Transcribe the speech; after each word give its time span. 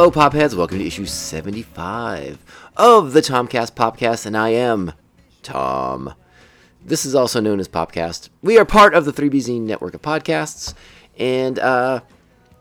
Hello, 0.00 0.10
Popheads. 0.10 0.54
Welcome 0.54 0.78
to 0.78 0.86
issue 0.86 1.04
75 1.04 2.38
of 2.74 3.12
the 3.12 3.20
Tomcast 3.20 3.72
Popcast, 3.72 4.24
and 4.24 4.34
I 4.34 4.48
am 4.48 4.94
Tom. 5.42 6.14
This 6.82 7.04
is 7.04 7.14
also 7.14 7.38
known 7.38 7.60
as 7.60 7.68
Popcast. 7.68 8.30
We 8.40 8.56
are 8.56 8.64
part 8.64 8.94
of 8.94 9.04
the 9.04 9.12
3BZ 9.12 9.60
network 9.60 9.92
of 9.92 10.00
podcasts, 10.00 10.72
and, 11.18 11.58
uh, 11.58 12.00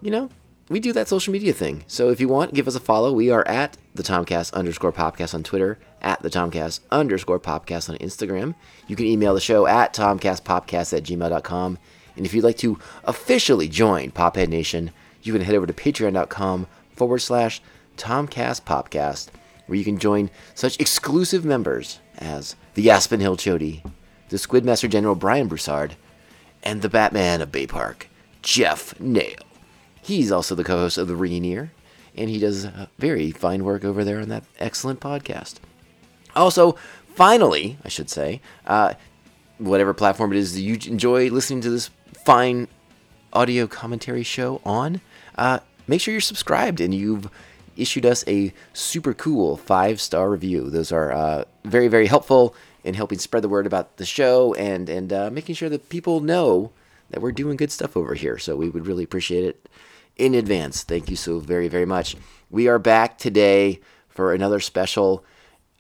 you 0.02 0.12
know, 0.12 0.30
we 0.68 0.82
do 0.82 0.92
that 0.92 1.08
social 1.08 1.32
media 1.32 1.54
thing. 1.54 1.86
So 1.88 2.10
if 2.10 2.20
you 2.20 2.28
want, 2.28 2.54
give 2.54 2.68
us 2.68 2.76
a 2.76 2.82
follow. 2.82 3.14
We 3.14 3.32
are 3.32 3.48
at 3.48 3.78
the 3.96 4.04
Tomcast 4.04 4.52
underscore 4.52 4.92
Popcast 4.92 5.34
on 5.34 5.44
Twitter, 5.44 5.80
at 6.02 6.22
the 6.22 6.30
Tomcast 6.30 6.82
underscore 6.92 7.40
Popcast 7.40 7.90
on 7.90 7.96
Instagram. 8.00 8.54
You 8.88 8.98
can 8.98 9.06
email 9.06 9.34
the 9.34 9.40
show 9.40 9.66
at 9.66 9.94
tomcastpopcast 9.94 10.98
at 10.98 11.04
gmail.com. 11.04 11.78
And 12.18 12.26
if 12.26 12.34
you'd 12.34 12.44
like 12.44 12.58
to 12.58 12.78
officially 13.06 13.70
join 13.70 14.12
Pophead 14.12 14.50
Nation, 14.50 14.92
you 15.24 15.32
can 15.32 15.42
head 15.42 15.56
over 15.56 15.68
to 15.68 15.74
patreon.com 15.74 16.68
forward 17.00 17.20
slash 17.20 17.62
Tomcast 17.98 18.64
Popcast, 18.64 19.30
where 19.66 19.78
you 19.78 19.86
can 19.86 19.98
join 19.98 20.30
such 20.54 20.80
exclusive 20.80 21.46
members 21.46 22.00
as 22.18 22.56
the 22.76 22.90
Aspen 22.92 23.22
Hill 23.22 23.38
Chody, 23.38 23.90
the 24.28 24.38
Squidmaster 24.38 24.90
General 24.90 25.16
Brian 25.16 25.48
Broussard, 25.48 25.96
and 26.62 26.82
the 26.82 26.90
Batman 26.90 27.42
of 27.42 27.52
Bay 27.52 27.66
Park, 27.66 28.10
Jeff 28.42 29.00
Nail. 29.00 29.40
He's 30.02 30.32
also 30.32 30.56
the 30.56 30.64
co 30.64 30.78
host 30.78 30.98
of 30.98 31.08
The 31.08 31.16
Ringing 31.16 31.46
Ear, 31.46 31.72
and 32.16 32.30
he 32.30 32.38
does 32.38 32.66
uh, 32.66 32.88
very 32.98 33.32
fine 33.32 33.64
work 33.64 33.86
over 33.86 34.04
there 34.04 34.20
on 34.20 34.30
that 34.30 34.44
excellent 34.60 35.00
podcast. 35.00 35.56
Also, 36.36 36.76
finally, 37.16 37.78
I 37.86 37.90
should 37.90 38.10
say, 38.10 38.42
uh, 38.68 38.94
whatever 39.58 39.94
platform 39.94 40.34
it 40.34 40.38
is 40.38 40.54
that 40.54 40.62
you 40.62 40.74
enjoy 40.92 41.30
listening 41.30 41.62
to 41.62 41.70
this 41.70 41.90
fine 42.26 42.68
audio 43.32 43.68
commentary 43.68 44.24
show 44.24 44.62
on, 44.66 45.00
uh, 45.38 45.60
make 45.90 46.00
sure 46.02 46.12
you're 46.12 46.22
subscribed 46.22 46.80
and 46.80 46.94
you've 46.94 47.30
issued 47.76 48.06
us 48.06 48.24
a 48.28 48.54
super 48.74 49.14
cool 49.14 49.58
five 49.58 50.00
star 50.00 50.30
review. 50.30 50.70
Those 50.70 50.92
are 50.92 51.12
uh, 51.12 51.46
very, 51.66 51.88
very 51.88 52.08
helpful 52.08 52.56
in 52.84 52.94
helping 52.94 53.20
spread 53.20 53.44
the 53.44 53.50
word 53.50 53.66
about 53.66 53.98
the 53.98 54.06
show 54.06 54.54
and, 54.54 54.90
and 54.90 55.12
uh, 55.12 55.30
making 55.32 55.56
sure 55.56 55.70
that 55.70 55.90
people 55.90 56.22
know 56.22 56.72
that 57.10 57.22
we're 57.22 57.32
doing 57.32 57.58
good 57.58 57.72
stuff 57.72 57.98
over 57.98 58.14
here. 58.14 58.38
So 58.38 58.56
we 58.56 58.70
would 58.70 58.86
really 58.86 59.04
appreciate 59.04 59.44
it 59.44 59.70
in 60.16 60.36
advance. 60.36 60.84
Thank 60.84 61.10
you 61.10 61.16
so 61.16 61.40
very, 61.40 61.68
very 61.68 61.86
much. 61.86 62.16
We 62.52 62.68
are 62.68 62.80
back 62.80 63.18
today 63.18 63.80
for 64.08 64.34
another 64.34 64.60
special 64.60 65.24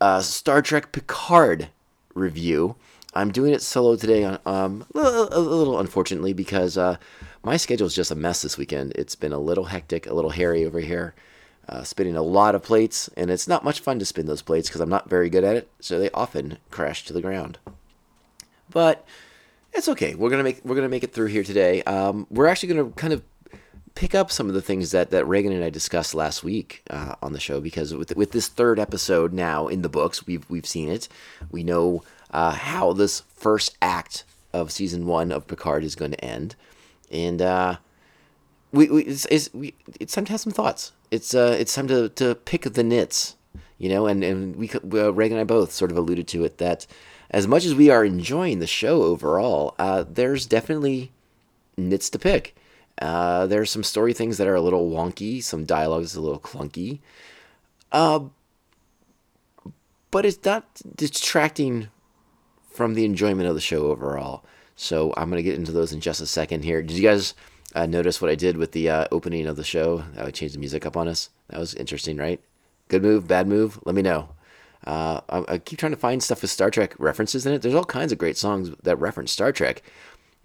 uh, 0.01 0.21
Star 0.21 0.61
Trek 0.61 0.91
Picard 0.91 1.69
review. 2.13 2.75
I'm 3.13 3.31
doing 3.31 3.53
it 3.53 3.61
solo 3.61 3.95
today, 3.95 4.23
on, 4.23 4.39
um, 4.45 4.85
a, 4.95 5.39
little 5.39 5.79
unfortunately 5.79 6.33
because 6.33 6.77
uh, 6.77 6.97
my 7.43 7.57
schedule 7.57 7.87
is 7.87 7.95
just 7.95 8.11
a 8.11 8.15
mess 8.15 8.41
this 8.41 8.57
weekend. 8.57 8.93
It's 8.95 9.15
been 9.15 9.33
a 9.33 9.39
little 9.39 9.65
hectic, 9.65 10.07
a 10.07 10.13
little 10.13 10.31
hairy 10.31 10.65
over 10.65 10.79
here, 10.79 11.13
uh, 11.67 11.83
spinning 11.83 12.15
a 12.15 12.21
lot 12.21 12.55
of 12.55 12.63
plates, 12.63 13.09
and 13.15 13.29
it's 13.29 13.47
not 13.47 13.63
much 13.63 13.79
fun 13.79 13.99
to 13.99 14.05
spin 14.05 14.25
those 14.25 14.41
plates 14.41 14.67
because 14.67 14.81
I'm 14.81 14.89
not 14.89 15.09
very 15.09 15.29
good 15.29 15.43
at 15.43 15.55
it, 15.55 15.69
so 15.79 15.99
they 15.99 16.09
often 16.11 16.57
crash 16.69 17.05
to 17.05 17.13
the 17.13 17.21
ground. 17.21 17.57
But 18.69 19.05
it's 19.73 19.87
okay. 19.89 20.15
We're 20.15 20.29
gonna 20.29 20.43
make 20.43 20.61
we're 20.63 20.75
gonna 20.75 20.89
make 20.89 21.03
it 21.03 21.13
through 21.13 21.27
here 21.27 21.43
today. 21.43 21.83
Um, 21.83 22.27
we're 22.29 22.47
actually 22.47 22.73
gonna 22.73 22.89
kind 22.91 23.13
of 23.13 23.23
pick 23.95 24.15
up 24.15 24.31
some 24.31 24.47
of 24.47 24.53
the 24.53 24.61
things 24.61 24.91
that, 24.91 25.09
that 25.09 25.27
Reagan 25.27 25.51
and 25.51 25.63
I 25.63 25.69
discussed 25.69 26.15
last 26.15 26.43
week 26.43 26.83
uh, 26.89 27.15
on 27.21 27.33
the 27.33 27.39
show 27.39 27.59
because 27.59 27.93
with 27.93 28.15
with 28.15 28.31
this 28.31 28.47
third 28.47 28.79
episode 28.79 29.33
now 29.33 29.67
in 29.67 29.81
the 29.81 29.89
books, 29.89 30.25
we've 30.25 30.49
we've 30.49 30.65
seen 30.65 30.89
it. 30.89 31.07
We 31.51 31.63
know 31.63 32.03
uh, 32.31 32.51
how 32.51 32.93
this 32.93 33.21
first 33.35 33.77
act 33.81 34.23
of 34.53 34.71
season 34.71 35.05
one 35.05 35.31
of 35.31 35.47
Picard 35.47 35.83
is 35.83 35.95
going 35.95 36.11
to 36.11 36.25
end, 36.25 36.55
and 37.11 37.41
uh, 37.41 37.77
we, 38.71 38.89
we 38.89 39.03
it's, 39.03 39.25
it's 39.25 39.53
we 39.53 39.73
it's 39.99 40.13
time 40.13 40.25
to 40.25 40.31
have 40.31 40.41
some 40.41 40.53
thoughts. 40.53 40.91
It's 41.11 41.33
uh 41.33 41.55
it's 41.59 41.73
time 41.73 41.87
to 41.87 42.09
to 42.09 42.35
pick 42.35 42.63
the 42.63 42.83
nits, 42.83 43.35
you 43.77 43.89
know, 43.89 44.07
and 44.07 44.23
and 44.23 44.55
we 44.55 44.69
uh, 44.69 45.11
and 45.11 45.39
I 45.39 45.43
both 45.43 45.71
sort 45.71 45.91
of 45.91 45.97
alluded 45.97 46.27
to 46.29 46.43
it 46.43 46.57
that 46.59 46.85
as 47.31 47.47
much 47.47 47.65
as 47.65 47.75
we 47.75 47.89
are 47.89 48.03
enjoying 48.03 48.59
the 48.59 48.67
show 48.67 49.03
overall, 49.03 49.75
uh, 49.77 50.03
there's 50.07 50.45
definitely 50.45 51.11
nits 51.77 52.09
to 52.11 52.19
pick. 52.19 52.55
Uh, 53.01 53.45
there's 53.45 53.69
some 53.69 53.83
story 53.83 54.13
things 54.13 54.37
that 54.37 54.47
are 54.47 54.55
a 54.55 54.61
little 54.61 54.89
wonky, 54.89 55.41
some 55.41 55.63
dialogue 55.63 56.03
is 56.03 56.15
a 56.15 56.21
little 56.21 56.39
clunky. 56.39 56.99
Uh, 57.91 58.21
but 60.11 60.25
it's 60.25 60.43
not 60.43 60.81
distracting 60.95 61.89
from 62.71 62.93
the 62.93 63.05
enjoyment 63.05 63.47
of 63.47 63.55
the 63.55 63.61
show 63.61 63.87
overall. 63.87 64.43
So 64.81 65.13
I'm 65.17 65.29
going 65.29 65.43
to 65.43 65.43
get 65.43 65.59
into 65.59 65.73
those 65.73 65.91
in 65.91 65.99
just 65.99 66.21
a 66.21 66.25
second 66.25 66.63
here. 66.63 66.81
Did 66.81 66.95
you 66.95 67.03
guys 67.03 67.33
uh, 67.75 67.85
notice 67.85 68.21
what 68.21 68.31
I 68.31 68.35
did 68.35 68.55
with 68.55 68.71
the 68.71 68.89
uh, 68.89 69.05
opening 69.11 69.45
of 69.45 69.57
the 69.57 69.63
show? 69.65 70.05
I 70.17 70.31
changed 70.31 70.55
the 70.55 70.59
music 70.59 70.85
up 70.85 70.95
on 70.95 71.09
us. 71.09 71.31
That 71.49 71.59
was 71.59 71.73
interesting, 71.73 72.15
right? 72.15 72.39
Good 72.87 73.03
move, 73.03 73.27
bad 73.27 73.45
move? 73.45 73.77
Let 73.83 73.93
me 73.93 74.01
know. 74.01 74.29
Uh, 74.87 75.19
I, 75.27 75.43
I, 75.49 75.57
keep 75.57 75.79
trying 75.79 75.91
to 75.91 75.97
find 75.97 76.23
stuff 76.23 76.41
with 76.41 76.49
Star 76.49 76.71
Trek 76.71 76.95
references 76.97 77.45
in 77.45 77.51
it. 77.51 77.61
There's 77.61 77.75
all 77.75 77.83
kinds 77.83 78.13
of 78.13 78.17
great 78.17 78.37
songs 78.37 78.71
that 78.81 78.95
reference 78.95 79.33
Star 79.33 79.51
Trek. 79.51 79.83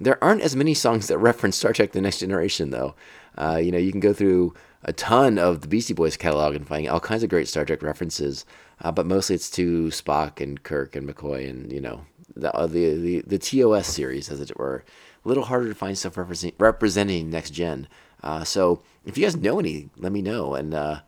There 0.00 0.22
aren't 0.22 0.42
as 0.42 0.56
many 0.56 0.74
songs 0.74 1.06
that 1.06 1.18
reference 1.30 1.56
Star 1.56 1.72
Trek 1.72 1.92
The 1.92 2.00
Next 2.00 2.18
Generation, 2.18 2.70
though. 2.70 2.96
Uh, 3.38 3.60
you 3.62 3.70
know, 3.70 3.78
you 3.78 3.92
can 3.92 4.00
go 4.00 4.12
through 4.12 4.52
a 4.82 4.92
ton 4.92 5.38
of 5.38 5.60
the 5.60 5.68
Beastie 5.68 5.94
Boys 5.94 6.16
catalog 6.16 6.56
and 6.56 6.66
find 6.66 6.88
all 6.88 6.98
kinds 6.98 7.22
of 7.22 7.30
great 7.30 7.46
Star 7.46 7.64
Trek 7.64 7.84
references, 7.84 8.44
uh, 8.80 8.90
but 8.90 9.06
mostly 9.06 9.36
it's 9.36 9.48
to 9.52 9.86
Spock 9.90 10.40
and 10.40 10.60
Kirk 10.64 10.96
and 10.96 11.08
McCoy 11.08 11.48
and, 11.48 11.70
you 11.70 11.80
know, 11.80 12.04
the, 12.34 12.54
uh, 12.54 12.66
the, 12.66 12.94
the, 12.94 13.20
the 13.26 13.38
TOS 13.38 13.86
series, 13.86 14.30
as 14.30 14.40
it 14.40 14.58
were. 14.58 14.84
A 15.24 15.28
little 15.28 15.44
harder 15.44 15.68
to 15.68 15.74
find 15.74 15.96
stuff 15.96 16.18
representing, 16.18 16.56
representing 16.58 17.30
Next 17.30 17.50
Gen. 17.50 17.88
Uh, 18.22 18.44
so 18.44 18.82
if 19.04 19.16
you 19.16 19.24
guys 19.24 19.36
know 19.36 19.58
any, 19.58 19.88
let 19.96 20.12
me 20.12 20.22
know, 20.22 20.54
and 20.54 20.74
uh, 20.74 21.00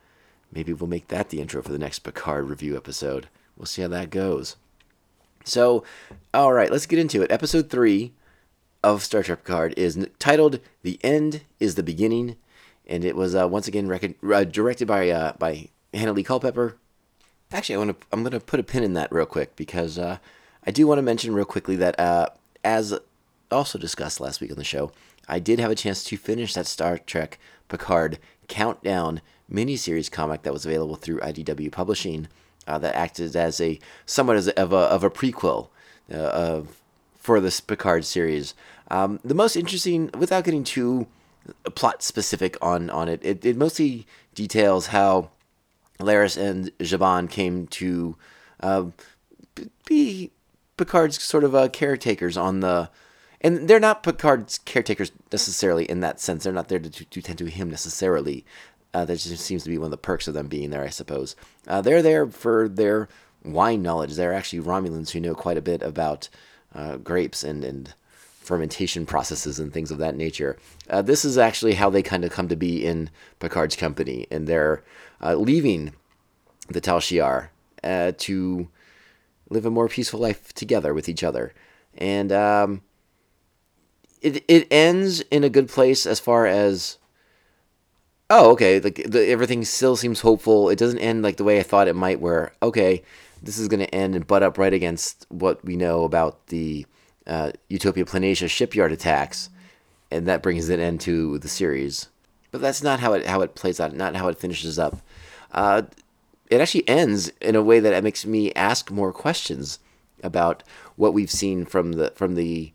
maybe 0.52 0.72
we'll 0.72 0.88
make 0.88 1.08
that 1.08 1.30
the 1.30 1.40
intro 1.40 1.62
for 1.62 1.72
the 1.72 1.78
next 1.78 2.00
Picard 2.00 2.48
review 2.48 2.76
episode. 2.76 3.28
We'll 3.56 3.66
see 3.66 3.82
how 3.82 3.88
that 3.88 4.10
goes. 4.10 4.56
So, 5.44 5.84
all 6.34 6.52
right, 6.52 6.70
let's 6.70 6.86
get 6.86 6.98
into 6.98 7.22
it. 7.22 7.30
Episode 7.30 7.70
three 7.70 8.12
of 8.82 9.02
Star 9.02 9.22
Trek 9.22 9.44
Picard 9.44 9.74
is 9.76 10.06
titled 10.18 10.60
"The 10.82 10.98
End 11.02 11.42
Is 11.60 11.76
the 11.76 11.82
Beginning," 11.82 12.36
and 12.86 13.04
it 13.04 13.16
was 13.16 13.34
uh, 13.34 13.48
once 13.48 13.68
again 13.68 13.88
rec- 13.88 14.16
uh, 14.22 14.44
directed 14.44 14.86
by 14.88 15.08
uh, 15.10 15.32
by 15.38 15.68
Hanelle 15.94 16.24
Culpepper. 16.24 16.76
Actually, 17.52 17.76
I 17.76 17.78
want 17.78 18.00
to 18.00 18.06
I'm 18.12 18.22
going 18.22 18.32
to 18.32 18.40
put 18.40 18.60
a 18.60 18.64
pin 18.64 18.82
in 18.82 18.94
that 18.94 19.12
real 19.12 19.24
quick 19.24 19.56
because 19.56 19.98
uh, 19.98 20.18
I 20.66 20.70
do 20.70 20.86
want 20.86 20.98
to 20.98 21.02
mention 21.02 21.34
real 21.34 21.44
quickly 21.44 21.76
that 21.76 21.98
uh, 21.98 22.28
as 22.64 22.98
also 23.50 23.78
discussed 23.78 24.20
last 24.20 24.40
week 24.40 24.50
on 24.50 24.56
the 24.56 24.64
show, 24.64 24.92
I 25.28 25.38
did 25.38 25.60
have 25.60 25.70
a 25.70 25.76
chance 25.76 26.02
to 26.04 26.16
finish 26.16 26.54
that 26.54 26.66
Star 26.66 26.98
Trek 26.98 27.38
Picard 27.68 28.18
Countdown 28.48 29.20
miniseries 29.50 30.10
comic 30.10 30.42
that 30.42 30.52
was 30.52 30.66
available 30.66 30.96
through 30.96 31.20
IDW 31.20 31.70
Publishing. 31.70 32.28
Uh, 32.68 32.78
that 32.78 32.96
acted 32.96 33.36
as 33.36 33.60
a 33.60 33.78
somewhat 34.06 34.36
as 34.36 34.48
a, 34.48 34.60
of 34.60 34.72
a 34.72 34.76
of 34.76 35.04
a 35.04 35.10
prequel 35.10 35.68
of 36.10 36.80
for 37.16 37.40
this 37.40 37.60
Picard 37.60 38.04
series. 38.04 38.54
Um, 38.90 39.20
the 39.24 39.34
most 39.34 39.54
interesting, 39.54 40.10
without 40.18 40.42
getting 40.42 40.64
too 40.64 41.06
plot 41.76 42.02
specific 42.02 42.56
on 42.60 42.90
on 42.90 43.08
it, 43.08 43.20
it, 43.22 43.44
it 43.44 43.56
mostly 43.56 44.04
details 44.34 44.88
how 44.88 45.30
Laris 46.00 46.36
and 46.36 46.76
Zhaban 46.78 47.30
came 47.30 47.68
to 47.68 48.16
uh, 48.58 48.86
be 49.86 50.32
Picard's 50.76 51.22
sort 51.22 51.44
of 51.44 51.54
uh, 51.54 51.68
caretakers 51.68 52.36
on 52.36 52.60
the. 52.60 52.90
And 53.40 53.68
they're 53.68 53.78
not 53.78 54.02
Picard's 54.02 54.58
caretakers 54.58 55.12
necessarily 55.30 55.84
in 55.84 56.00
that 56.00 56.20
sense. 56.20 56.44
They're 56.44 56.52
not 56.52 56.68
there 56.68 56.78
to, 56.78 56.90
to 56.90 57.22
tend 57.22 57.38
to 57.38 57.46
him 57.46 57.70
necessarily. 57.70 58.44
Uh, 58.94 59.04
that 59.04 59.18
just 59.18 59.44
seems 59.44 59.62
to 59.62 59.68
be 59.68 59.76
one 59.76 59.86
of 59.86 59.90
the 59.90 59.98
perks 59.98 60.26
of 60.26 60.32
them 60.32 60.48
being 60.48 60.70
there, 60.70 60.82
I 60.82 60.88
suppose. 60.88 61.36
Uh, 61.66 61.82
they're 61.82 62.00
there 62.00 62.26
for 62.26 62.66
their 62.66 63.08
wine 63.44 63.82
knowledge. 63.82 64.14
They're 64.14 64.32
actually 64.32 64.60
Romulans 64.60 65.10
who 65.10 65.20
know 65.20 65.34
quite 65.34 65.58
a 65.58 65.62
bit 65.62 65.82
about 65.82 66.30
uh, 66.74 66.96
grapes 66.96 67.44
and, 67.44 67.62
and 67.62 67.92
fermentation 68.40 69.04
processes 69.04 69.58
and 69.58 69.72
things 69.72 69.90
of 69.90 69.98
that 69.98 70.16
nature. 70.16 70.56
Uh, 70.88 71.02
this 71.02 71.24
is 71.24 71.36
actually 71.36 71.74
how 71.74 71.90
they 71.90 72.02
kind 72.02 72.24
of 72.24 72.30
come 72.30 72.48
to 72.48 72.56
be 72.56 72.86
in 72.86 73.10
Picard's 73.38 73.76
company, 73.76 74.26
and 74.30 74.46
they're 74.46 74.82
uh, 75.22 75.34
leaving 75.34 75.92
the 76.68 76.80
Tal 76.80 77.00
Shiar 77.00 77.48
uh, 77.84 78.12
to 78.16 78.68
live 79.48 79.66
a 79.66 79.70
more 79.70 79.88
peaceful 79.88 80.20
life 80.20 80.52
together 80.54 80.92
with 80.94 81.08
each 81.08 81.22
other. 81.22 81.52
And 81.96 82.32
um, 82.32 82.82
it 84.20 84.44
it 84.48 84.66
ends 84.70 85.20
in 85.30 85.44
a 85.44 85.50
good 85.50 85.68
place 85.68 86.06
as 86.06 86.20
far 86.20 86.46
as 86.46 86.98
oh 88.28 88.50
okay 88.52 88.80
like 88.80 89.02
the, 89.06 89.28
everything 89.28 89.64
still 89.64 89.96
seems 89.96 90.20
hopeful. 90.20 90.68
It 90.68 90.78
doesn't 90.78 90.98
end 90.98 91.22
like 91.22 91.36
the 91.36 91.44
way 91.44 91.58
I 91.58 91.62
thought 91.62 91.88
it 91.88 91.96
might. 91.96 92.20
Where 92.20 92.52
okay, 92.62 93.02
this 93.42 93.58
is 93.58 93.68
going 93.68 93.80
to 93.80 93.94
end 93.94 94.14
and 94.14 94.26
butt 94.26 94.42
up 94.42 94.58
right 94.58 94.72
against 94.72 95.26
what 95.28 95.64
we 95.64 95.76
know 95.76 96.04
about 96.04 96.48
the 96.48 96.86
uh, 97.26 97.52
Utopia 97.68 98.04
Planitia 98.04 98.48
shipyard 98.48 98.92
attacks, 98.92 99.50
and 100.10 100.26
that 100.26 100.42
brings 100.42 100.68
an 100.68 100.80
end 100.80 101.00
to 101.02 101.38
the 101.38 101.48
series. 101.48 102.08
But 102.50 102.60
that's 102.60 102.82
not 102.82 103.00
how 103.00 103.12
it 103.12 103.26
how 103.26 103.40
it 103.40 103.54
plays 103.54 103.80
out. 103.80 103.94
Not 103.94 104.16
how 104.16 104.28
it 104.28 104.38
finishes 104.38 104.78
up. 104.78 104.98
Uh, 105.52 105.82
it 106.50 106.60
actually 106.60 106.88
ends 106.88 107.30
in 107.40 107.56
a 107.56 107.62
way 107.62 107.80
that 107.80 108.04
makes 108.04 108.24
me 108.24 108.52
ask 108.54 108.90
more 108.90 109.12
questions 109.12 109.78
about 110.22 110.62
what 110.96 111.14
we've 111.14 111.30
seen 111.30 111.64
from 111.64 111.92
the 111.92 112.12
from 112.14 112.34
the 112.34 112.72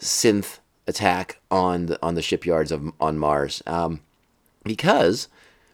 synth 0.00 0.58
attack 0.86 1.38
on 1.50 1.86
the 1.86 1.98
on 2.02 2.14
the 2.14 2.22
shipyards 2.22 2.72
of 2.72 2.92
on 3.00 3.18
Mars, 3.18 3.62
um, 3.66 4.00
because 4.64 5.28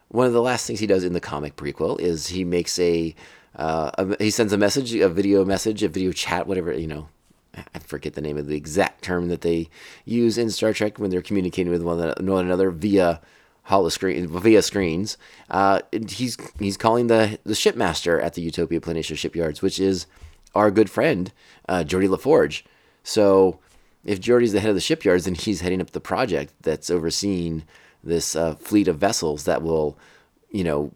one 0.08 0.26
of 0.26 0.32
the 0.32 0.42
last 0.42 0.66
things 0.66 0.80
he 0.80 0.86
does 0.86 1.04
in 1.04 1.12
the 1.12 1.20
comic 1.20 1.56
prequel 1.56 2.00
is 2.00 2.28
he 2.28 2.44
makes 2.44 2.78
a, 2.78 3.14
uh, 3.56 3.90
a 3.98 4.22
he 4.22 4.30
sends 4.30 4.52
a 4.52 4.58
message, 4.58 4.94
a 4.94 5.08
video 5.08 5.44
message, 5.44 5.82
a 5.82 5.88
video 5.88 6.12
chat, 6.12 6.46
whatever 6.46 6.72
you 6.72 6.86
know. 6.86 7.08
I 7.74 7.80
forget 7.80 8.14
the 8.14 8.20
name 8.20 8.38
of 8.38 8.46
the 8.46 8.56
exact 8.56 9.02
term 9.02 9.28
that 9.28 9.40
they 9.40 9.68
use 10.04 10.38
in 10.38 10.50
Star 10.50 10.72
Trek 10.72 10.98
when 10.98 11.10
they're 11.10 11.22
communicating 11.22 11.72
with 11.72 11.82
one 11.82 11.98
another 11.98 12.70
via 12.70 13.20
holoscreen 13.68 14.26
via 14.26 14.62
screens. 14.62 15.16
Uh, 15.50 15.80
he's 16.08 16.36
he's 16.58 16.76
calling 16.76 17.06
the 17.06 17.38
the 17.44 17.54
shipmaster 17.54 18.20
at 18.22 18.34
the 18.34 18.42
Utopia 18.42 18.80
Planitia 18.80 19.16
shipyards, 19.16 19.62
which 19.62 19.78
is 19.78 20.06
our 20.54 20.70
good 20.70 20.90
friend 20.90 21.32
uh, 21.68 21.84
Geordi 21.86 22.08
LaForge. 22.08 22.62
So 23.02 23.58
if 24.04 24.20
Geordi's 24.20 24.52
the 24.52 24.60
head 24.60 24.70
of 24.70 24.76
the 24.76 24.80
shipyards, 24.80 25.24
then 25.24 25.34
he's 25.34 25.60
heading 25.60 25.80
up 25.80 25.90
the 25.90 26.00
project 26.00 26.54
that's 26.62 26.90
overseeing 26.90 27.64
this 28.02 28.34
uh, 28.34 28.54
fleet 28.54 28.88
of 28.88 28.98
vessels 28.98 29.44
that 29.44 29.62
will, 29.62 29.98
you 30.50 30.64
know, 30.64 30.92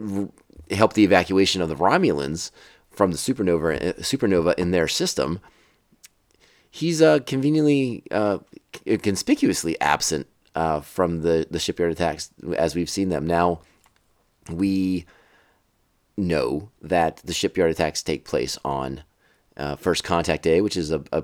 r- 0.00 0.28
help 0.70 0.94
the 0.94 1.04
evacuation 1.04 1.60
of 1.60 1.68
the 1.68 1.76
Romulans 1.76 2.50
from 2.90 3.10
the 3.10 3.18
supernova 3.18 3.90
uh, 3.90 3.92
supernova 4.00 4.54
in 4.54 4.70
their 4.70 4.88
system. 4.88 5.40
He's 6.70 7.02
uh, 7.02 7.20
conveniently, 7.20 8.02
uh, 8.10 8.38
conspicuously 9.02 9.80
absent 9.80 10.26
uh, 10.54 10.80
from 10.80 11.22
the 11.22 11.46
the 11.50 11.58
shipyard 11.58 11.92
attacks 11.92 12.30
as 12.56 12.74
we've 12.74 12.90
seen 12.90 13.08
them. 13.08 13.26
Now, 13.26 13.60
we 14.50 15.04
know 16.16 16.70
that 16.80 17.18
the 17.24 17.32
shipyard 17.32 17.70
attacks 17.70 18.02
take 18.02 18.24
place 18.24 18.58
on 18.64 19.02
uh, 19.56 19.76
First 19.76 20.04
Contact 20.04 20.42
Day, 20.42 20.60
which 20.60 20.76
is 20.76 20.90
a, 20.90 21.02
a, 21.12 21.22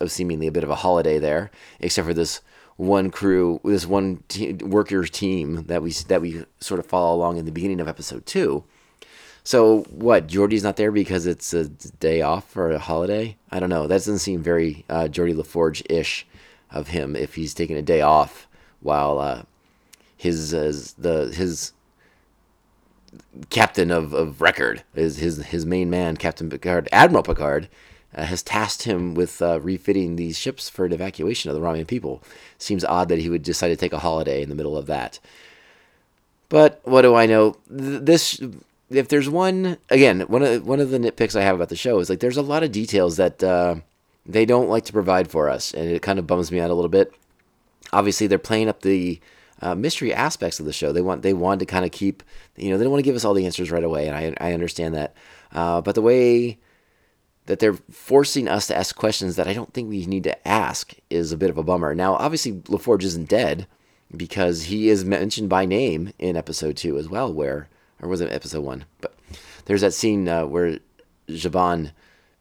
a, 0.00 0.08
seemingly 0.08 0.46
a 0.46 0.52
bit 0.52 0.64
of 0.64 0.70
a 0.70 0.76
holiday 0.76 1.18
there, 1.18 1.50
except 1.80 2.06
for 2.06 2.14
this 2.14 2.40
one 2.76 3.10
crew, 3.10 3.60
this 3.64 3.86
one 3.86 4.22
te- 4.28 4.52
workers 4.54 5.10
team 5.10 5.64
that 5.66 5.82
we 5.82 5.92
that 6.08 6.20
we 6.20 6.44
sort 6.60 6.80
of 6.80 6.86
follow 6.86 7.14
along 7.14 7.36
in 7.36 7.44
the 7.44 7.52
beginning 7.52 7.80
of 7.80 7.88
episode 7.88 8.26
two. 8.26 8.64
So 9.44 9.82
what? 9.90 10.26
Geordi's 10.26 10.62
not 10.62 10.76
there 10.76 10.90
because 10.90 11.26
it's 11.26 11.52
a 11.52 11.68
day 11.68 12.22
off 12.22 12.56
or 12.56 12.70
a 12.70 12.78
holiday? 12.78 13.36
I 13.50 13.60
don't 13.60 13.68
know. 13.68 13.82
That 13.82 13.96
doesn't 13.96 14.18
seem 14.18 14.42
very 14.42 14.84
uh, 14.88 15.04
Geordi 15.04 15.34
LaForge 15.34 15.82
ish 15.90 16.26
of 16.70 16.88
him 16.88 17.14
if 17.14 17.34
he's 17.34 17.54
taking 17.54 17.76
a 17.76 17.82
day 17.82 18.00
off 18.00 18.48
while 18.84 19.18
uh, 19.18 19.42
his 20.16 20.54
uh, 20.54 20.72
the 20.96 21.32
his 21.34 21.72
captain 23.50 23.90
of, 23.90 24.12
of 24.12 24.40
record 24.40 24.82
is 24.94 25.18
his 25.18 25.38
his 25.46 25.66
main 25.66 25.90
man, 25.90 26.16
Captain 26.16 26.48
Picard, 26.48 26.88
Admiral 26.92 27.22
Picard, 27.24 27.68
uh, 28.14 28.24
has 28.24 28.42
tasked 28.42 28.84
him 28.84 29.14
with 29.14 29.40
uh, 29.42 29.58
refitting 29.60 30.16
these 30.16 30.38
ships 30.38 30.68
for 30.68 30.84
an 30.84 30.92
evacuation 30.92 31.50
of 31.50 31.56
the 31.56 31.62
Romulan 31.62 31.86
people. 31.86 32.22
Seems 32.58 32.84
odd 32.84 33.08
that 33.08 33.18
he 33.18 33.30
would 33.30 33.42
decide 33.42 33.68
to 33.68 33.76
take 33.76 33.92
a 33.92 33.98
holiday 33.98 34.42
in 34.42 34.48
the 34.48 34.54
middle 34.54 34.76
of 34.76 34.86
that. 34.86 35.18
But 36.48 36.80
what 36.84 37.02
do 37.02 37.14
I 37.14 37.26
know? 37.26 37.56
This, 37.68 38.40
if 38.90 39.08
there's 39.08 39.28
one, 39.28 39.78
again, 39.90 40.20
one 40.22 40.42
of 40.42 40.66
one 40.66 40.78
of 40.78 40.90
the 40.90 40.98
nitpicks 40.98 41.34
I 41.34 41.42
have 41.42 41.56
about 41.56 41.70
the 41.70 41.76
show 41.76 41.98
is 41.98 42.10
like 42.10 42.20
there's 42.20 42.36
a 42.36 42.42
lot 42.42 42.62
of 42.62 42.70
details 42.70 43.16
that 43.16 43.42
uh, 43.42 43.76
they 44.26 44.44
don't 44.44 44.68
like 44.68 44.84
to 44.84 44.92
provide 44.92 45.30
for 45.30 45.48
us, 45.48 45.72
and 45.72 45.90
it 45.90 46.02
kind 46.02 46.18
of 46.18 46.26
bums 46.26 46.52
me 46.52 46.60
out 46.60 46.70
a 46.70 46.74
little 46.74 46.90
bit. 46.90 47.12
Obviously, 47.94 48.26
they're 48.26 48.38
playing 48.38 48.68
up 48.68 48.82
the 48.82 49.20
uh, 49.62 49.74
mystery 49.74 50.12
aspects 50.12 50.60
of 50.60 50.66
the 50.66 50.72
show. 50.72 50.92
They 50.92 51.00
want 51.00 51.22
they 51.22 51.32
want 51.32 51.60
to 51.60 51.66
kind 51.66 51.84
of 51.84 51.92
keep 51.92 52.22
you 52.56 52.70
know 52.70 52.78
they 52.78 52.84
don't 52.84 52.92
want 52.92 53.04
to 53.04 53.08
give 53.08 53.16
us 53.16 53.24
all 53.24 53.34
the 53.34 53.46
answers 53.46 53.70
right 53.70 53.84
away, 53.84 54.08
and 54.08 54.16
I 54.16 54.48
I 54.48 54.52
understand 54.52 54.94
that. 54.94 55.14
Uh, 55.52 55.80
but 55.80 55.94
the 55.94 56.02
way 56.02 56.58
that 57.46 57.58
they're 57.58 57.78
forcing 57.90 58.48
us 58.48 58.66
to 58.66 58.76
ask 58.76 58.96
questions 58.96 59.36
that 59.36 59.46
I 59.46 59.52
don't 59.52 59.72
think 59.72 59.88
we 59.88 60.06
need 60.06 60.24
to 60.24 60.48
ask 60.48 60.94
is 61.10 61.30
a 61.30 61.36
bit 61.36 61.50
of 61.50 61.58
a 61.58 61.62
bummer. 61.62 61.94
Now, 61.94 62.14
obviously, 62.14 62.52
LaForge 62.52 63.02
isn't 63.02 63.28
dead 63.28 63.66
because 64.16 64.64
he 64.64 64.88
is 64.88 65.04
mentioned 65.04 65.48
by 65.48 65.66
name 65.66 66.12
in 66.18 66.36
episode 66.36 66.76
two 66.76 66.96
as 66.98 67.08
well, 67.08 67.32
where 67.32 67.68
or 68.00 68.08
was 68.08 68.20
it 68.20 68.32
episode 68.32 68.64
one? 68.64 68.84
But 69.00 69.14
there's 69.66 69.82
that 69.82 69.94
scene 69.94 70.28
uh, 70.28 70.46
where 70.46 70.78
Zhaban 71.28 71.92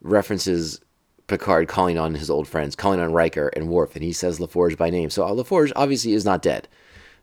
references 0.02 0.80
Picard 1.28 1.68
calling 1.68 1.98
on 1.98 2.16
his 2.16 2.30
old 2.30 2.48
friends, 2.48 2.76
calling 2.76 3.00
on 3.00 3.14
Riker 3.14 3.48
and 3.50 3.70
Worf, 3.70 3.96
and 3.96 4.04
he 4.04 4.14
says 4.14 4.40
LaForge 4.40 4.78
by 4.78 4.90
name. 4.90 5.10
So 5.10 5.24
LaForge 5.24 5.72
obviously 5.76 6.14
is 6.14 6.26
not 6.26 6.42
dead. 6.42 6.68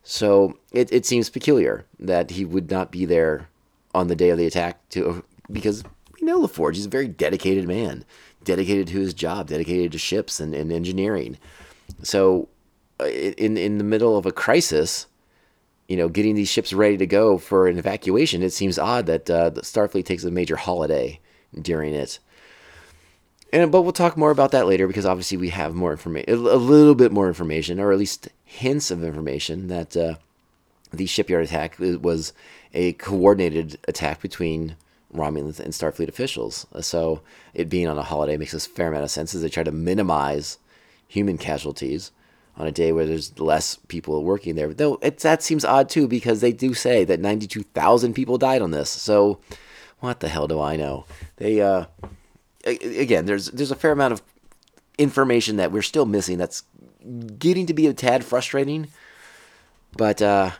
So 0.02 0.58
it, 0.72 0.92
it 0.92 1.04
seems 1.04 1.28
peculiar 1.28 1.84
that 1.98 2.30
he 2.30 2.44
would 2.44 2.70
not 2.70 2.90
be 2.90 3.04
there 3.04 3.48
on 3.94 4.08
the 4.08 4.16
day 4.16 4.30
of 4.30 4.38
the 4.38 4.46
attack 4.46 4.88
to 4.90 5.24
because 5.50 5.84
we 6.18 6.26
know 6.26 6.40
LaForge, 6.40 6.76
he's 6.76 6.86
a 6.86 6.90
very 6.90 7.08
dedicated 7.08 7.66
man, 7.66 8.04
dedicated 8.44 8.86
to 8.88 9.00
his 9.00 9.12
job, 9.12 9.48
dedicated 9.48 9.92
to 9.92 9.98
ships 9.98 10.40
and, 10.40 10.54
and 10.54 10.72
engineering. 10.72 11.38
So 12.02 12.48
uh, 13.00 13.06
in 13.06 13.56
in 13.56 13.78
the 13.78 13.84
middle 13.84 14.16
of 14.16 14.26
a 14.26 14.32
crisis, 14.32 15.06
you 15.88 15.96
know, 15.96 16.08
getting 16.08 16.36
these 16.36 16.48
ships 16.48 16.72
ready 16.72 16.96
to 16.96 17.06
go 17.06 17.36
for 17.36 17.66
an 17.66 17.78
evacuation, 17.78 18.42
it 18.42 18.52
seems 18.52 18.78
odd 18.78 19.06
that 19.06 19.28
uh, 19.28 19.50
Starfleet 19.56 20.04
takes 20.06 20.24
a 20.24 20.30
major 20.30 20.56
holiday 20.56 21.20
during 21.60 21.94
it. 21.94 22.18
And 23.52 23.72
but 23.72 23.82
we'll 23.82 23.92
talk 23.92 24.16
more 24.16 24.30
about 24.30 24.52
that 24.52 24.66
later 24.66 24.86
because 24.86 25.06
obviously 25.06 25.36
we 25.36 25.48
have 25.50 25.74
more 25.74 25.90
information, 25.90 26.32
a 26.32 26.36
little 26.36 26.94
bit 26.94 27.10
more 27.10 27.28
information, 27.28 27.80
or 27.80 27.92
at 27.92 27.98
least 27.98 28.28
hints 28.44 28.90
of 28.90 29.02
information 29.02 29.68
that 29.68 29.96
uh, 29.96 30.14
the 30.92 31.06
shipyard 31.06 31.44
attack 31.44 31.78
was 31.78 32.32
a 32.74 32.92
coordinated 32.94 33.78
attack 33.88 34.22
between 34.22 34.76
Romulans 35.14 35.58
and 35.58 35.72
Starfleet 35.72 36.08
officials. 36.08 36.66
So 36.80 37.22
it 37.52 37.68
being 37.68 37.88
on 37.88 37.98
a 37.98 38.02
holiday 38.02 38.36
makes 38.36 38.54
a 38.54 38.60
fair 38.60 38.88
amount 38.88 39.04
of 39.04 39.10
sense 39.10 39.34
as 39.34 39.42
they 39.42 39.48
try 39.48 39.64
to 39.64 39.72
minimize 39.72 40.58
human 41.08 41.36
casualties 41.36 42.12
on 42.56 42.66
a 42.66 42.72
day 42.72 42.92
where 42.92 43.06
there's 43.06 43.38
less 43.40 43.76
people 43.88 44.22
working 44.22 44.54
there. 44.54 44.72
Though 44.72 44.98
it, 45.02 45.18
that 45.20 45.42
seems 45.42 45.64
odd 45.64 45.88
too 45.88 46.06
because 46.06 46.40
they 46.40 46.52
do 46.52 46.74
say 46.74 47.04
that 47.04 47.18
92,000 47.18 48.14
people 48.14 48.38
died 48.38 48.62
on 48.62 48.70
this. 48.70 48.90
So 48.90 49.40
what 49.98 50.20
the 50.20 50.28
hell 50.28 50.46
do 50.46 50.60
I 50.60 50.76
know? 50.76 51.06
They 51.36 51.60
uh 51.60 51.86
again, 52.64 53.26
there's 53.26 53.46
there's 53.46 53.70
a 53.70 53.76
fair 53.76 53.92
amount 53.92 54.12
of 54.12 54.22
information 54.98 55.56
that 55.56 55.72
we're 55.72 55.82
still 55.82 56.06
missing. 56.06 56.38
That's 56.38 56.62
getting 57.38 57.66
to 57.66 57.74
be 57.74 57.86
a 57.86 57.94
tad 57.94 58.24
frustrating, 58.24 58.88
but 59.96 60.20
uh, 60.20 60.50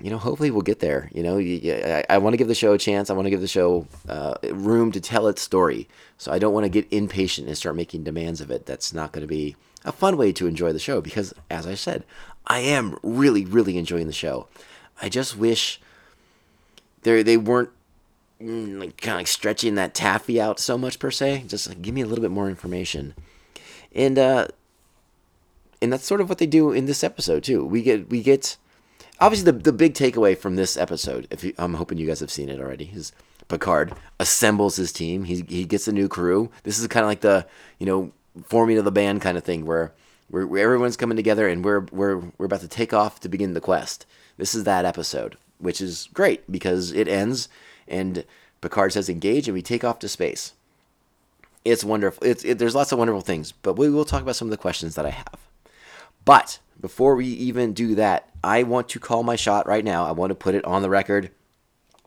you 0.00 0.10
know, 0.10 0.18
hopefully 0.18 0.50
we'll 0.50 0.62
get 0.62 0.80
there. 0.80 1.10
You 1.12 1.22
know, 1.22 1.38
I, 1.38 2.04
I 2.08 2.18
want 2.18 2.34
to 2.34 2.36
give 2.36 2.48
the 2.48 2.54
show 2.54 2.72
a 2.72 2.78
chance. 2.78 3.10
I 3.10 3.14
want 3.14 3.26
to 3.26 3.30
give 3.30 3.40
the 3.40 3.48
show 3.48 3.86
uh, 4.08 4.34
room 4.44 4.92
to 4.92 5.00
tell 5.00 5.26
its 5.26 5.42
story. 5.42 5.88
So 6.18 6.32
I 6.32 6.38
don't 6.38 6.52
want 6.52 6.64
to 6.64 6.70
get 6.70 6.86
impatient 6.92 7.48
and 7.48 7.56
start 7.56 7.76
making 7.76 8.04
demands 8.04 8.40
of 8.40 8.50
it. 8.50 8.66
That's 8.66 8.92
not 8.92 9.12
going 9.12 9.22
to 9.22 9.28
be 9.28 9.56
a 9.84 9.92
fun 9.92 10.16
way 10.16 10.32
to 10.32 10.46
enjoy 10.46 10.72
the 10.72 10.78
show 10.78 11.00
because, 11.00 11.34
as 11.50 11.66
I 11.66 11.74
said, 11.74 12.04
I 12.46 12.60
am 12.60 12.98
really, 13.02 13.44
really 13.44 13.76
enjoying 13.78 14.06
the 14.06 14.12
show. 14.12 14.48
I 15.00 15.08
just 15.08 15.36
wish 15.36 15.80
they 17.02 17.22
they 17.22 17.36
weren't 17.36 17.70
Mm, 18.40 18.78
like 18.78 19.00
kind 19.00 19.14
of 19.14 19.20
like 19.20 19.26
stretching 19.26 19.74
that 19.74 19.94
taffy 19.94 20.40
out 20.40 20.60
so 20.60 20.78
much 20.78 21.00
per 21.00 21.10
se. 21.10 21.44
Just 21.48 21.68
like, 21.68 21.82
give 21.82 21.94
me 21.94 22.02
a 22.02 22.06
little 22.06 22.22
bit 22.22 22.30
more 22.30 22.48
information, 22.48 23.14
and 23.92 24.16
uh, 24.16 24.46
and 25.82 25.92
that's 25.92 26.04
sort 26.04 26.20
of 26.20 26.28
what 26.28 26.38
they 26.38 26.46
do 26.46 26.70
in 26.70 26.86
this 26.86 27.02
episode 27.02 27.42
too. 27.42 27.64
We 27.64 27.82
get 27.82 28.08
we 28.08 28.22
get 28.22 28.56
obviously 29.20 29.50
the 29.50 29.58
the 29.58 29.72
big 29.72 29.94
takeaway 29.94 30.38
from 30.38 30.54
this 30.54 30.76
episode. 30.76 31.26
If 31.30 31.42
you, 31.42 31.52
I'm 31.58 31.74
hoping 31.74 31.98
you 31.98 32.06
guys 32.06 32.20
have 32.20 32.30
seen 32.30 32.48
it 32.48 32.60
already, 32.60 32.92
is 32.94 33.10
Picard 33.48 33.92
assembles 34.20 34.76
his 34.76 34.92
team. 34.92 35.24
He 35.24 35.44
he 35.48 35.64
gets 35.64 35.88
a 35.88 35.92
new 35.92 36.06
crew. 36.06 36.50
This 36.62 36.78
is 36.78 36.86
kind 36.86 37.02
of 37.02 37.08
like 37.08 37.22
the 37.22 37.44
you 37.80 37.86
know 37.86 38.12
forming 38.44 38.78
of 38.78 38.84
the 38.84 38.92
band 38.92 39.20
kind 39.20 39.36
of 39.36 39.44
thing 39.44 39.66
where. 39.66 39.92
Where, 40.30 40.46
where 40.46 40.62
everyone's 40.62 40.98
coming 40.98 41.16
together 41.16 41.48
and 41.48 41.64
we're, 41.64 41.86
we're, 41.90 42.18
we're 42.36 42.44
about 42.44 42.60
to 42.60 42.68
take 42.68 42.92
off 42.92 43.18
to 43.20 43.30
begin 43.30 43.54
the 43.54 43.62
quest. 43.62 44.04
This 44.36 44.54
is 44.54 44.64
that 44.64 44.84
episode, 44.84 45.38
which 45.56 45.80
is 45.80 46.10
great 46.12 46.52
because 46.52 46.92
it 46.92 47.08
ends 47.08 47.48
and 47.88 48.24
Picard 48.60 48.92
says 48.92 49.08
engage, 49.08 49.48
and 49.48 49.54
we 49.54 49.62
take 49.62 49.84
off 49.84 49.98
to 50.00 50.08
space. 50.08 50.52
It's 51.64 51.84
wonderful. 51.84 52.26
It's 52.26 52.44
it, 52.44 52.58
there's 52.58 52.74
lots 52.74 52.92
of 52.92 52.98
wonderful 52.98 53.20
things, 53.20 53.52
but 53.52 53.74
we 53.74 53.90
will 53.90 54.04
talk 54.04 54.22
about 54.22 54.36
some 54.36 54.48
of 54.48 54.50
the 54.50 54.56
questions 54.56 54.94
that 54.94 55.06
I 55.06 55.10
have. 55.10 55.38
But 56.24 56.58
before 56.80 57.14
we 57.14 57.26
even 57.26 57.72
do 57.72 57.94
that, 57.96 58.28
I 58.44 58.62
want 58.62 58.88
to 58.90 59.00
call 59.00 59.22
my 59.22 59.36
shot 59.36 59.66
right 59.66 59.84
now. 59.84 60.06
I 60.06 60.12
want 60.12 60.30
to 60.30 60.34
put 60.34 60.54
it 60.54 60.64
on 60.64 60.82
the 60.82 60.90
record. 60.90 61.30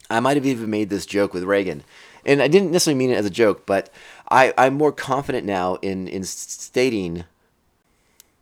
I 0.10 0.20
might 0.20 0.38
have 0.38 0.46
even 0.46 0.70
made 0.70 0.90
this 0.90 1.06
joke 1.06 1.34
with 1.34 1.44
Reagan, 1.44 1.84
and 2.26 2.42
I 2.42 2.48
didn't 2.48 2.72
necessarily 2.72 2.98
mean 2.98 3.12
it 3.12 3.18
as 3.18 3.26
a 3.26 3.30
joke, 3.30 3.66
but 3.66 3.90
I, 4.30 4.54
I'm 4.58 4.74
more 4.74 4.92
confident 4.92 5.46
now 5.46 5.76
in 5.82 6.08
in 6.08 6.24
stating, 6.24 7.26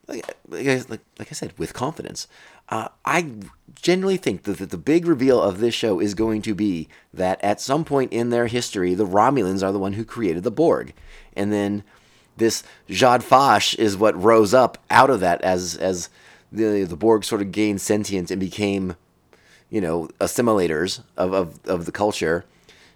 like, 0.08 0.26
like, 0.48 1.02
like 1.18 1.32
I 1.32 1.34
said, 1.34 1.54
with 1.58 1.74
confidence. 1.74 2.28
Uh, 2.70 2.90
I 3.04 3.32
generally 3.76 4.18
think 4.18 4.44
that 4.44 4.58
the 4.70 4.78
big 4.78 5.08
reveal 5.08 5.42
of 5.42 5.60
this 5.60 5.74
show 5.74 6.00
is 6.00 6.14
going 6.14 6.42
to 6.44 6.54
be 6.54 6.88
that 7.14 7.44
at 7.44 7.62
some 7.62 7.84
point 7.84 8.14
in 8.14 8.30
their 8.30 8.48
history, 8.48 8.94
the 8.94 9.08
Romulans 9.08 9.64
are 9.64 9.72
the 9.72 9.80
one 9.80 9.94
who 9.94 10.06
created 10.06 10.44
the 10.44 10.52
Borg, 10.52 10.94
and 11.36 11.52
then 11.52 11.84
this 12.38 12.64
Zhat 12.90 13.24
Vash 13.24 13.74
is 13.76 13.98
what 13.98 14.22
rose 14.22 14.54
up 14.54 14.78
out 14.90 15.10
of 15.10 15.20
that 15.20 15.42
as 15.42 15.76
as 15.76 16.10
the 16.52 16.84
the 16.84 16.96
Borg 16.96 17.24
sort 17.24 17.42
of 17.42 17.52
gained 17.52 17.82
sentience 17.82 18.32
and 18.32 18.40
became, 18.40 18.96
you 19.70 19.82
know, 19.82 20.10
assimilators 20.20 21.02
of 21.18 21.34
of, 21.34 21.60
of 21.66 21.86
the 21.86 21.92
culture. 21.92 22.46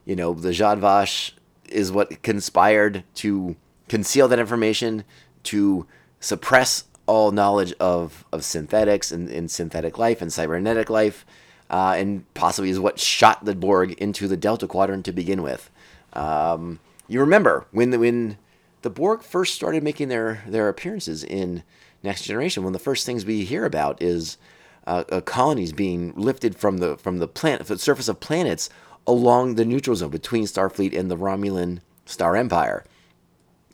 You 0.05 0.15
know, 0.15 0.33
the 0.33 0.49
Zhat 0.49 0.79
Vash 0.79 1.33
is 1.69 1.91
what 1.91 2.21
conspired 2.23 3.03
to 3.15 3.55
conceal 3.87 4.27
that 4.27 4.39
information, 4.39 5.03
to 5.43 5.87
suppress 6.19 6.85
all 7.05 7.31
knowledge 7.31 7.73
of, 7.79 8.25
of 8.31 8.43
synthetics 8.43 9.11
and, 9.11 9.29
and 9.29 9.51
synthetic 9.51 9.97
life 9.97 10.21
and 10.21 10.31
cybernetic 10.31 10.89
life. 10.89 11.25
uh, 11.73 11.95
and 11.97 12.31
possibly 12.35 12.69
is 12.69 12.79
what 12.79 12.99
shot 12.99 13.45
the 13.45 13.55
Borg 13.55 13.93
into 13.93 14.27
the 14.27 14.37
Delta 14.37 14.67
Quadrant 14.67 15.05
to 15.05 15.11
begin 15.11 15.41
with. 15.41 15.71
Um, 16.13 16.79
you 17.07 17.19
remember 17.19 17.65
when 17.71 17.89
the, 17.89 17.97
when 17.97 18.37
the 18.83 18.91
Borg 18.91 19.23
first 19.23 19.55
started 19.55 19.83
making 19.83 20.09
their, 20.09 20.43
their 20.47 20.69
appearances 20.69 21.23
in 21.23 21.63
Next 22.03 22.25
Generation, 22.25 22.63
one 22.63 22.75
of 22.75 22.79
the 22.79 22.83
first 22.83 23.07
things 23.07 23.25
we 23.25 23.43
hear 23.43 23.65
about 23.65 23.99
is 23.99 24.37
uh, 24.85 25.03
uh, 25.11 25.21
colonies 25.21 25.73
being 25.73 26.13
lifted 26.15 26.55
from 26.55 26.77
the 26.77 26.97
from 26.97 27.17
the 27.19 27.27
planet, 27.27 27.65
the 27.65 27.79
surface 27.79 28.09
of 28.09 28.19
planets 28.19 28.69
along 29.07 29.55
the 29.55 29.65
neutral 29.65 29.95
zone 29.95 30.09
between 30.11 30.43
Starfleet 30.43 30.95
and 30.95 31.09
the 31.09 31.17
Romulan 31.17 31.79
Star 32.05 32.35
Empire. 32.35 32.83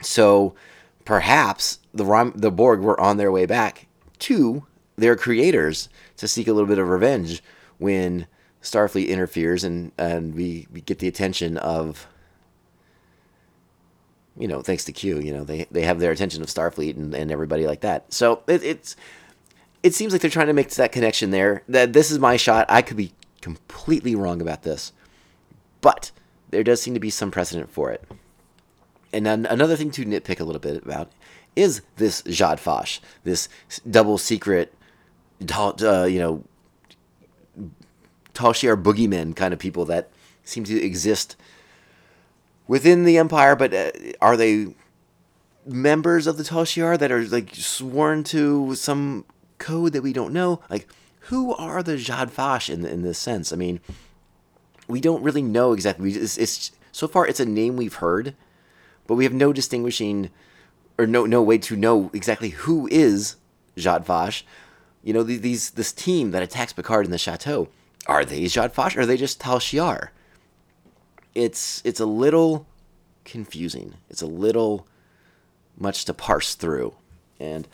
So 0.02 0.54
perhaps 1.10 1.80
the 1.92 2.32
the 2.36 2.52
Borg 2.52 2.82
were 2.82 3.00
on 3.02 3.18
their 3.18 3.32
way 3.32 3.48
back 3.48 3.88
to 4.20 4.68
their 4.96 5.16
creators 5.16 5.90
to 6.18 6.28
seek 6.28 6.48
a 6.48 6.54
little 6.54 6.68
bit 6.68 6.78
of 6.78 6.88
revenge 6.88 7.42
when 7.80 8.28
Starfleet 8.62 9.08
interferes 9.08 9.64
and, 9.64 9.92
and 9.98 10.36
we, 10.36 10.68
we 10.72 10.82
get 10.82 11.00
the 11.00 11.08
attention 11.08 11.58
of 11.58 12.06
you 14.38 14.48
know, 14.48 14.62
thanks 14.62 14.86
to 14.86 14.92
Q, 14.92 15.20
you 15.20 15.34
know, 15.34 15.44
they, 15.44 15.66
they 15.72 15.82
have 15.82 16.00
their 16.00 16.12
attention 16.12 16.44
of 16.44 16.48
Starfleet 16.48 16.96
and, 16.96 17.16
and 17.16 17.32
everybody 17.32 17.66
like 17.66 17.82
that. 17.82 18.14
So 18.14 18.44
it, 18.46 18.62
it's 18.62 18.96
it 19.82 19.96
seems 19.96 20.14
like 20.14 20.22
they're 20.22 20.30
trying 20.30 20.46
to 20.46 20.54
make 20.54 20.70
that 20.70 20.92
connection 20.92 21.32
there. 21.32 21.64
That 21.68 21.92
this 21.92 22.12
is 22.12 22.20
my 22.20 22.38
shot. 22.38 22.68
I 22.70 22.84
could 22.84 22.98
be 22.98 23.14
completely 23.42 24.14
wrong 24.14 24.44
about 24.44 24.62
this, 24.62 24.94
but 25.82 26.12
there 26.52 26.64
does 26.64 26.84
seem 26.84 26.94
to 26.94 27.00
be 27.00 27.10
some 27.10 27.32
precedent 27.32 27.72
for 27.72 27.90
it. 27.90 28.04
And 29.12 29.26
then 29.26 29.46
another 29.46 29.76
thing 29.76 29.92
to 29.92 30.06
nitpick 30.06 30.40
a 30.40 30.44
little 30.44 30.60
bit 30.60 30.84
about 30.84 31.12
is 31.56 31.82
this 31.98 32.22
Zhat 32.24 32.60
Vash, 32.60 33.02
this 33.24 33.50
double 33.90 34.18
secret, 34.18 34.74
uh, 35.52 36.08
you 36.10 36.20
know, 36.20 36.44
Tal 38.34 38.54
Shiar 38.54 38.82
boogeymen 38.82 39.36
kind 39.36 39.54
of 39.54 39.60
people 39.60 39.86
that 39.86 40.10
seem 40.44 40.64
to 40.66 40.82
exist 40.82 41.36
within 42.68 43.04
the 43.04 43.18
Empire, 43.18 43.56
but 43.56 43.74
uh, 43.74 43.92
are 44.22 44.38
they 44.38 44.76
members 45.66 46.28
of 46.28 46.38
the 46.38 46.44
Tal 46.44 46.64
Shiar 46.64 46.98
that 46.98 47.12
are 47.12 47.26
like 47.26 47.54
sworn 47.56 48.24
to 48.26 48.76
some 48.76 49.26
code 49.58 49.94
that 49.94 50.04
we 50.04 50.14
don't 50.14 50.34
know? 50.34 50.62
Like, 50.70 50.88
who 51.22 51.54
are 51.56 51.84
the 51.84 51.94
Zhat 51.94 52.30
Vash 52.30 52.70
in, 52.70 52.86
in 52.86 53.02
this 53.02 53.20
sense? 53.20 53.52
I 53.52 53.56
mean, 53.56 53.80
we 54.88 55.02
don't 55.02 55.22
really 55.22 55.42
know 55.42 55.74
exactly. 55.74 56.12
It's, 56.12 56.38
it's 56.38 56.72
so 56.92 57.08
far 57.08 57.28
it's 57.28 57.40
a 57.40 57.46
name 57.46 57.76
we've 57.76 57.96
heard, 57.96 58.36
but 59.10 59.16
we 59.16 59.24
have 59.24 59.34
no 59.34 59.52
distinguishing 59.52 60.30
or 61.00 61.08
no 61.08 61.26
no 61.26 61.42
way 61.42 61.58
to 61.58 61.76
know 61.76 62.12
exactly 62.14 62.50
who 62.50 62.88
is 62.92 63.38
Zhat 63.76 64.06
Vash. 64.06 64.46
You 65.04 65.14
know, 65.14 65.24
these 65.24 65.72
this 65.72 65.92
team 65.92 66.30
that 66.30 66.44
attacks 66.44 66.74
Picard 66.74 67.06
in 67.06 67.12
the 67.12 67.18
chateau 67.18 67.70
are 68.06 68.24
they 68.24 68.44
Zhat 68.44 68.72
Vash 68.72 68.96
or 68.96 69.02
are 69.02 69.06
they 69.08 69.18
just 69.18 69.42
Tal 69.42 69.58
Shiar? 69.58 70.10
It's 71.34 71.82
it's 71.84 72.00
a 72.00 72.06
little 72.06 72.68
confusing. 73.26 73.96
It's 74.12 74.22
a 74.22 74.28
little 74.28 74.86
much 75.76 76.06
to 76.06 76.14
parse 76.14 76.54
through, 76.54 76.94
and 77.40 77.68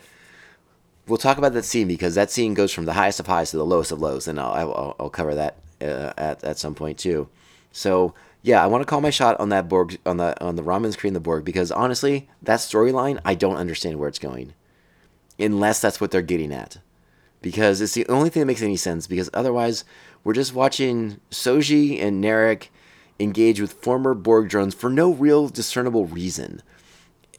we'll 1.06 1.18
talk 1.18 1.36
about 1.36 1.52
that 1.52 1.66
scene 1.66 1.86
because 1.86 2.14
that 2.14 2.30
scene 2.30 2.54
goes 2.54 2.72
from 2.72 2.86
the 2.86 2.94
highest 2.94 3.20
of 3.20 3.26
highs 3.26 3.50
to 3.50 3.58
the 3.58 3.66
lowest 3.66 3.92
of 3.92 4.00
lows, 4.00 4.26
and 4.26 4.40
I'll 4.40 4.52
I'll, 4.52 4.96
I'll 4.98 5.10
cover 5.10 5.34
that 5.34 5.58
uh, 5.82 6.14
at 6.16 6.42
at 6.42 6.56
some 6.56 6.74
point 6.74 6.96
too. 6.96 7.28
So 7.72 8.14
yeah, 8.42 8.62
I 8.62 8.66
want 8.66 8.82
to 8.82 8.86
call 8.86 9.00
my 9.00 9.10
shot 9.10 9.38
on 9.40 9.48
that 9.48 9.68
Borg 9.68 9.98
on 10.06 10.18
the 10.18 10.40
on 10.42 10.56
the 10.56 10.62
Romulans 10.62 10.96
creating 10.96 11.14
the 11.14 11.20
Borg 11.20 11.44
because 11.44 11.72
honestly, 11.72 12.28
that 12.42 12.60
storyline 12.60 13.20
I 13.24 13.34
don't 13.34 13.56
understand 13.56 13.98
where 13.98 14.08
it's 14.08 14.18
going, 14.18 14.54
unless 15.38 15.80
that's 15.80 16.00
what 16.00 16.10
they're 16.10 16.22
getting 16.22 16.52
at, 16.52 16.78
because 17.42 17.80
it's 17.80 17.94
the 17.94 18.06
only 18.08 18.30
thing 18.30 18.40
that 18.40 18.46
makes 18.46 18.62
any 18.62 18.76
sense. 18.76 19.06
Because 19.06 19.30
otherwise, 19.34 19.84
we're 20.22 20.32
just 20.32 20.54
watching 20.54 21.20
Soji 21.30 22.00
and 22.00 22.22
Narek 22.22 22.68
engage 23.18 23.60
with 23.60 23.72
former 23.72 24.14
Borg 24.14 24.48
drones 24.48 24.74
for 24.74 24.90
no 24.90 25.12
real 25.12 25.48
discernible 25.48 26.06
reason. 26.06 26.62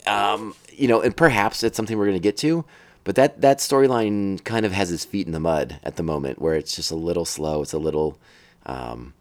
Um, 0.05 0.55
you 0.73 0.87
know, 0.87 1.01
and 1.01 1.15
perhaps 1.15 1.63
it's 1.63 1.77
something 1.77 1.97
we're 1.97 2.05
going 2.05 2.17
to 2.17 2.21
get 2.21 2.37
to, 2.37 2.65
but 3.03 3.15
that 3.15 3.41
that 3.41 3.59
storyline 3.59 4.43
kind 4.43 4.65
of 4.65 4.73
has 4.73 4.91
its 4.91 5.05
feet 5.05 5.25
in 5.25 5.33
the 5.33 5.39
mud 5.39 5.79
at 5.83 5.95
the 5.95 6.03
moment, 6.03 6.41
where 6.41 6.55
it's 6.55 6.75
just 6.75 6.91
a 6.91 6.95
little 6.95 7.25
slow. 7.25 7.61
It's 7.61 7.73
a 7.73 7.77
little 7.77 8.17
um, 8.65 9.13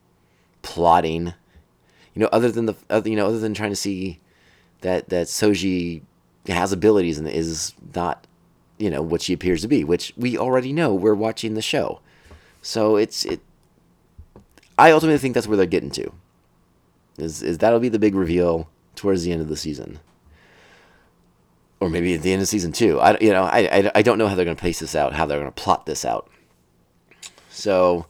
plotting 0.62 1.34
you 2.16 2.22
know, 2.22 2.28
other 2.32 2.50
than 2.50 2.64
the, 2.64 2.74
other, 2.88 3.10
you 3.10 3.14
know, 3.14 3.26
other 3.26 3.38
than 3.38 3.52
trying 3.52 3.70
to 3.70 3.76
see 3.76 4.18
that 4.80 5.10
that 5.10 5.26
Soji 5.26 6.00
has 6.48 6.72
abilities 6.72 7.18
and 7.18 7.28
is 7.28 7.74
not, 7.94 8.26
you 8.78 8.90
know, 8.90 9.02
what 9.02 9.20
she 9.20 9.34
appears 9.34 9.60
to 9.60 9.68
be, 9.68 9.84
which 9.84 10.14
we 10.16 10.38
already 10.38 10.72
know. 10.72 10.94
We're 10.94 11.14
watching 11.14 11.52
the 11.54 11.62
show, 11.62 12.00
so 12.62 12.96
it's 12.96 13.26
it. 13.26 13.40
I 14.78 14.90
ultimately 14.92 15.18
think 15.18 15.34
that's 15.34 15.46
where 15.46 15.58
they're 15.58 15.66
getting 15.66 15.90
to. 15.90 16.10
Is 17.18 17.42
is 17.42 17.58
that'll 17.58 17.80
be 17.80 17.90
the 17.90 17.98
big 17.98 18.14
reveal 18.14 18.70
towards 18.94 19.24
the 19.24 19.32
end 19.32 19.42
of 19.42 19.48
the 19.48 19.56
season, 19.56 20.00
or 21.80 21.90
maybe 21.90 22.14
at 22.14 22.22
the 22.22 22.32
end 22.32 22.40
of 22.40 22.48
season 22.48 22.72
two. 22.72 22.98
I 22.98 23.18
you 23.20 23.30
know 23.30 23.44
I 23.44 23.58
I, 23.58 23.90
I 23.96 24.02
don't 24.02 24.16
know 24.16 24.26
how 24.26 24.34
they're 24.34 24.46
going 24.46 24.56
to 24.56 24.62
pace 24.62 24.80
this 24.80 24.96
out, 24.96 25.12
how 25.12 25.26
they're 25.26 25.38
going 25.38 25.52
to 25.52 25.62
plot 25.62 25.84
this 25.84 26.06
out. 26.06 26.30
So 27.50 28.06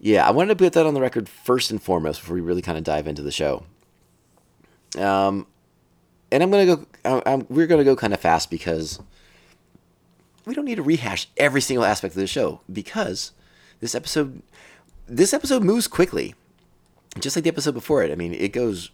yeah, 0.00 0.26
I 0.26 0.30
wanted 0.30 0.56
to 0.56 0.64
put 0.64 0.72
that 0.74 0.86
on 0.86 0.94
the 0.94 1.00
record 1.00 1.28
first 1.28 1.70
and 1.70 1.82
foremost 1.82 2.20
before 2.20 2.34
we 2.34 2.40
really 2.40 2.62
kind 2.62 2.78
of 2.78 2.84
dive 2.84 3.06
into 3.06 3.22
the 3.22 3.32
show. 3.32 3.64
Um, 4.96 5.46
and 6.30 6.42
I'm 6.42 6.50
gonna 6.50 6.66
go. 6.66 6.86
I'm, 7.04 7.46
we're 7.48 7.66
gonna 7.66 7.84
go 7.84 7.96
kind 7.96 8.14
of 8.14 8.20
fast 8.20 8.50
because 8.50 9.00
we 10.44 10.54
don't 10.54 10.64
need 10.64 10.76
to 10.76 10.82
rehash 10.82 11.28
every 11.36 11.60
single 11.60 11.84
aspect 11.84 12.14
of 12.14 12.20
the 12.20 12.26
show 12.26 12.60
because 12.72 13.32
this 13.80 13.94
episode, 13.94 14.42
this 15.06 15.34
episode 15.34 15.62
moves 15.62 15.88
quickly, 15.88 16.34
just 17.18 17.36
like 17.36 17.44
the 17.44 17.50
episode 17.50 17.74
before 17.74 18.02
it. 18.02 18.12
I 18.12 18.14
mean, 18.14 18.34
it 18.34 18.52
goes 18.52 18.90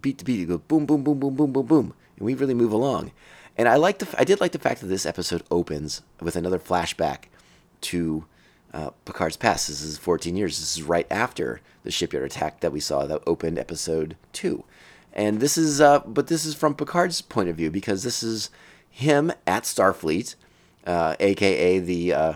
beat 0.00 0.18
to 0.18 0.24
beat. 0.24 0.40
It 0.40 0.46
goes 0.46 0.60
boom, 0.66 0.86
boom, 0.86 1.04
boom, 1.04 1.18
boom, 1.18 1.34
boom, 1.34 1.52
boom, 1.52 1.66
boom, 1.66 1.94
and 2.16 2.26
we 2.26 2.34
really 2.34 2.54
move 2.54 2.72
along. 2.72 3.12
And 3.56 3.68
I 3.68 3.76
like 3.76 3.98
the. 3.98 4.08
I 4.18 4.24
did 4.24 4.40
like 4.40 4.52
the 4.52 4.58
fact 4.58 4.80
that 4.80 4.88
this 4.88 5.06
episode 5.06 5.42
opens 5.50 6.02
with 6.20 6.36
another 6.36 6.58
flashback 6.58 7.24
to 7.82 8.24
uh, 8.72 8.90
Picard's 9.04 9.36
past. 9.36 9.68
This 9.68 9.82
is 9.82 9.98
14 9.98 10.36
years. 10.36 10.58
This 10.58 10.76
is 10.76 10.82
right 10.82 11.06
after 11.10 11.60
the 11.84 11.90
shipyard 11.90 12.24
attack 12.24 12.60
that 12.60 12.72
we 12.72 12.80
saw 12.80 13.06
that 13.06 13.22
opened 13.26 13.58
episode 13.58 14.16
two, 14.32 14.64
and 15.12 15.40
this 15.40 15.56
is 15.56 15.80
uh, 15.80 16.00
but 16.00 16.26
this 16.26 16.44
is 16.44 16.54
from 16.54 16.74
Picard's 16.74 17.22
point 17.22 17.48
of 17.48 17.56
view 17.56 17.70
because 17.70 18.02
this 18.02 18.22
is 18.22 18.50
him 18.90 19.32
at 19.46 19.62
Starfleet, 19.62 20.34
uh, 20.86 21.16
aka 21.20 21.78
the 21.78 22.12
uh, 22.12 22.32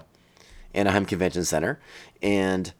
Anaheim 0.74 1.04
Convention 1.04 1.44
Center, 1.44 1.80
and 2.22 2.72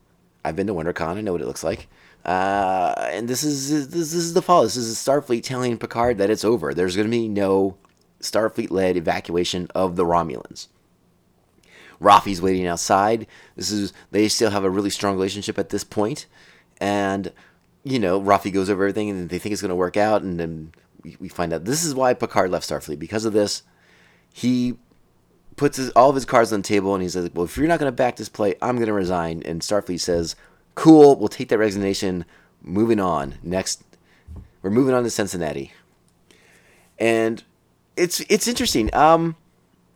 I've 0.45 0.57
been 0.57 0.67
to 0.67 0.75
WonderCon. 0.75 1.17
I 1.17 1.21
know 1.21 1.33
what 1.33 1.43
it 1.43 1.47
looks 1.47 1.65
like. 1.65 1.89
Uh, 2.25 2.95
and 3.11 3.29
this 3.29 3.43
is 3.43 3.71
this, 3.71 3.87
this 3.89 4.13
is 4.15 4.35
the 4.35 4.43
fall. 4.43 4.63
This 4.63 4.77
is 4.77 4.97
Starfleet 4.97 5.43
telling 5.43 5.77
Picard 5.77 6.19
that 6.19 6.31
it's 6.31 6.45
over. 6.45 6.73
There's 6.73 6.95
going 6.97 7.09
to 7.09 7.11
be 7.11 7.29
no 7.29 7.77
Starfleet-led 8.21 8.97
evacuation 8.97 9.69
of 9.75 9.97
the 9.97 10.05
Romulans. 10.05 10.69
Raffi's 12.03 12.43
waiting 12.43 12.67
outside. 12.67 13.27
This 13.57 13.71
is 13.71 13.93
they 14.11 14.29
still 14.29 14.51
have 14.51 14.65
a 14.65 14.71
really 14.71 14.91
strong 14.91 15.15
relationship 15.15 15.59
at 15.59 15.71
this 15.71 15.85
point, 15.85 16.27
and 16.81 17.33
you 17.85 17.99
know 17.99 18.21
Raffi 18.21 18.53
goes 18.53 18.69
over 18.69 18.83
everything 18.83 19.11
and 19.11 19.29
they 19.29 19.39
think 19.39 19.53
it's 19.53 19.63
going 19.63 19.71
to 19.71 19.77
work 19.77 19.97
out, 19.97 20.23
and 20.23 20.39
then 20.39 20.73
we, 21.03 21.17
we 21.21 21.29
find 21.29 21.53
out 21.53 21.65
this 21.65 21.85
is 21.85 21.95
why 21.95 22.15
Picard 22.15 22.51
left 22.51 22.69
Starfleet 22.69 22.99
because 22.99 23.25
of 23.25 23.33
this. 23.33 23.63
He 24.33 24.75
puts 25.57 25.77
his, 25.77 25.91
all 25.91 26.09
of 26.09 26.15
his 26.15 26.25
cards 26.25 26.53
on 26.53 26.63
the 26.63 26.69
table 26.69 26.95
and 26.95 27.03
he 27.03 27.09
says, 27.09 27.31
"Well, 27.35 27.45
if 27.45 27.57
you're 27.57 27.69
not 27.69 27.79
going 27.79 27.91
to 27.91 27.97
back 27.97 28.17
this 28.17 28.29
play, 28.29 28.55
I'm 28.61 28.77
going 28.77 28.87
to 28.87 28.93
resign." 28.93 29.43
And 29.45 29.61
Starfleet 29.61 30.01
says, 30.01 30.37
"Cool, 30.75 31.17
we'll 31.17 31.29
take 31.29 31.49
that 31.49 31.59
resignation. 31.59 32.25
Moving 32.63 33.01
on. 33.01 33.37
Next, 33.43 33.83
we're 34.63 34.71
moving 34.71 34.95
on 34.95 35.03
to 35.05 35.11
Cincinnati." 35.11 35.73
And 36.99 37.43
it's 37.97 38.21
it's 38.29 38.49
interesting. 38.49 38.95
Um, 38.95 39.37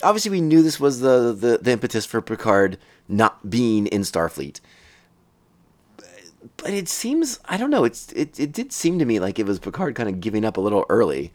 obviously 0.03 0.31
we 0.31 0.41
knew 0.41 0.63
this 0.63 0.81
was 0.81 1.01
the, 1.01 1.33
the, 1.33 1.59
the 1.61 1.73
impetus 1.73 2.07
for 2.07 2.21
Picard 2.21 2.79
not 3.09 3.49
being 3.49 3.87
in 3.87 4.03
Starfleet. 4.03 4.61
But 6.57 6.71
it 6.71 6.89
seems 6.89 7.39
I 7.47 7.57
don't 7.57 7.71
know, 7.71 7.85
it's 7.85 8.13
it, 8.13 8.39
it 8.39 8.53
did 8.53 8.73
seem 8.73 8.99
to 8.99 9.05
me 9.05 9.21
like 9.21 9.39
it 9.39 9.47
was 9.47 9.59
Picard 9.59 9.95
kind 9.95 10.09
of 10.09 10.21
giving 10.21 10.45
up 10.45 10.57
a 10.57 10.61
little 10.61 10.87
early. 10.89 11.33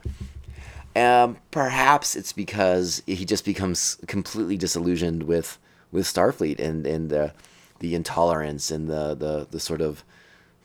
Um, 0.96 1.38
perhaps 1.52 2.16
it's 2.16 2.34
because 2.34 3.02
he 3.06 3.24
just 3.24 3.46
becomes 3.46 3.98
completely 4.08 4.58
disillusioned 4.58 5.24
with 5.24 5.58
with 5.92 6.06
Starfleet 6.06 6.60
and 6.60 6.86
and 6.88 7.10
the 7.10 7.34
the 7.80 7.96
intolerance 7.96 8.72
and 8.72 8.90
the 8.90 9.16
the, 9.16 9.48
the 9.52 9.60
sort 9.60 9.82
of 9.82 10.04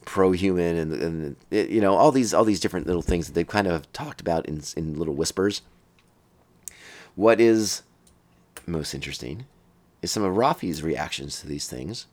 pro-human 0.05 0.77
and, 0.77 0.93
and 0.93 1.37
it, 1.51 1.69
you 1.69 1.81
know 1.81 1.95
all 1.95 2.13
these 2.13 2.33
all 2.33 2.45
these 2.45 2.61
different 2.61 2.87
little 2.87 3.03
things 3.03 3.27
that 3.27 3.35
they've 3.35 3.47
kind 3.47 3.67
of 3.67 3.91
talked 3.93 4.21
about 4.21 4.47
in 4.47 4.63
in 4.77 4.99
little 4.99 5.15
whispers. 5.15 5.63
What 7.15 7.41
is 7.41 7.83
most 8.67 8.95
interesting 8.95 9.47
is 10.03 10.13
some 10.13 10.23
of 10.23 10.35
Raffi's 10.35 10.83
reactions 10.83 11.41
to 11.41 11.47
these 11.47 11.69
things, 11.69 12.07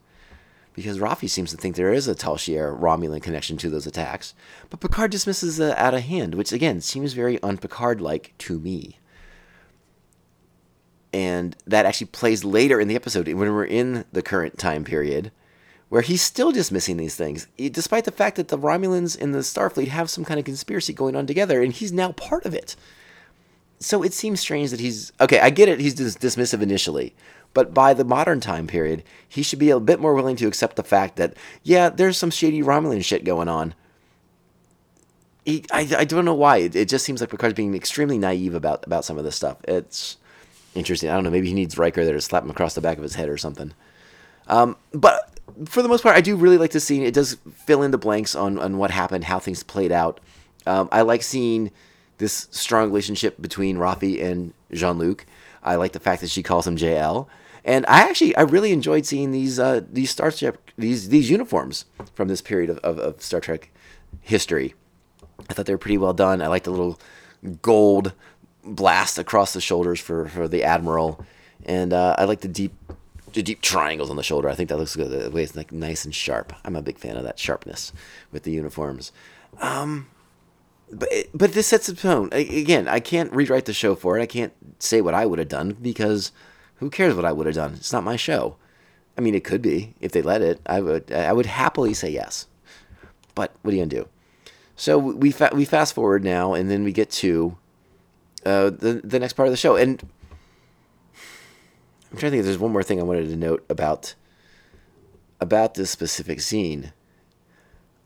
because 0.73 0.97
Raffi 0.97 1.29
seems 1.29 1.51
to 1.51 1.57
think 1.57 1.75
there 1.75 1.93
is 1.93 2.07
a 2.07 2.15
Tal 2.15 2.35
Shiar 2.35 2.79
Romulan 2.79 3.21
connection 3.21 3.57
to 3.57 3.69
those 3.69 3.85
attacks, 3.85 4.33
but 4.69 4.79
Picard 4.79 5.11
dismisses 5.11 5.59
it 5.59 5.77
out 5.77 5.93
of 5.93 6.01
hand, 6.01 6.33
which 6.35 6.51
again 6.51 6.81
seems 6.81 7.13
very 7.13 7.41
un-Picard 7.43 8.01
like 8.01 8.33
to 8.39 8.59
me. 8.59 8.97
And 11.13 11.55
that 11.67 11.85
actually 11.85 12.07
plays 12.07 12.43
later 12.43 12.79
in 12.79 12.87
the 12.87 12.95
episode 12.95 13.27
when 13.27 13.37
we're 13.37 13.65
in 13.65 14.05
the 14.11 14.23
current 14.23 14.57
time 14.57 14.83
period, 14.83 15.31
where 15.89 16.01
he's 16.01 16.23
still 16.23 16.51
dismissing 16.51 16.97
these 16.97 17.15
things, 17.15 17.45
despite 17.55 18.05
the 18.05 18.11
fact 18.11 18.35
that 18.37 18.47
the 18.47 18.57
Romulans 18.57 19.15
and 19.21 19.31
the 19.31 19.39
Starfleet 19.39 19.89
have 19.89 20.09
some 20.09 20.25
kind 20.25 20.39
of 20.39 20.45
conspiracy 20.45 20.91
going 20.91 21.15
on 21.15 21.27
together, 21.27 21.61
and 21.61 21.71
he's 21.71 21.91
now 21.91 22.13
part 22.13 22.45
of 22.45 22.55
it. 22.55 22.75
So 23.83 24.01
it 24.01 24.13
seems 24.13 24.39
strange 24.39 24.71
that 24.71 24.79
he's 24.79 25.11
okay. 25.19 25.39
I 25.39 25.49
get 25.49 25.67
it; 25.69 25.79
he's 25.79 25.93
dis- 25.93 26.17
dismissive 26.17 26.61
initially, 26.61 27.13
but 27.53 27.73
by 27.73 27.93
the 27.93 28.05
modern 28.05 28.39
time 28.39 28.65
period, 28.65 29.03
he 29.27 29.43
should 29.43 29.59
be 29.59 29.69
a 29.69 29.79
bit 29.79 29.99
more 29.99 30.13
willing 30.13 30.37
to 30.37 30.47
accept 30.47 30.75
the 30.77 30.83
fact 30.83 31.17
that 31.17 31.35
yeah, 31.63 31.89
there's 31.89 32.17
some 32.17 32.31
shady 32.31 32.61
Romulan 32.61 33.03
shit 33.03 33.23
going 33.23 33.49
on. 33.49 33.75
He, 35.45 35.65
I, 35.71 35.87
I 35.97 36.05
don't 36.05 36.23
know 36.23 36.33
why. 36.33 36.57
It, 36.57 36.75
it 36.75 36.87
just 36.87 37.03
seems 37.03 37.19
like 37.19 37.29
Picard's 37.29 37.55
being 37.55 37.75
extremely 37.75 38.17
naive 38.17 38.55
about 38.55 38.85
about 38.87 39.03
some 39.03 39.17
of 39.17 39.25
this 39.25 39.35
stuff. 39.35 39.57
It's 39.67 40.17
interesting. 40.75 41.09
I 41.09 41.15
don't 41.15 41.25
know. 41.25 41.31
Maybe 41.31 41.47
he 41.49 41.53
needs 41.53 41.77
Riker 41.77 42.05
there 42.05 42.13
to 42.13 42.21
slap 42.21 42.43
him 42.43 42.49
across 42.49 42.75
the 42.75 42.81
back 42.81 42.97
of 42.97 43.03
his 43.03 43.15
head 43.15 43.27
or 43.27 43.37
something. 43.37 43.73
Um, 44.47 44.77
but 44.93 45.37
for 45.65 45.81
the 45.81 45.89
most 45.89 46.03
part, 46.03 46.15
I 46.15 46.21
do 46.21 46.35
really 46.35 46.57
like 46.57 46.71
this 46.71 46.85
scene. 46.85 47.03
It 47.03 47.13
does 47.13 47.37
fill 47.65 47.83
in 47.83 47.91
the 47.91 47.97
blanks 47.97 48.35
on, 48.35 48.57
on 48.59 48.77
what 48.77 48.91
happened, 48.91 49.25
how 49.25 49.39
things 49.39 49.63
played 49.63 49.91
out. 49.91 50.19
Um, 50.65 50.89
I 50.91 51.01
like 51.01 51.23
seeing 51.23 51.71
this 52.23 52.47
strong 52.51 52.87
relationship 52.87 53.41
between 53.41 53.77
Raffi 53.77 54.23
and 54.23 54.53
Jean 54.71 54.97
Luc. 54.97 55.25
I 55.61 55.75
like 55.75 55.91
the 55.91 55.99
fact 55.99 56.21
that 56.21 56.29
she 56.29 56.41
calls 56.41 56.65
him 56.65 56.77
JL. 56.77 57.27
And 57.65 57.85
I 57.87 58.01
actually 58.01 58.35
I 58.35 58.41
really 58.41 58.71
enjoyed 58.71 59.05
seeing 59.05 59.31
these 59.31 59.59
uh, 59.59 59.81
these 59.91 60.09
Star 60.09 60.31
Trek 60.31 60.55
these 60.77 61.09
these 61.09 61.29
uniforms 61.29 61.85
from 62.15 62.27
this 62.29 62.41
period 62.41 62.69
of, 62.69 62.77
of, 62.79 62.97
of 62.97 63.21
Star 63.21 63.39
Trek 63.39 63.69
history. 64.21 64.73
I 65.49 65.53
thought 65.53 65.65
they 65.65 65.73
were 65.73 65.77
pretty 65.77 65.97
well 65.97 66.13
done. 66.13 66.41
I 66.41 66.47
like 66.47 66.63
the 66.63 66.71
little 66.71 66.99
gold 67.61 68.13
blast 68.63 69.17
across 69.17 69.53
the 69.53 69.61
shoulders 69.61 69.99
for, 69.99 70.29
for 70.29 70.47
the 70.47 70.63
admiral, 70.63 71.23
and 71.65 71.91
uh, 71.91 72.15
I 72.17 72.23
like 72.23 72.41
the 72.41 72.47
deep 72.47 72.73
the 73.33 73.43
deep 73.43 73.61
triangles 73.61 74.09
on 74.09 74.15
the 74.15 74.23
shoulder. 74.23 74.47
I 74.49 74.55
think 74.55 74.69
that 74.69 74.77
looks 74.77 74.95
good. 74.95 75.09
The 75.09 75.31
way 75.31 75.43
it's 75.43 75.55
like 75.55 75.71
nice 75.71 76.05
and 76.05 76.13
sharp. 76.13 76.53
I'm 76.63 76.75
a 76.75 76.81
big 76.81 76.97
fan 76.97 77.17
of 77.17 77.23
that 77.23 77.39
sharpness 77.39 77.91
with 78.31 78.43
the 78.43 78.51
uniforms. 78.51 79.11
Um, 79.59 80.07
but 80.99 81.09
but 81.33 81.53
this 81.53 81.67
sets 81.67 81.87
the 81.87 81.93
tone. 81.93 82.29
Again, 82.31 82.87
I 82.87 82.99
can't 82.99 83.31
rewrite 83.31 83.65
the 83.65 83.73
show 83.73 83.95
for 83.95 84.17
it. 84.17 84.21
I 84.21 84.25
can't 84.25 84.53
say 84.79 85.01
what 85.01 85.13
I 85.13 85.25
would 85.25 85.39
have 85.39 85.49
done 85.49 85.77
because 85.81 86.31
who 86.75 86.89
cares 86.89 87.15
what 87.15 87.25
I 87.25 87.31
would 87.31 87.45
have 87.45 87.55
done? 87.55 87.73
It's 87.75 87.93
not 87.93 88.03
my 88.03 88.15
show. 88.15 88.57
I 89.17 89.21
mean, 89.21 89.35
it 89.35 89.43
could 89.43 89.61
be 89.61 89.93
if 90.01 90.11
they 90.11 90.21
let 90.21 90.41
it. 90.41 90.59
I 90.65 90.81
would 90.81 91.11
I 91.11 91.33
would 91.33 91.45
happily 91.45 91.93
say 91.93 92.09
yes. 92.09 92.47
But 93.35 93.55
what 93.61 93.73
are 93.73 93.77
you 93.77 93.81
gonna 93.81 94.03
do? 94.03 94.09
So 94.75 94.97
we 94.97 95.31
fa- 95.31 95.51
we 95.53 95.65
fast 95.65 95.93
forward 95.93 96.23
now, 96.23 96.53
and 96.53 96.69
then 96.69 96.83
we 96.83 96.91
get 96.91 97.11
to 97.11 97.57
uh, 98.45 98.69
the 98.71 99.01
the 99.03 99.19
next 99.19 99.33
part 99.33 99.47
of 99.47 99.53
the 99.53 99.57
show, 99.57 99.75
and 99.75 100.01
I'm 102.11 102.17
trying 102.17 102.31
to 102.31 102.37
think 102.37 102.39
if 102.39 102.45
there's 102.45 102.57
one 102.57 102.71
more 102.71 102.83
thing 102.83 102.99
I 102.99 103.03
wanted 103.03 103.29
to 103.29 103.35
note 103.35 103.65
about 103.69 104.15
about 105.39 105.75
this 105.75 105.91
specific 105.91 106.41
scene. 106.41 106.93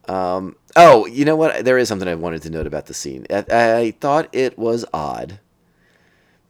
Um, 0.07 0.55
oh, 0.77 1.05
you 1.07 1.25
know 1.25 1.35
what? 1.35 1.65
There 1.65 1.77
is 1.77 1.89
something 1.89 2.07
I 2.07 2.15
wanted 2.15 2.43
to 2.43 2.49
note 2.49 2.67
about 2.67 2.85
the 2.85 2.93
scene. 2.93 3.25
I, 3.29 3.45
I 3.49 3.91
thought 3.99 4.29
it 4.31 4.57
was 4.57 4.85
odd 4.93 5.39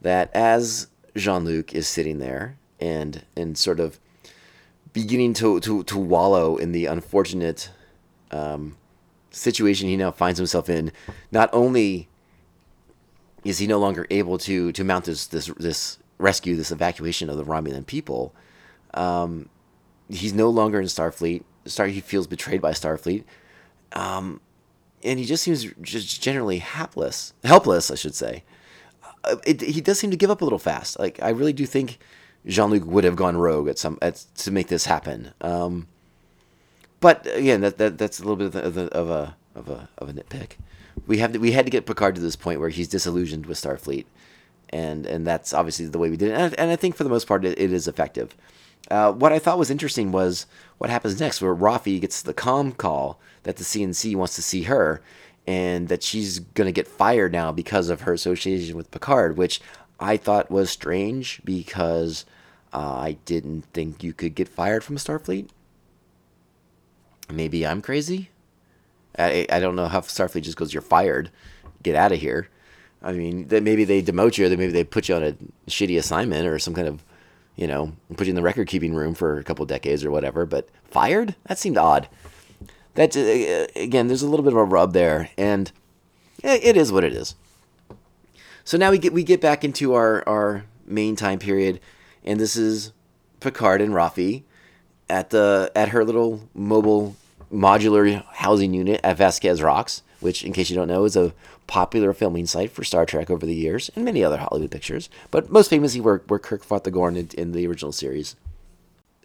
that 0.01 0.29
as 0.33 0.87
Jean 1.15 1.45
Luc 1.45 1.73
is 1.73 1.87
sitting 1.87 2.19
there 2.19 2.57
and 2.79 3.25
and 3.35 3.57
sort 3.57 3.79
of 3.79 3.99
beginning 4.93 5.33
to 5.35 5.59
to, 5.61 5.83
to 5.83 5.97
wallow 5.97 6.57
in 6.57 6.71
the 6.71 6.85
unfortunate 6.85 7.71
um, 8.31 8.77
situation 9.31 9.87
he 9.87 9.97
now 9.97 10.11
finds 10.11 10.37
himself 10.37 10.69
in, 10.69 10.91
not 11.31 11.49
only 11.53 12.07
is 13.43 13.59
he 13.59 13.67
no 13.67 13.79
longer 13.79 14.05
able 14.09 14.37
to 14.37 14.71
to 14.73 14.83
mount 14.83 15.05
this 15.05 15.25
this 15.25 15.47
this 15.57 15.97
rescue, 16.17 16.55
this 16.55 16.71
evacuation 16.71 17.29
of 17.29 17.37
the 17.37 17.45
Romulan 17.45 17.85
people. 17.85 18.33
Um, 18.93 19.49
he's 20.09 20.33
no 20.33 20.49
longer 20.49 20.79
in 20.79 20.87
Starfleet. 20.87 21.43
Star 21.65 21.87
he 21.87 22.01
feels 22.01 22.27
betrayed 22.27 22.61
by 22.61 22.71
Starfleet, 22.71 23.23
um, 23.93 24.41
and 25.03 25.19
he 25.19 25.25
just 25.25 25.43
seems 25.43 25.65
just 25.81 26.21
generally 26.21 26.59
hapless, 26.59 27.33
helpless, 27.43 27.91
I 27.91 27.95
should 27.95 28.15
say. 28.15 28.43
Uh, 29.23 29.37
it, 29.45 29.61
he 29.61 29.81
does 29.81 29.99
seem 29.99 30.11
to 30.11 30.17
give 30.17 30.29
up 30.29 30.41
a 30.41 30.43
little 30.43 30.59
fast. 30.59 30.99
Like 30.99 31.21
I 31.21 31.29
really 31.29 31.53
do 31.53 31.65
think 31.65 31.99
Jean 32.45 32.69
Luc 32.69 32.85
would 32.85 33.03
have 33.03 33.15
gone 33.15 33.37
rogue 33.37 33.67
at 33.67 33.77
some 33.77 33.97
at, 34.01 34.15
to 34.37 34.51
make 34.51 34.67
this 34.67 34.85
happen. 34.85 35.33
Um, 35.41 35.87
but 36.99 37.27
again, 37.35 37.61
that, 37.61 37.77
that 37.77 37.97
that's 37.97 38.19
a 38.19 38.23
little 38.23 38.35
bit 38.35 38.55
of, 38.55 38.73
the, 38.73 38.87
of 38.87 39.09
a 39.09 39.35
of 39.55 39.69
a 39.69 39.89
of 39.97 40.09
a 40.09 40.13
nitpick. 40.13 40.53
We 41.05 41.19
have 41.19 41.33
to, 41.33 41.39
we 41.39 41.51
had 41.51 41.65
to 41.65 41.71
get 41.71 41.85
Picard 41.85 42.15
to 42.15 42.21
this 42.21 42.35
point 42.35 42.59
where 42.59 42.69
he's 42.69 42.87
disillusioned 42.87 43.45
with 43.45 43.57
Starfleet 43.57 44.05
and 44.69 45.05
and 45.05 45.25
that's 45.25 45.53
obviously 45.53 45.85
the 45.87 45.97
way 45.97 46.09
we 46.09 46.17
did 46.17 46.29
it. 46.29 46.35
And, 46.35 46.59
and 46.59 46.71
I 46.71 46.75
think 46.75 46.95
for 46.95 47.03
the 47.03 47.09
most 47.09 47.27
part, 47.27 47.45
it, 47.45 47.59
it 47.59 47.71
is 47.71 47.87
effective. 47.87 48.35
Uh, 48.89 49.11
what 49.11 49.33
I 49.33 49.39
thought 49.39 49.57
was 49.57 49.69
interesting 49.69 50.11
was 50.11 50.45
what 50.77 50.89
happens 50.89 51.19
next, 51.19 51.41
where 51.41 51.55
Raffi 51.55 51.99
gets 51.99 52.21
the 52.21 52.33
com 52.33 52.71
call 52.71 53.19
that 53.43 53.57
the 53.57 53.63
CNC 53.63 54.15
wants 54.15 54.35
to 54.35 54.41
see 54.41 54.63
her, 54.63 55.01
and 55.45 55.87
that 55.87 56.03
she's 56.03 56.39
to 56.55 56.71
get 56.71 56.87
fired 56.87 57.31
now 57.31 57.51
because 57.51 57.89
of 57.89 58.01
her 58.01 58.13
association 58.13 58.77
with 58.77 58.91
Picard, 58.91 59.37
which 59.37 59.61
I 59.99 60.17
thought 60.17 60.51
was 60.51 60.69
strange 60.69 61.41
because 61.43 62.25
uh, 62.73 62.97
I 62.99 63.17
didn't 63.25 63.63
think 63.73 64.03
you 64.03 64.13
could 64.13 64.35
get 64.35 64.47
fired 64.47 64.83
from 64.83 64.97
Starfleet. 64.97 65.49
Maybe 67.29 67.65
I'm 67.65 67.81
crazy. 67.81 68.29
I, 69.17 69.47
I 69.49 69.59
don't 69.59 69.75
know 69.75 69.87
how 69.87 70.01
Starfleet 70.01 70.43
just 70.43 70.57
goes, 70.57 70.73
"You're 70.73 70.81
fired, 70.81 71.31
get 71.83 71.95
out 71.95 72.11
of 72.11 72.19
here." 72.19 72.49
I 73.01 73.13
mean, 73.13 73.47
that 73.47 73.63
maybe 73.63 73.83
they 73.83 74.01
demote 74.01 74.37
you, 74.37 74.45
or 74.45 74.49
maybe 74.49 74.71
they 74.71 74.83
put 74.83 75.07
you 75.09 75.15
on 75.15 75.23
a 75.23 75.35
shitty 75.67 75.97
assignment 75.97 76.47
or 76.47 76.57
some 76.59 76.73
kind 76.73 76.87
of, 76.87 77.03
you 77.57 77.67
know, 77.67 77.91
put 78.15 78.27
you 78.27 78.31
in 78.31 78.35
the 78.35 78.41
record 78.41 78.67
keeping 78.67 78.93
room 78.93 79.13
for 79.13 79.37
a 79.37 79.43
couple 79.43 79.65
decades 79.65 80.05
or 80.05 80.11
whatever. 80.11 80.45
But 80.45 80.69
fired? 80.85 81.35
That 81.47 81.57
seemed 81.59 81.77
odd. 81.77 82.07
That 82.93 83.17
uh, 83.17 83.67
again, 83.79 84.07
there's 84.07 84.21
a 84.21 84.29
little 84.29 84.43
bit 84.43 84.53
of 84.53 84.59
a 84.59 84.63
rub 84.63 84.93
there, 84.93 85.29
and 85.37 85.71
it 86.41 86.77
is 86.77 86.91
what 86.91 87.03
it 87.03 87.13
is. 87.13 87.35
So 88.63 88.77
now 88.77 88.91
we 88.91 88.97
get 88.97 89.11
we 89.11 89.23
get 89.23 89.41
back 89.41 89.63
into 89.63 89.93
our 89.93 90.23
our 90.27 90.65
main 90.85 91.15
time 91.15 91.39
period, 91.39 91.79
and 92.23 92.39
this 92.39 92.55
is 92.55 92.93
Picard 93.39 93.81
and 93.81 93.93
Raffi 93.93 94.43
at 95.09 95.31
the 95.31 95.71
at 95.75 95.89
her 95.89 96.05
little 96.05 96.49
mobile 96.53 97.15
modular 97.51 98.23
housing 98.33 98.73
unit 98.73 98.99
at 99.03 99.17
Vasquez 99.17 99.61
Rocks, 99.61 100.03
which, 100.19 100.43
in 100.43 100.53
case 100.53 100.69
you 100.69 100.75
don't 100.75 100.87
know, 100.87 101.05
is 101.05 101.15
a 101.15 101.33
popular 101.67 102.13
filming 102.13 102.45
site 102.45 102.71
for 102.71 102.83
Star 102.83 103.05
Trek 103.05 103.29
over 103.29 103.45
the 103.45 103.55
years 103.55 103.89
and 103.95 104.05
many 104.05 104.23
other 104.23 104.37
Hollywood 104.37 104.71
pictures, 104.71 105.09
but 105.31 105.51
most 105.51 105.69
famously 105.69 106.01
where, 106.01 106.21
where 106.27 106.39
Kirk 106.39 106.63
fought 106.63 106.83
the 106.83 106.91
Gorn 106.91 107.15
in, 107.15 107.29
in 107.37 107.51
the 107.51 107.67
original 107.67 107.91
series. 107.91 108.35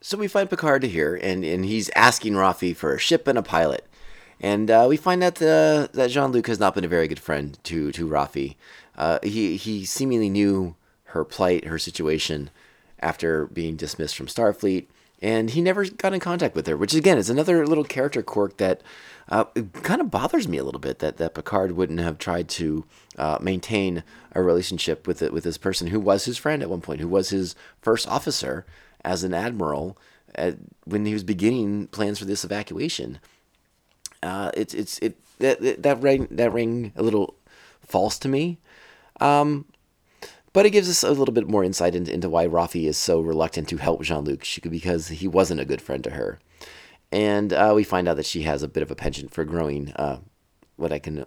So 0.01 0.19
we 0.19 0.29
find 0.29 0.51
Picard 0.51 0.83
here, 0.83 1.15
and, 1.15 1.45
and 1.45 1.65
he's 1.65 1.89
asking 1.91 2.35
Raffi 2.35 2.75
for 2.75 2.95
a 2.95 2.99
ship 2.99 3.29
and 3.29 3.39
a 3.39 3.43
pilot. 3.43 3.87
And 4.41 4.69
uh, 4.69 4.87
we 4.89 4.97
find 4.97 5.23
out 5.23 5.41
uh, 5.41 5.87
that 5.93 6.11
Jean 6.11 6.33
Luc 6.33 6.49
has 6.49 6.59
not 6.59 6.75
been 6.75 6.85
a 6.85 6.89
very 6.89 7.07
good 7.07 7.21
friend 7.21 7.57
to 7.63 7.93
to 7.93 8.09
Raffi. 8.09 8.57
Uh, 8.97 9.21
he 9.23 9.57
he 9.57 9.85
seemingly 9.85 10.29
knew 10.29 10.75
her 11.05 11.25
plight, 11.25 11.67
her 11.67 11.79
situation, 11.79 12.51
after 12.99 13.47
being 13.47 13.77
dismissed 13.77 14.17
from 14.17 14.27
Starfleet, 14.27 14.87
and 15.23 15.51
he 15.51 15.63
never 15.63 15.85
got 15.85 16.13
in 16.13 16.21
contact 16.21 16.55
with 16.55 16.67
her. 16.67 16.77
Which 16.77 16.95
again 16.95 17.17
is 17.17 17.31
another 17.31 17.67
little 17.67 17.85
character 17.85 18.23
quirk 18.23 18.57
that 18.59 18.83
uh, 19.29 19.45
kind 19.73 20.01
of 20.01 20.11
bothers 20.11 20.49
me 20.49 20.59
a 20.59 20.65
little 20.65 20.81
bit 20.81 20.99
that, 20.99 21.17
that 21.17 21.35
Picard 21.35 21.73
wouldn't 21.73 22.01
have 22.01 22.19
tried 22.19 22.49
to 22.51 22.85
uh, 23.17 23.39
maintain 23.41 24.03
a 24.33 24.43
relationship 24.43 25.07
with 25.07 25.23
it, 25.23 25.33
with 25.33 25.45
this 25.45 25.57
person 25.57 25.87
who 25.87 26.01
was 26.01 26.25
his 26.25 26.37
friend 26.37 26.61
at 26.61 26.69
one 26.69 26.81
point, 26.81 27.01
who 27.01 27.09
was 27.09 27.31
his 27.31 27.55
first 27.81 28.09
officer 28.09 28.67
as 29.05 29.23
an 29.23 29.33
admiral 29.33 29.97
at, 30.35 30.57
when 30.85 31.07
he 31.07 31.13
was 31.15 31.25
beginning 31.25 31.87
plans 31.87 32.19
for 32.19 32.25
this 32.25 32.45
evacuation. 32.45 33.21
Uh, 34.23 34.51
it's 34.55 34.75
it's 34.75 34.99
it 34.99 35.19
that 35.39 35.83
that 35.83 36.03
rang 36.03 36.29
that 36.31 36.53
rang 36.53 36.93
a 36.97 37.03
little 37.03 37.35
false 37.81 38.19
to 38.19 38.29
me. 38.29 38.59
Um, 39.21 39.67
but 40.53 40.67
it 40.67 40.71
gives 40.71 40.89
us 40.89 41.03
a 41.03 41.11
little 41.11 41.35
bit 41.35 41.49
more 41.49 41.65
insight 41.65 41.95
into, 41.95 42.13
into 42.13 42.29
why 42.29 42.47
Raffi 42.47 42.87
is 42.87 42.97
so 42.97 43.21
reluctant 43.21 43.69
to 43.69 43.77
help 43.79 44.03
Jean 44.03 44.25
Luc 44.25 44.45
because 44.69 45.09
he 45.09 45.29
wasn't 45.29 45.61
a 45.61 45.65
good 45.65 45.83
friend 45.83 46.03
to 46.05 46.11
her 46.11 46.39
and 47.13 47.53
uh, 47.53 47.73
we 47.75 47.85
find 47.85 48.09
out 48.09 48.17
that 48.17 48.27
she 48.27 48.43
has 48.43 48.63
a 48.63 48.69
bit 48.69 48.83
of 48.83 48.91
a 48.91 48.97
penchant 48.97 49.33
for 49.33 49.45
growing 49.45 49.93
uh, 49.93 50.19
what 50.77 50.93
I 50.93 50.99
can 50.99 51.27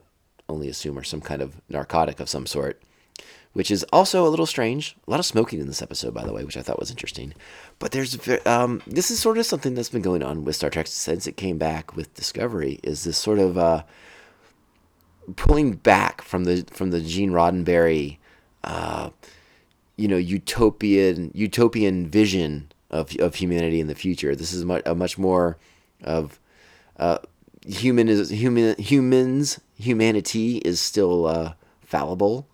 only 0.49 0.67
assume 0.67 0.97
are 0.97 1.03
some 1.03 1.21
kind 1.21 1.41
of 1.41 1.61
narcotic 1.69 2.19
of 2.19 2.27
some 2.27 2.47
sort, 2.47 2.81
which 3.53 3.69
is 3.69 3.83
also 3.93 4.27
a 4.27 4.29
little 4.29 4.47
strange. 4.47 4.97
A 5.07 5.11
lot 5.11 5.19
of 5.19 5.25
smoking 5.27 5.59
in 5.59 5.67
this 5.67 5.83
episode, 5.83 6.13
by 6.13 6.25
the 6.25 6.33
way, 6.33 6.43
which 6.43 6.57
I 6.57 6.63
thought 6.63 6.79
was 6.79 6.89
interesting. 6.89 7.35
But 7.77 7.91
there's 7.91 8.17
um, 8.47 8.81
this 8.87 9.11
is 9.11 9.19
sort 9.19 9.37
of 9.37 9.45
something 9.45 9.75
that's 9.75 9.89
been 9.89 10.01
going 10.01 10.23
on 10.23 10.43
with 10.43 10.55
Star 10.55 10.71
Trek 10.71 10.87
since 10.87 11.27
it 11.27 11.37
came 11.37 11.59
back 11.59 11.95
with 11.95 12.15
Discovery. 12.15 12.79
Is 12.81 13.03
this 13.03 13.17
sort 13.17 13.37
of 13.37 13.55
uh, 13.55 13.83
pulling 15.35 15.73
back 15.73 16.23
from 16.23 16.45
the 16.45 16.65
from 16.71 16.89
the 16.89 17.01
Gene 17.01 17.31
Roddenberry, 17.31 18.17
uh, 18.65 19.09
you 19.95 20.07
know, 20.07 20.17
utopian 20.17 21.31
utopian 21.33 22.07
vision 22.07 22.71
of 22.89 23.15
of 23.19 23.35
humanity 23.35 23.79
in 23.79 23.87
the 23.87 23.95
future. 23.95 24.35
This 24.35 24.53
is 24.53 24.65
much 24.65 24.83
a 24.85 24.93
much 24.93 25.17
more 25.17 25.57
of 26.03 26.39
uh, 26.97 27.19
human 27.65 28.09
is 28.09 28.29
human 28.29 28.75
humans 28.77 29.59
humanity 29.77 30.57
is 30.59 30.79
still 30.79 31.25
uh, 31.25 31.53
fallible 31.81 32.47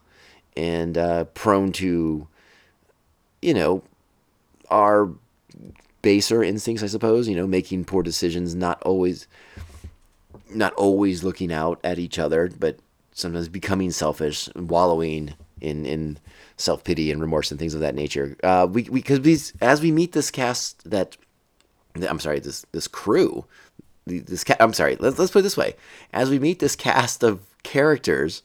and 0.55 0.97
uh, 0.97 1.23
prone 1.25 1.71
to 1.71 2.27
you 3.41 3.53
know 3.53 3.81
our 4.69 5.09
baser 6.01 6.43
instincts, 6.43 6.83
I 6.83 6.87
suppose. 6.87 7.27
You 7.27 7.35
know, 7.35 7.47
making 7.47 7.85
poor 7.85 8.03
decisions, 8.03 8.55
not 8.55 8.81
always, 8.83 9.27
not 10.49 10.73
always 10.73 11.23
looking 11.23 11.51
out 11.51 11.79
at 11.83 11.99
each 11.99 12.19
other, 12.19 12.49
but 12.59 12.77
sometimes 13.13 13.49
becoming 13.49 13.91
selfish, 13.91 14.49
wallowing 14.55 15.35
in 15.61 15.85
in 15.85 16.17
self 16.57 16.83
pity 16.83 17.11
and 17.11 17.21
remorse 17.21 17.51
and 17.51 17.59
things 17.59 17.73
of 17.73 17.81
that 17.81 17.95
nature. 17.95 18.35
Uh, 18.43 18.67
we 18.69 18.83
because 18.83 19.19
we, 19.19 19.37
as 19.61 19.81
we 19.81 19.91
meet 19.91 20.11
this 20.11 20.31
cast 20.31 20.89
that, 20.89 21.17
I'm 21.95 22.19
sorry, 22.19 22.39
this 22.39 22.65
this 22.71 22.87
crew, 22.87 23.45
this 24.05 24.43
ca- 24.43 24.57
I'm 24.59 24.73
sorry, 24.73 24.97
let's 24.99 25.17
let's 25.17 25.31
put 25.31 25.39
it 25.39 25.43
this 25.43 25.57
way: 25.57 25.75
as 26.13 26.29
we 26.29 26.39
meet 26.39 26.59
this 26.59 26.75
cast 26.75 27.23
of 27.23 27.41
characters 27.63 28.43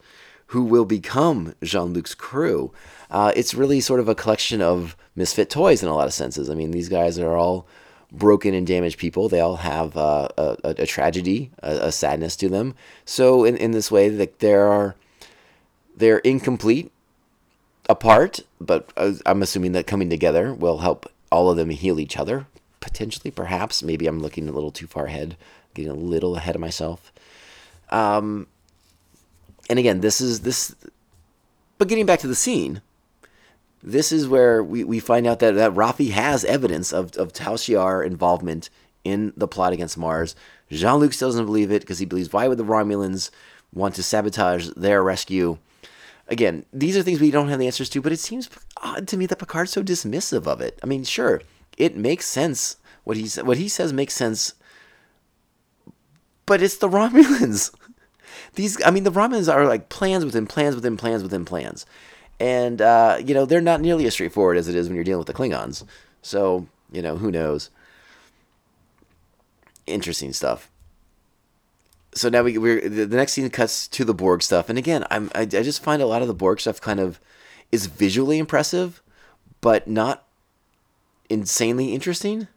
who 0.48 0.62
will 0.62 0.84
become 0.84 1.54
Jean 1.62 1.92
Luc's 1.92 2.14
crew, 2.14 2.72
uh, 3.10 3.32
it's 3.34 3.54
really 3.54 3.80
sort 3.80 4.00
of 4.00 4.08
a 4.08 4.14
collection 4.14 4.62
of 4.62 4.96
misfit 5.16 5.50
toys 5.50 5.82
in 5.82 5.88
a 5.88 5.94
lot 5.94 6.06
of 6.06 6.14
senses. 6.14 6.48
I 6.48 6.54
mean, 6.54 6.70
these 6.70 6.88
guys 6.88 7.18
are 7.18 7.36
all 7.36 7.66
broken 8.12 8.54
and 8.54 8.66
damaged 8.66 8.98
people. 8.98 9.28
They 9.28 9.40
all 9.40 9.56
have 9.56 9.96
uh, 9.96 10.28
a, 10.38 10.56
a, 10.62 10.86
tragedy, 10.86 11.50
a, 11.62 11.86
a, 11.86 11.92
sadness 11.92 12.36
to 12.36 12.48
them. 12.48 12.74
So 13.04 13.44
in, 13.44 13.56
in 13.56 13.72
this 13.72 13.90
way, 13.90 14.08
that 14.08 14.38
there 14.38 14.68
are 14.68 14.94
they're 15.96 16.18
incomplete 16.18 16.92
apart, 17.88 18.40
but 18.60 18.92
I'm 19.24 19.42
assuming 19.42 19.72
that 19.72 19.86
coming 19.86 20.10
together 20.10 20.52
will 20.52 20.78
help 20.78 21.10
all 21.30 21.50
of 21.50 21.56
them 21.56 21.70
heal 21.70 22.00
each 22.00 22.16
other. 22.16 22.46
Potentially, 22.80 23.30
perhaps, 23.30 23.82
maybe 23.82 24.06
I'm 24.06 24.20
looking 24.20 24.48
a 24.48 24.52
little 24.52 24.70
too 24.70 24.86
far 24.86 25.06
ahead, 25.06 25.36
getting 25.74 25.90
a 25.90 25.94
little 25.94 26.36
ahead 26.36 26.54
of 26.54 26.60
myself. 26.60 27.12
Um, 27.90 28.46
and 29.68 29.78
again, 29.78 30.00
this 30.00 30.20
is 30.20 30.40
this. 30.40 30.74
But 31.78 31.88
getting 31.88 32.06
back 32.06 32.20
to 32.20 32.28
the 32.28 32.34
scene, 32.34 32.80
this 33.82 34.12
is 34.12 34.28
where 34.28 34.62
we, 34.62 34.84
we 34.84 34.98
find 34.98 35.26
out 35.26 35.40
that, 35.40 35.54
that 35.54 35.74
Raffi 35.74 36.10
has 36.10 36.44
evidence 36.44 36.92
of, 36.92 37.16
of 37.16 37.32
Tal 37.32 37.56
Shiar 37.56 38.04
involvement 38.04 38.70
in 39.04 39.32
the 39.36 39.48
plot 39.48 39.72
against 39.72 39.98
Mars. 39.98 40.34
Jean 40.70 40.98
Luc 40.98 41.16
doesn't 41.16 41.46
believe 41.46 41.70
it 41.70 41.82
because 41.82 41.98
he 41.98 42.06
believes 42.06 42.32
why 42.32 42.48
would 42.48 42.58
the 42.58 42.64
Romulans 42.64 43.30
want 43.72 43.94
to 43.94 44.02
sabotage 44.02 44.68
their 44.76 45.02
rescue? 45.02 45.58
Again, 46.28 46.64
these 46.72 46.96
are 46.96 47.02
things 47.02 47.20
we 47.20 47.30
don't 47.30 47.48
have 47.48 47.58
the 47.58 47.66
answers 47.66 47.88
to, 47.90 48.00
but 48.00 48.12
it 48.12 48.18
seems 48.18 48.50
odd 48.82 49.06
to 49.08 49.16
me 49.16 49.26
that 49.26 49.38
Picard's 49.38 49.70
so 49.70 49.82
dismissive 49.82 50.46
of 50.46 50.60
it. 50.60 50.78
I 50.82 50.86
mean, 50.86 51.04
sure, 51.04 51.40
it 51.76 51.96
makes 51.96 52.26
sense. 52.26 52.76
What 53.04 53.16
he, 53.16 53.28
what 53.42 53.58
he 53.58 53.68
says 53.68 53.92
makes 53.92 54.14
sense, 54.14 54.54
but 56.44 56.62
it's 56.62 56.78
the 56.78 56.88
Romulans. 56.90 57.72
These, 58.54 58.82
I 58.84 58.90
mean, 58.90 59.04
the 59.04 59.12
Romulans 59.12 59.52
are 59.52 59.66
like 59.66 59.88
plans 59.88 60.24
within 60.24 60.46
plans 60.46 60.74
within 60.74 60.96
plans 60.96 61.22
within 61.22 61.44
plans. 61.44 61.86
And, 62.40 62.82
uh, 62.82 63.18
you 63.24 63.32
know, 63.32 63.46
they're 63.46 63.60
not 63.60 63.80
nearly 63.80 64.06
as 64.06 64.14
straightforward 64.14 64.56
as 64.56 64.68
it 64.68 64.74
is 64.74 64.88
when 64.88 64.94
you're 64.94 65.04
dealing 65.04 65.24
with 65.24 65.26
the 65.26 65.32
Klingons. 65.32 65.84
So, 66.22 66.66
you 66.92 67.02
know, 67.02 67.16
who 67.16 67.30
knows? 67.30 67.70
Interesting 69.86 70.32
stuff. 70.32 70.70
So 72.16 72.30
now 72.30 72.42
we, 72.42 72.56
we're 72.56 72.88
the 72.88 73.14
next 73.14 73.34
scene 73.34 73.48
cuts 73.50 73.86
to 73.88 74.02
the 74.02 74.14
Borg 74.14 74.42
stuff, 74.42 74.70
and 74.70 74.78
again, 74.78 75.04
I'm 75.10 75.30
I, 75.34 75.42
I 75.42 75.44
just 75.44 75.82
find 75.82 76.00
a 76.00 76.06
lot 76.06 76.22
of 76.22 76.28
the 76.28 76.34
Borg 76.34 76.60
stuff 76.60 76.80
kind 76.80 76.98
of 76.98 77.20
is 77.70 77.86
visually 77.86 78.38
impressive, 78.38 79.02
but 79.60 79.86
not 79.86 80.26
insanely 81.28 81.92
interesting. 81.92 82.48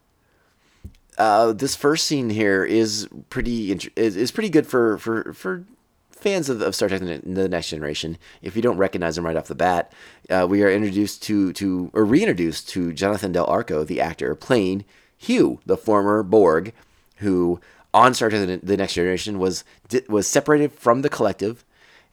Uh, 1.18 1.52
this 1.52 1.76
first 1.76 2.06
scene 2.06 2.30
here 2.30 2.64
is 2.64 3.06
pretty 3.28 3.70
is, 3.72 4.16
is 4.16 4.30
pretty 4.30 4.48
good 4.48 4.66
for 4.66 4.96
for 4.96 5.34
for 5.34 5.64
fans 6.10 6.48
of, 6.48 6.62
of 6.62 6.74
Star 6.74 6.88
Trek: 6.88 7.02
The 7.02 7.48
Next 7.48 7.68
Generation, 7.68 8.16
if 8.40 8.56
you 8.56 8.62
don't 8.62 8.78
recognize 8.78 9.18
him 9.18 9.26
right 9.26 9.36
off 9.36 9.48
the 9.48 9.54
bat, 9.54 9.92
uh, 10.30 10.46
we 10.48 10.62
are 10.62 10.70
introduced 10.70 11.22
to 11.24 11.52
to 11.52 11.90
or 11.92 12.06
reintroduced 12.06 12.70
to 12.70 12.94
Jonathan 12.94 13.32
Del 13.32 13.44
Arco, 13.44 13.84
the 13.84 14.00
actor 14.00 14.34
playing 14.34 14.86
Hugh, 15.18 15.60
the 15.66 15.76
former 15.76 16.22
Borg, 16.22 16.72
who 17.16 17.60
on 17.92 18.14
Star 18.14 18.30
Trek: 18.30 18.60
The 18.62 18.76
Next 18.76 18.94
Generation 18.94 19.38
was 19.38 19.64
was 20.08 20.26
separated 20.26 20.72
from 20.72 21.02
the 21.02 21.08
collective 21.08 21.64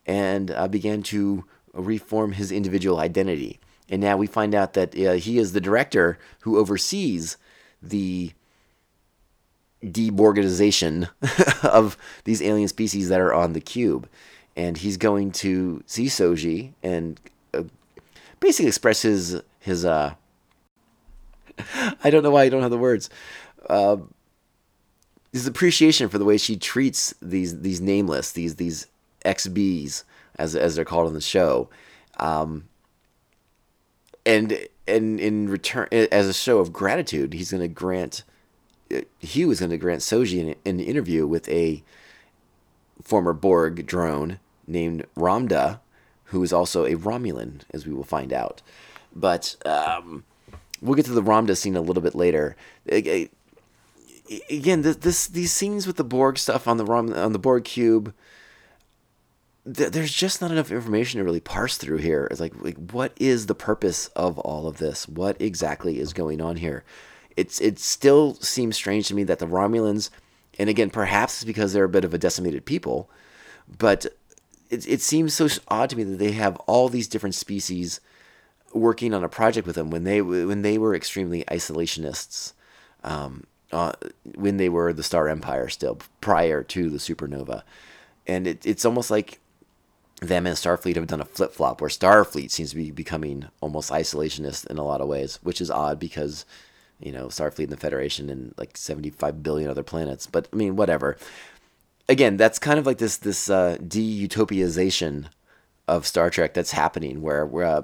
and 0.06 0.52
uh, 0.52 0.68
began 0.68 1.04
to 1.04 1.46
reform 1.74 2.32
his 2.34 2.52
individual 2.52 3.00
identity. 3.00 3.60
And 3.90 4.02
now 4.02 4.18
we 4.18 4.28
find 4.28 4.56
out 4.56 4.74
that 4.74 4.98
uh, 4.98 5.14
he 5.14 5.38
is 5.38 5.54
the 5.54 5.62
director 5.62 6.18
who 6.42 6.58
oversees 6.58 7.38
the 7.82 8.34
deborganization 9.84 11.10
of 11.64 11.98
these 12.24 12.42
alien 12.42 12.68
species 12.68 13.10
that 13.10 13.22
are 13.22 13.34
on 13.34 13.54
the 13.54 13.62
cube. 13.62 14.10
And 14.56 14.78
he's 14.78 14.98
going 14.98 15.32
to 15.34 15.84
see 15.86 16.06
Soji 16.06 16.74
and 16.82 17.20
uh, 17.54 17.64
basically 18.40 18.68
express 18.68 19.04
his, 19.04 19.42
his 19.60 19.86
uh, 19.86 20.16
I 22.04 22.10
don't 22.10 22.24
know 22.24 22.32
why 22.32 22.44
I 22.44 22.50
don't 22.50 22.64
have 22.64 22.72
the 22.72 22.78
words. 22.78 23.10
Uh, 25.34 25.38
his 25.38 25.48
appreciation 25.48 26.10
for 26.10 26.18
the 26.18 26.26
way 26.26 26.38
she 26.38 26.58
treats 26.58 27.14
these 27.22 27.62
these 27.62 27.82
nameless, 27.82 28.32
these 28.32 28.56
these 28.56 28.88
XBs 29.26 30.04
as 30.38 30.56
as 30.56 30.76
they're 30.76 30.86
called 30.86 31.08
on 31.08 31.14
the 31.14 31.22
show, 31.22 31.70
um, 32.18 32.68
and 34.26 34.68
and 34.88 35.20
in 35.20 35.50
return 35.50 35.88
as 35.92 36.28
a 36.28 36.34
show 36.34 36.60
of 36.60 36.72
gratitude, 36.72 37.34
he's 37.34 37.52
going 37.52 37.62
to 37.62 37.68
grant 37.68 38.24
he 39.20 39.46
was 39.46 39.60
going 39.60 39.70
to 39.70 39.78
grant 39.78 40.02
Soji 40.02 40.42
an, 40.42 40.56
an, 40.66 40.80
interview 40.80 41.28
with 41.28 41.50
a 41.50 41.84
former 43.02 43.34
Borg 43.34 43.86
drone 43.86 44.40
named 44.66 45.06
Ramdha, 45.16 45.80
who 46.26 46.42
is 46.44 46.54
also 46.54 46.86
a 46.86 46.96
Romulan, 46.96 47.62
as 47.74 47.86
we 47.86 47.94
will 47.94 48.04
find 48.04 48.32
out. 48.32 48.62
But 49.16 49.56
um, 49.66 50.24
we'll 50.82 50.96
get 50.96 51.06
to 51.06 51.12
the 51.12 51.24
Ramdha 51.24 51.58
scene 51.58 51.76
a 51.76 51.82
little 51.82 52.04
bit 52.04 52.16
later. 52.16 52.56
Again, 54.50 54.82
this, 54.82 54.98
this 54.98 55.28
these 55.28 55.54
scenes 55.54 55.88
with 55.88 55.98
the 55.98 56.04
Borg 56.04 56.38
stuff 56.38 56.68
on 56.68 56.78
the 56.78 56.86
Rom, 56.86 57.14
on 57.14 57.34
the 57.34 57.40
Borg 57.40 57.64
cube. 57.64 58.14
there's 59.66 60.14
just 60.14 60.42
not 60.42 60.52
enough 60.52 60.72
information 60.72 61.20
to 61.20 61.24
really 61.24 61.40
parse 61.40 61.78
through 61.78 61.98
here. 61.98 62.28
It's 62.30 62.40
like, 62.40 62.54
like, 62.62 62.78
what 62.92 63.14
is 63.18 63.46
the 63.46 63.56
purpose 63.56 64.08
of 64.10 64.38
all 64.40 64.68
of 64.68 64.78
this? 64.78 65.08
What 65.08 65.40
exactly 65.42 66.00
is 66.00 66.14
going 66.14 66.42
on 66.42 66.58
here? 66.58 66.84
it's 67.38 67.62
it 67.62 67.80
still 67.80 68.34
seems 68.36 68.76
strange 68.76 69.08
to 69.08 69.14
me 69.14 69.24
that 69.24 69.40
the 69.40 69.46
Romulans, 69.46 70.10
and 70.60 70.70
again, 70.70 70.90
perhaps 70.90 71.36
it's 71.36 71.44
because 71.46 71.72
they're 71.72 71.86
a 71.86 71.90
bit 71.90 72.04
of 72.04 72.14
a 72.14 72.18
decimated 72.18 72.66
people, 72.66 73.10
but 73.78 74.08
it, 74.70 74.86
it 74.88 75.02
seems 75.02 75.36
so 75.36 75.48
odd 75.70 75.92
to 75.92 75.96
me 75.96 76.04
that 76.04 76.18
they 76.18 76.32
have 76.32 76.58
all 76.66 76.90
these 76.90 77.08
different 77.08 77.36
species 77.36 78.02
working 78.74 79.14
on 79.14 79.24
a 79.24 79.30
project 79.30 79.66
with 79.66 79.76
them 79.76 79.92
when 79.92 80.04
they 80.04 80.22
when 80.22 80.64
they 80.64 80.80
were 80.80 80.96
extremely 80.96 81.44
isolationists, 81.46 82.54
um, 83.04 83.46
uh, 83.72 83.94
when 84.36 84.58
they 84.58 84.70
were 84.70 84.94
the 84.94 85.04
Star 85.04 85.28
Empire 85.28 85.70
still 85.70 86.00
prior 86.22 86.64
to 86.64 86.90
the 86.90 86.98
supernova, 86.98 87.64
and 88.26 88.48
it, 88.48 88.66
it's 88.66 88.86
almost 88.86 89.12
like 89.12 89.40
them 90.22 90.48
and 90.48 90.56
Starfleet 90.56 90.96
have 90.96 91.08
done 91.08 91.22
a 91.22 91.26
flip 91.26 91.54
flop 91.54 91.80
where 91.80 91.90
Starfleet 91.90 92.50
seems 92.50 92.72
to 92.72 92.76
be 92.76 92.90
becoming 92.90 93.48
almost 93.62 93.92
isolationist 93.92 94.66
in 94.68 94.78
a 94.78 94.84
lot 94.84 95.02
of 95.02 95.08
ways, 95.08 95.40
which 95.44 95.62
is 95.62 95.70
odd 95.70 96.00
because 96.00 96.46
you 97.00 97.12
know, 97.12 97.28
Starfleet 97.28 97.66
and 97.66 97.70
the 97.70 97.78
Federation 97.78 98.30
and 98.30 98.54
like 98.58 98.76
75 98.76 99.44
billion 99.44 99.70
other 99.70 99.84
planets. 99.84 100.26
But 100.26 100.48
I 100.52 100.56
mean, 100.56 100.76
whatever. 100.76 101.18
Again, 102.10 102.38
that's 102.38 102.60
kind 102.60 102.80
of 102.80 102.86
like 102.86 102.98
this 102.98 103.18
this 103.18 103.50
uh, 103.50 103.78
de-utopiazation 103.86 105.28
of 105.88 106.08
Star 106.08 106.30
Trek 106.30 106.54
that's 106.54 106.72
happening, 106.72 107.22
where 107.22 107.46
we're 107.46 107.64
uh, 107.64 107.84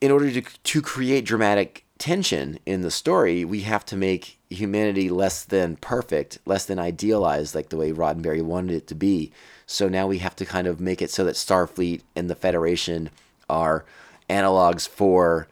in 0.00 0.10
order 0.10 0.30
to 0.30 0.40
to 0.40 0.82
create 0.82 1.24
dramatic 1.24 1.81
tension 2.02 2.58
in 2.66 2.82
the 2.82 2.90
story, 2.90 3.44
we 3.44 3.60
have 3.60 3.84
to 3.86 3.96
make 3.96 4.36
humanity 4.50 5.08
less 5.08 5.44
than 5.44 5.76
perfect, 5.76 6.36
less 6.44 6.64
than 6.64 6.80
idealized, 6.80 7.54
like 7.54 7.68
the 7.68 7.76
way 7.76 7.92
Roddenberry 7.92 8.42
wanted 8.42 8.74
it 8.74 8.88
to 8.88 8.96
be. 8.96 9.30
So 9.66 9.88
now 9.88 10.08
we 10.08 10.18
have 10.18 10.34
to 10.34 10.44
kind 10.44 10.66
of 10.66 10.80
make 10.80 11.00
it 11.00 11.12
so 11.12 11.22
that 11.22 11.36
Starfleet 11.36 12.00
and 12.16 12.28
the 12.28 12.34
Federation 12.34 13.08
are 13.48 13.84
analogs 14.28 14.88
for 14.88 15.46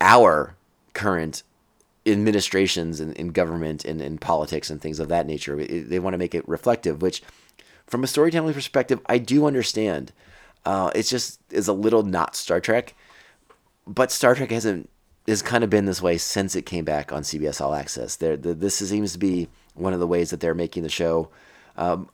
our 0.00 0.56
current 0.94 1.42
administrations 2.06 2.98
in, 2.98 3.12
in 3.12 3.28
government 3.28 3.84
and 3.84 4.00
in 4.00 4.16
politics 4.16 4.70
and 4.70 4.80
things 4.80 4.98
of 4.98 5.08
that 5.08 5.26
nature. 5.26 5.62
They 5.62 5.98
want 5.98 6.14
to 6.14 6.18
make 6.18 6.34
it 6.34 6.48
reflective, 6.48 7.02
which, 7.02 7.22
from 7.86 8.02
a 8.02 8.06
storytelling 8.06 8.54
perspective, 8.54 9.02
I 9.04 9.18
do 9.18 9.44
understand. 9.44 10.10
Uh, 10.64 10.90
it's 10.94 11.10
just 11.10 11.38
is 11.50 11.68
a 11.68 11.74
little 11.74 12.02
not 12.02 12.34
Star 12.34 12.60
Trek, 12.60 12.94
but 13.86 14.10
Star 14.10 14.34
Trek 14.34 14.50
hasn't 14.50 14.88
has 15.28 15.42
kind 15.42 15.62
of 15.62 15.70
been 15.70 15.84
this 15.84 16.02
way 16.02 16.18
since 16.18 16.56
it 16.56 16.62
came 16.66 16.84
back 16.84 17.12
on 17.12 17.22
CBS 17.22 17.60
All 17.60 17.74
Access. 17.74 18.16
There, 18.16 18.36
the, 18.36 18.54
this 18.54 18.76
seems 18.76 19.12
to 19.12 19.18
be 19.18 19.48
one 19.74 19.92
of 19.92 20.00
the 20.00 20.06
ways 20.06 20.30
that 20.30 20.40
they're 20.40 20.54
making 20.54 20.82
the 20.82 20.88
show 20.88 21.28
um, 21.76 22.08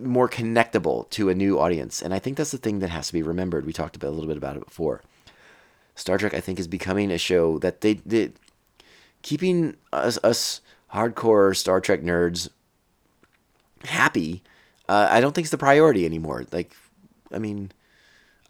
more 0.00 0.28
connectable 0.28 1.08
to 1.10 1.28
a 1.28 1.34
new 1.34 1.58
audience, 1.58 2.00
and 2.00 2.14
I 2.14 2.18
think 2.18 2.36
that's 2.36 2.52
the 2.52 2.58
thing 2.58 2.78
that 2.78 2.90
has 2.90 3.08
to 3.08 3.12
be 3.12 3.22
remembered. 3.22 3.66
We 3.66 3.72
talked 3.72 3.96
about 3.96 4.08
a 4.08 4.10
little 4.10 4.28
bit 4.28 4.36
about 4.36 4.56
it 4.56 4.64
before. 4.64 5.02
Star 5.94 6.18
Trek, 6.18 6.34
I 6.34 6.40
think, 6.40 6.58
is 6.58 6.68
becoming 6.68 7.10
a 7.10 7.18
show 7.18 7.58
that 7.58 7.80
they 7.80 7.94
did 7.94 8.38
keeping 9.22 9.76
us, 9.92 10.18
us 10.22 10.60
hardcore 10.92 11.56
Star 11.56 11.80
Trek 11.80 12.02
nerds 12.02 12.48
happy. 13.84 14.42
Uh, 14.88 15.08
I 15.10 15.20
don't 15.20 15.34
think 15.34 15.44
it's 15.44 15.50
the 15.50 15.58
priority 15.58 16.04
anymore. 16.04 16.44
Like, 16.52 16.74
I 17.30 17.38
mean, 17.38 17.72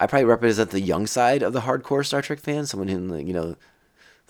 I 0.01 0.07
probably 0.07 0.25
represent 0.25 0.71
the 0.71 0.81
young 0.81 1.07
side 1.07 1.43
of 1.43 1.53
the 1.53 1.61
hardcore 1.61 2.05
Star 2.05 2.23
Trek 2.23 2.41
fan, 2.41 2.67
someone 2.67 3.09
the 3.09 3.23
you 3.23 3.33
know 3.33 3.57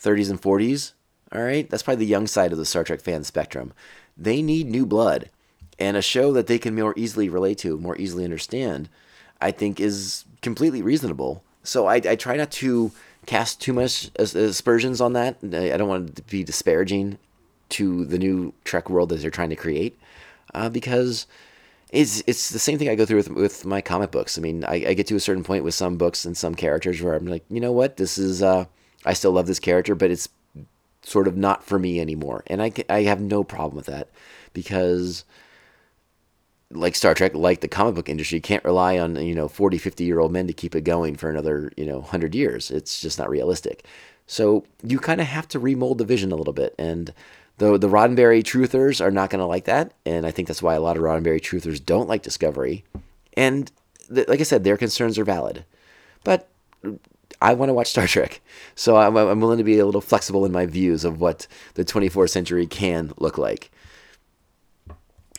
30s 0.03 0.31
and 0.31 0.41
40s, 0.41 0.93
all 1.33 1.43
right, 1.43 1.69
that's 1.69 1.83
probably 1.83 2.05
the 2.05 2.11
young 2.11 2.27
side 2.27 2.53
of 2.53 2.59
the 2.59 2.65
Star 2.65 2.85
Trek 2.85 3.01
fan 3.01 3.25
spectrum. 3.25 3.73
They 4.17 4.43
need 4.43 4.69
new 4.69 4.85
blood. 4.85 5.31
And 5.79 5.97
a 5.97 6.03
show 6.03 6.33
that 6.33 6.47
they 6.47 6.59
can 6.59 6.75
more 6.75 6.95
easily 6.97 7.29
relate 7.29 7.59
to, 7.59 7.79
more 7.79 7.97
easily 7.97 8.25
understand, 8.25 8.89
I 9.41 9.51
think 9.51 9.81
is 9.81 10.25
completely 10.43 10.83
reasonable. 10.83 11.43
So 11.65 11.87
I, 11.87 11.97
I 11.97 12.15
try 12.17 12.37
not 12.37 12.51
to 12.53 12.93
cast 13.27 13.61
too 13.61 13.73
much 13.73 14.11
aspersions 14.19 15.01
on 15.01 15.15
that. 15.15 15.39
I 15.43 15.77
don't 15.77 15.89
want 15.89 16.17
to 16.17 16.23
be 16.23 16.45
disparaging 16.45 17.19
to 17.71 18.05
the 18.05 18.19
new 18.19 18.53
Trek 18.65 18.91
world 18.91 19.09
that 19.09 19.23
they're 19.23 19.31
trying 19.31 19.51
to 19.51 19.57
create, 19.57 19.99
uh, 20.53 20.69
because 20.69 21.27
it's 21.91 22.23
it's 22.27 22.51
the 22.51 22.59
same 22.59 22.79
thing 22.79 22.89
I 22.89 22.95
go 22.95 23.07
through 23.07 23.19
with 23.19 23.31
with 23.31 23.65
my 23.65 23.81
comic 23.81 24.11
books. 24.11 24.37
I 24.37 24.41
mean, 24.41 24.65
I, 24.65 24.85
I, 24.89 24.95
get 24.95 25.07
to 25.09 25.17
a 25.17 25.21
certain 25.21 25.45
point 25.45 25.65
with 25.65 25.75
some 25.75 25.97
books 25.97 26.25
and 26.25 26.37
some 26.37 26.55
characters 26.55 27.01
where 27.01 27.15
I'm 27.15 27.27
like, 27.27 27.45
you 27.49 27.61
know 27.61 27.73
what, 27.73 27.97
this 27.97 28.19
is 28.19 28.43
uh, 28.43 28.67
I 29.05 29.13
still 29.13 29.33
love 29.33 29.47
this 29.47 29.61
character, 29.61 29.95
but 29.95 30.11
it's 30.11 30.29
sort 31.03 31.27
of 31.27 31.37
not 31.37 31.65
for 31.65 31.79
me 31.79 32.01
anymore, 32.01 32.45
and 32.47 32.63
I 32.63 32.73
I 32.89 33.03
have 33.03 33.21
no 33.21 33.45
problem 33.45 33.77
with 33.77 33.87
that 33.87 34.09
because 34.53 35.25
like 36.75 36.95
Star 36.95 37.15
Trek, 37.15 37.35
like 37.35 37.61
the 37.61 37.69
comic 37.69 37.95
book 37.95 38.09
industry, 38.09 38.41
can't 38.41 38.65
rely 38.65 38.99
on, 38.99 39.17
you 39.17 39.35
know, 39.35 39.49
40, 39.49 39.79
50 39.79 40.05
year 40.05 40.21
old 40.21 40.33
men 40.33 40.47
to 40.47 40.53
keep 40.53 40.75
it 40.75 40.83
going 40.83 41.17
for 41.17 41.31
another, 41.31 41.73
you 41.77 41.85
know, 41.85 41.99
100 41.99 42.35
years. 42.35 42.71
It's 42.71 43.01
just 43.01 43.19
not 43.19 43.31
realistic. 43.31 43.85
So 44.27 44.65
you 44.83 44.99
kind 44.99 45.21
of 45.21 45.27
have 45.27 45.49
to 45.49 45.59
remold 45.59 45.99
the 45.99 46.05
vision 46.05 46.33
a 46.33 46.37
little 46.37 46.53
bit. 46.53 46.75
And 46.79 47.13
the, 47.59 47.77
the 47.77 47.89
Roddenberry 47.89 48.43
truthers 48.43 49.01
are 49.01 49.11
not 49.11 49.31
going 49.31 49.41
to 49.41 49.47
like 49.47 49.65
that. 49.65 49.93
And 50.07 50.25
I 50.27 50.31
think 50.31 50.49
that's 50.49 50.63
why 50.63 50.75
a 50.75 50.81
lot 50.81 50.97
of 50.97 51.03
Roddenberry 51.03 51.41
truthers 51.41 51.85
don't 51.85 52.09
like 52.09 52.23
Discovery. 52.23 52.85
And 53.37 53.71
th- 54.13 54.29
like 54.29 54.41
I 54.41 54.45
said, 54.45 54.65
their 54.65 54.77
concerns 54.77 55.19
are 55.19 55.25
valid. 55.25 55.65
But 56.25 56.49
I 57.43 57.55
want 57.55 57.71
to 57.71 57.75
watch 57.75 57.89
Star 57.89 58.07
Trek. 58.07 58.41
So 58.75 58.97
I'm, 58.97 59.17
I'm 59.17 59.41
willing 59.41 59.59
to 59.59 59.65
be 59.65 59.79
a 59.79 59.85
little 59.85 60.01
flexible 60.01 60.47
in 60.47 60.53
my 60.53 60.65
views 60.65 61.05
of 61.05 61.21
what 61.21 61.47
the 61.75 61.85
24th 61.85 62.31
century 62.31 62.67
can 62.67 63.13
look 63.19 63.37
like. 63.37 63.71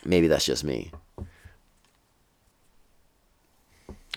Maybe 0.04 0.28
that's 0.28 0.44
just 0.44 0.64
me. 0.64 0.90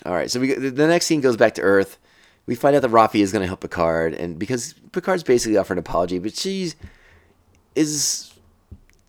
All 0.05 0.13
right, 0.13 0.29
so 0.29 0.39
we 0.39 0.53
the 0.53 0.87
next 0.87 1.07
scene 1.07 1.21
goes 1.21 1.37
back 1.37 1.55
to 1.55 1.61
Earth. 1.61 1.97
We 2.45 2.55
find 2.55 2.75
out 2.75 2.81
that 2.83 2.91
Raffi 2.91 3.21
is 3.21 3.31
going 3.31 3.41
to 3.41 3.47
help 3.47 3.61
Picard, 3.61 4.13
and 4.13 4.37
because 4.37 4.73
Picard's 4.91 5.23
basically 5.23 5.57
offered 5.57 5.73
an 5.73 5.79
apology, 5.79 6.19
but 6.19 6.35
she 6.35 6.73
is 7.75 8.33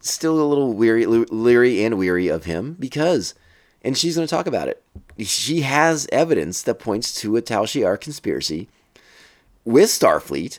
still 0.01 0.41
a 0.41 0.47
little 0.47 0.73
weary, 0.73 1.07
leery 1.07 1.85
and 1.85 1.99
weary 1.99 2.29
of 2.29 2.45
him 2.45 2.77
because, 2.81 3.35
and 3.89 3.97
she's 3.97 4.17
going 4.17 4.27
to 4.27 4.31
talk 4.31 4.47
about 4.47 4.69
it. 4.69 4.83
She 5.17 5.63
has 5.63 6.07
evidence 6.13 6.61
that 6.61 6.75
points 6.75 7.19
to 7.23 7.37
a 7.37 7.41
Tal 7.41 7.65
Shiar 7.65 7.99
conspiracy 7.99 8.69
with 9.65 9.89
Starfleet 9.89 10.59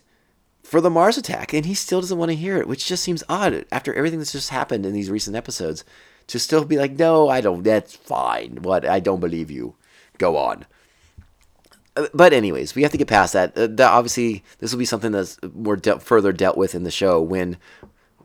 for 0.64 0.82
the 0.82 0.90
Mars 0.90 1.16
attack, 1.16 1.54
and 1.54 1.68
he 1.68 1.76
still 1.76 2.02
doesn't 2.02 2.18
want 2.18 2.32
to 2.32 2.36
hear 2.36 2.58
it, 2.58 2.68
which 2.68 2.88
just 2.88 3.04
seems 3.04 3.24
odd 3.30 3.68
after 3.72 3.94
everything 3.94 4.18
that's 4.18 4.32
just 4.32 4.50
happened 4.50 4.84
in 4.84 4.94
these 4.94 5.12
recent 5.12 5.36
episodes. 5.36 5.86
To 6.26 6.40
still 6.40 6.66
be 6.66 6.78
like, 6.78 6.94
no, 6.94 7.30
I 7.30 7.40
don't. 7.40 7.62
That's 7.62 7.96
fine. 7.96 8.64
What? 8.64 8.84
I 8.84 9.00
don't 9.00 9.20
believe 9.20 9.52
you 9.52 9.76
go 10.18 10.36
on. 10.36 10.66
Uh, 11.96 12.08
but 12.12 12.34
anyways, 12.34 12.74
we 12.74 12.82
have 12.82 12.92
to 12.92 12.98
get 12.98 13.08
past 13.08 13.34
that. 13.34 13.56
Uh, 13.56 13.68
that 13.68 13.92
obviously, 13.92 14.44
this 14.58 14.72
will 14.72 14.80
be 14.80 14.86
something 14.86 15.12
that's 15.12 15.38
more 15.54 15.76
de- 15.76 16.00
further 16.00 16.32
dealt 16.32 16.58
with 16.58 16.74
in 16.74 16.84
the 16.84 16.90
show 16.90 17.22
when 17.22 17.58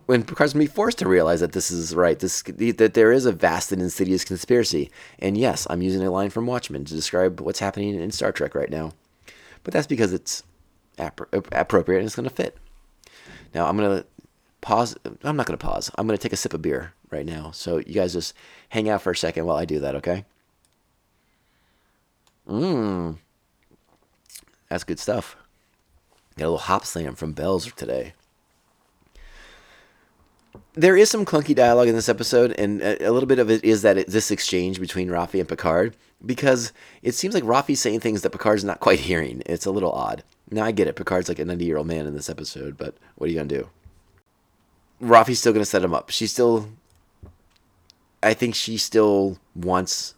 when 0.06 0.22
Picard's 0.22 0.54
be 0.54 0.66
forced 0.66 0.98
to 0.98 1.08
realize 1.08 1.40
that 1.40 1.52
this 1.52 1.70
is 1.70 1.94
right, 1.94 2.18
this 2.18 2.42
that 2.42 2.94
there 2.94 3.12
is 3.12 3.26
a 3.26 3.32
vast 3.32 3.72
and 3.72 3.80
insidious 3.80 4.24
conspiracy. 4.24 4.90
And 5.18 5.36
yes, 5.36 5.66
I'm 5.70 5.82
using 5.82 6.06
a 6.06 6.10
line 6.10 6.30
from 6.30 6.46
Watchmen 6.46 6.84
to 6.84 6.94
describe 6.94 7.40
what's 7.40 7.60
happening 7.60 7.94
in 7.94 8.10
Star 8.10 8.32
Trek 8.32 8.54
right 8.54 8.70
now, 8.70 8.92
but 9.62 9.72
that's 9.72 9.86
because 9.86 10.12
it's 10.12 10.42
appropriate 10.98 11.98
and 11.98 12.06
it's 12.06 12.16
going 12.16 12.28
to 12.28 12.34
fit. 12.34 12.56
Now 13.54 13.66
I'm 13.66 13.76
going 13.76 13.98
to 13.98 14.06
pause. 14.60 14.96
I'm 15.22 15.36
not 15.36 15.46
going 15.46 15.58
to 15.58 15.64
pause. 15.64 15.90
I'm 15.96 16.06
going 16.06 16.18
to 16.18 16.22
take 16.22 16.32
a 16.32 16.36
sip 16.36 16.54
of 16.54 16.62
beer 16.62 16.92
right 17.10 17.26
now. 17.26 17.50
So 17.52 17.78
you 17.78 17.94
guys 17.94 18.12
just 18.12 18.34
hang 18.68 18.88
out 18.88 19.02
for 19.02 19.12
a 19.12 19.16
second 19.16 19.46
while 19.46 19.56
I 19.56 19.64
do 19.64 19.80
that, 19.80 19.94
okay? 19.96 20.24
Mmm. 22.48 23.16
That's 24.68 24.84
good 24.84 24.98
stuff. 24.98 25.36
Got 26.36 26.46
a 26.46 26.50
little 26.50 26.66
Hopslam 26.66 27.16
from 27.16 27.32
Bell's 27.32 27.70
today. 27.72 28.14
There 30.74 30.96
is 30.96 31.10
some 31.10 31.24
clunky 31.24 31.54
dialogue 31.54 31.88
in 31.88 31.94
this 31.94 32.08
episode, 32.08 32.52
and 32.52 32.82
a 32.82 33.10
little 33.10 33.28
bit 33.28 33.38
of 33.38 33.50
it 33.50 33.64
is 33.64 33.82
that 33.82 33.96
it, 33.96 34.08
this 34.08 34.30
exchange 34.30 34.80
between 34.80 35.08
Raffi 35.08 35.38
and 35.38 35.48
Picard, 35.48 35.96
because 36.24 36.72
it 37.02 37.12
seems 37.14 37.34
like 37.34 37.44
Raffi's 37.44 37.80
saying 37.80 38.00
things 38.00 38.22
that 38.22 38.30
Picard's 38.30 38.64
not 38.64 38.80
quite 38.80 39.00
hearing. 39.00 39.42
It's 39.46 39.66
a 39.66 39.70
little 39.70 39.92
odd. 39.92 40.24
Now 40.50 40.64
I 40.64 40.72
get 40.72 40.88
it. 40.88 40.96
Picard's 40.96 41.28
like 41.28 41.38
a 41.38 41.44
90 41.44 41.64
year 41.64 41.76
old 41.76 41.86
man 41.86 42.06
in 42.06 42.14
this 42.14 42.28
episode, 42.28 42.76
but 42.76 42.96
what 43.16 43.28
are 43.28 43.30
you 43.30 43.36
gonna 43.36 43.48
do? 43.48 43.68
Raffi's 45.02 45.40
still 45.40 45.52
gonna 45.52 45.64
set 45.64 45.84
him 45.84 45.94
up. 45.94 46.10
She 46.10 46.26
still, 46.26 46.68
I 48.22 48.34
think 48.34 48.54
she 48.54 48.76
still 48.76 49.38
wants 49.54 50.14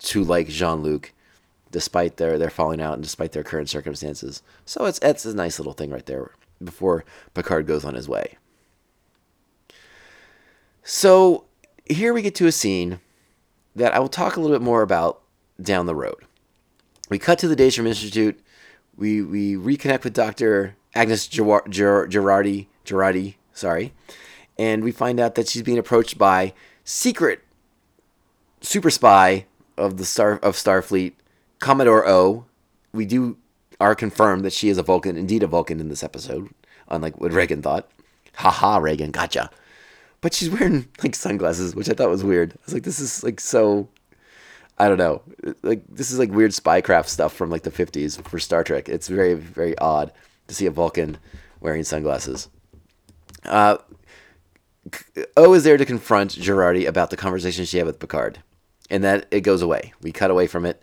to 0.00 0.22
like 0.22 0.48
Jean 0.48 0.82
Luc 0.82 1.12
despite 1.70 2.16
their 2.16 2.38
their 2.38 2.50
falling 2.50 2.80
out 2.80 2.94
and 2.94 3.02
despite 3.02 3.32
their 3.32 3.42
current 3.42 3.68
circumstances. 3.68 4.42
So 4.64 4.84
it's 4.84 4.98
it's 5.02 5.24
a 5.24 5.34
nice 5.34 5.58
little 5.58 5.72
thing 5.72 5.90
right 5.90 6.06
there 6.06 6.30
before 6.62 7.04
Picard 7.34 7.66
goes 7.66 7.84
on 7.84 7.94
his 7.94 8.08
way. 8.08 8.38
So 10.88 11.46
here 11.84 12.14
we 12.14 12.22
get 12.22 12.36
to 12.36 12.46
a 12.46 12.52
scene 12.52 13.00
that 13.74 13.92
I 13.92 13.98
will 13.98 14.08
talk 14.08 14.36
a 14.36 14.40
little 14.40 14.56
bit 14.56 14.62
more 14.62 14.82
about 14.82 15.20
down 15.60 15.86
the 15.86 15.96
road. 15.96 16.24
We 17.10 17.18
cut 17.18 17.40
to 17.40 17.48
the 17.48 17.56
Daystrom 17.56 17.88
Institute. 17.88 18.38
We 18.96 19.20
we 19.20 19.56
reconnect 19.56 20.04
with 20.04 20.12
Doctor 20.12 20.76
Agnes 20.94 21.26
Jurati 21.26 22.66
Jurati, 22.84 23.34
sorry, 23.52 23.94
and 24.56 24.84
we 24.84 24.92
find 24.92 25.18
out 25.18 25.34
that 25.34 25.48
she's 25.48 25.64
being 25.64 25.76
approached 25.76 26.18
by 26.18 26.54
secret 26.84 27.42
super 28.60 28.90
spy 28.90 29.46
of 29.76 29.96
the 29.96 30.04
star 30.04 30.38
of 30.38 30.54
Starfleet 30.54 31.14
Commodore 31.58 32.06
O, 32.06 32.44
we 32.92 33.06
do 33.06 33.38
are 33.80 33.96
confirmed 33.96 34.44
that 34.44 34.52
she 34.52 34.68
is 34.68 34.78
a 34.78 34.84
Vulcan, 34.84 35.16
indeed 35.16 35.42
a 35.42 35.48
Vulcan 35.48 35.80
in 35.80 35.88
this 35.88 36.04
episode, 36.04 36.48
unlike 36.86 37.20
what 37.20 37.32
Reagan 37.32 37.60
thought. 37.60 37.90
Haha, 38.34 38.78
Reagan, 38.78 39.10
gotcha. 39.10 39.50
But 40.26 40.34
she's 40.34 40.50
wearing 40.50 40.88
like 41.04 41.14
sunglasses, 41.14 41.76
which 41.76 41.88
I 41.88 41.92
thought 41.92 42.10
was 42.10 42.24
weird. 42.24 42.50
I 42.50 42.58
was 42.64 42.74
like, 42.74 42.82
this 42.82 42.98
is 42.98 43.22
like 43.22 43.38
so. 43.38 43.88
I 44.76 44.88
don't 44.88 44.98
know. 44.98 45.22
Like 45.62 45.84
this 45.88 46.10
is 46.10 46.18
like 46.18 46.32
weird 46.32 46.50
spycraft 46.50 47.06
stuff 47.06 47.32
from 47.32 47.48
like 47.48 47.62
the 47.62 47.70
50s 47.70 48.20
for 48.26 48.40
Star 48.40 48.64
Trek. 48.64 48.88
It's 48.88 49.06
very 49.06 49.34
very 49.34 49.78
odd 49.78 50.10
to 50.48 50.54
see 50.56 50.66
a 50.66 50.72
Vulcan 50.72 51.18
wearing 51.60 51.84
sunglasses. 51.84 52.48
Uh, 53.44 53.76
o 55.36 55.54
is 55.54 55.62
there 55.62 55.76
to 55.76 55.84
confront 55.84 56.32
Jurati 56.32 56.88
about 56.88 57.10
the 57.10 57.16
conversation 57.16 57.64
she 57.64 57.78
had 57.78 57.86
with 57.86 58.00
Picard, 58.00 58.42
and 58.90 59.04
that 59.04 59.28
it 59.30 59.42
goes 59.42 59.62
away. 59.62 59.92
We 60.02 60.10
cut 60.10 60.32
away 60.32 60.48
from 60.48 60.66
it 60.66 60.82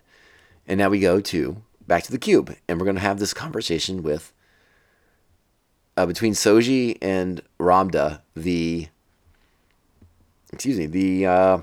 and 0.66 0.78
now 0.78 0.88
we 0.88 1.00
go 1.00 1.20
to 1.20 1.62
back 1.86 2.04
to 2.04 2.12
the 2.12 2.16
cube, 2.16 2.56
and 2.66 2.80
we're 2.80 2.90
to 2.90 2.98
have 2.98 3.18
this 3.18 3.34
conversation 3.34 4.02
with 4.02 4.32
uh, 5.98 6.06
between 6.06 6.32
Soji 6.32 6.96
and 7.02 7.42
Ramdha, 7.60 8.22
the 8.34 8.88
excuse 10.54 10.78
me, 10.78 10.86
the 10.86 11.26
uh, 11.26 11.58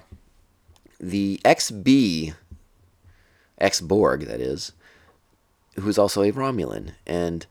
the 1.00 1.40
XB 1.44 2.36
ex 3.58 3.82
Borg 3.82 4.26
that 4.26 4.40
is, 4.40 4.74
who's 5.80 5.98
also 5.98 6.22
a 6.22 6.32
Romulan, 6.32 6.92
and 7.08 7.46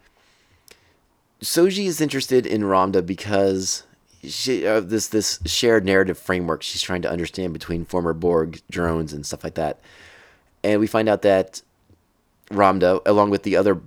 Soji 1.43 1.87
is 1.87 2.01
interested 2.01 2.47
in 2.47 2.63
Ramdha 2.63 3.05
because 3.05 3.85
she, 4.23 4.67
uh, 4.67 4.81
this 4.81 5.09
this 5.09 5.41
shared 5.47 5.85
narrative 5.87 6.19
framework 6.19 6.63
she's 6.63 6.83
trying 6.83 7.03
to 7.03 7.11
understand 7.11 7.53
between 7.55 7.85
former 7.87 8.13
Borg 8.13 8.61
drones 8.71 9.13
and 9.13 9.25
stuff 9.25 9.43
like 9.43 9.55
that. 9.55 9.81
And 10.63 10.79
we 10.79 10.87
find 10.87 11.09
out 11.09 11.23
that 11.23 11.63
Ramdha, 12.51 13.01
along 13.07 13.31
with 13.31 13.45
the 13.45 13.57
other 13.57 13.81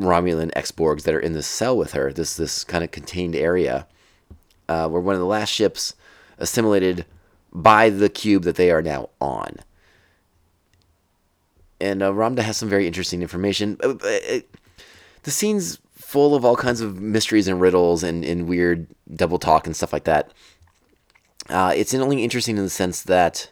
Romulan 0.00 0.50
ex-Borgs 0.56 1.04
that 1.04 1.14
are 1.14 1.20
in 1.20 1.32
this 1.32 1.46
cell 1.46 1.76
with 1.76 1.92
her, 1.92 2.12
this 2.12 2.36
this 2.36 2.64
kind 2.64 2.82
of 2.82 2.90
contained 2.90 3.36
area, 3.36 3.86
uh, 4.68 4.88
were 4.90 5.00
one 5.00 5.14
of 5.14 5.20
the 5.20 5.26
last 5.26 5.50
ships 5.50 5.94
assimilated 6.42 7.06
by 7.52 7.88
the 7.88 8.08
cube 8.08 8.42
that 8.44 8.56
they 8.56 8.70
are 8.70 8.82
now 8.82 9.08
on. 9.20 9.56
And 11.80 12.02
uh, 12.02 12.12
Ramdha 12.12 12.40
has 12.40 12.56
some 12.56 12.68
very 12.68 12.86
interesting 12.86 13.22
information. 13.22 13.78
Uh, 13.82 13.94
uh, 14.04 14.40
the 15.22 15.30
scene's 15.30 15.78
full 15.94 16.34
of 16.34 16.44
all 16.44 16.56
kinds 16.56 16.80
of 16.80 17.00
mysteries 17.00 17.48
and 17.48 17.60
riddles 17.60 18.02
and, 18.02 18.24
and 18.24 18.46
weird 18.46 18.86
double 19.14 19.38
talk 19.38 19.66
and 19.66 19.74
stuff 19.74 19.92
like 19.92 20.04
that. 20.04 20.32
Uh, 21.48 21.72
it's 21.74 21.94
only 21.94 22.22
interesting 22.22 22.56
in 22.56 22.64
the 22.64 22.70
sense 22.70 23.02
that 23.02 23.50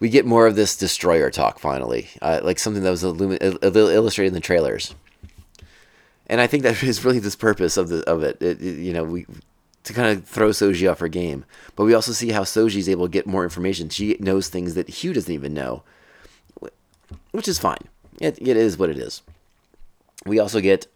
we 0.00 0.08
get 0.08 0.26
more 0.26 0.46
of 0.46 0.56
this 0.56 0.76
destroyer 0.76 1.30
talk 1.30 1.58
finally, 1.58 2.08
uh, 2.20 2.40
like 2.42 2.58
something 2.58 2.82
that 2.82 2.90
was 2.90 3.04
illumi- 3.04 3.40
illustrated 3.62 4.28
in 4.28 4.34
the 4.34 4.40
trailers. 4.40 4.94
And 6.26 6.40
I 6.40 6.46
think 6.46 6.64
that 6.64 6.82
is 6.82 7.04
really 7.04 7.20
this 7.20 7.36
purpose 7.36 7.76
of 7.76 7.88
the 7.88 8.08
of 8.10 8.22
it. 8.22 8.40
it, 8.42 8.60
it 8.60 8.78
you 8.78 8.92
know, 8.92 9.04
we 9.04 9.26
to 9.84 9.92
kind 9.92 10.16
of 10.16 10.24
throw 10.24 10.50
Soji 10.50 10.90
off 10.90 11.00
her 11.00 11.08
game, 11.08 11.44
but 11.74 11.84
we 11.84 11.94
also 11.94 12.12
see 12.12 12.30
how 12.30 12.42
Soji 12.42 12.76
is 12.76 12.88
able 12.88 13.06
to 13.06 13.12
get 13.12 13.26
more 13.26 13.44
information. 13.44 13.88
She 13.88 14.16
knows 14.20 14.48
things 14.48 14.74
that 14.74 14.88
Hugh 14.88 15.12
doesn't 15.12 15.32
even 15.32 15.52
know, 15.52 15.82
which 17.32 17.48
is 17.48 17.58
fine. 17.58 17.88
It, 18.20 18.38
it 18.40 18.56
is 18.56 18.78
what 18.78 18.90
it 18.90 18.98
is. 18.98 19.22
We 20.24 20.38
also 20.38 20.60
get 20.60 20.86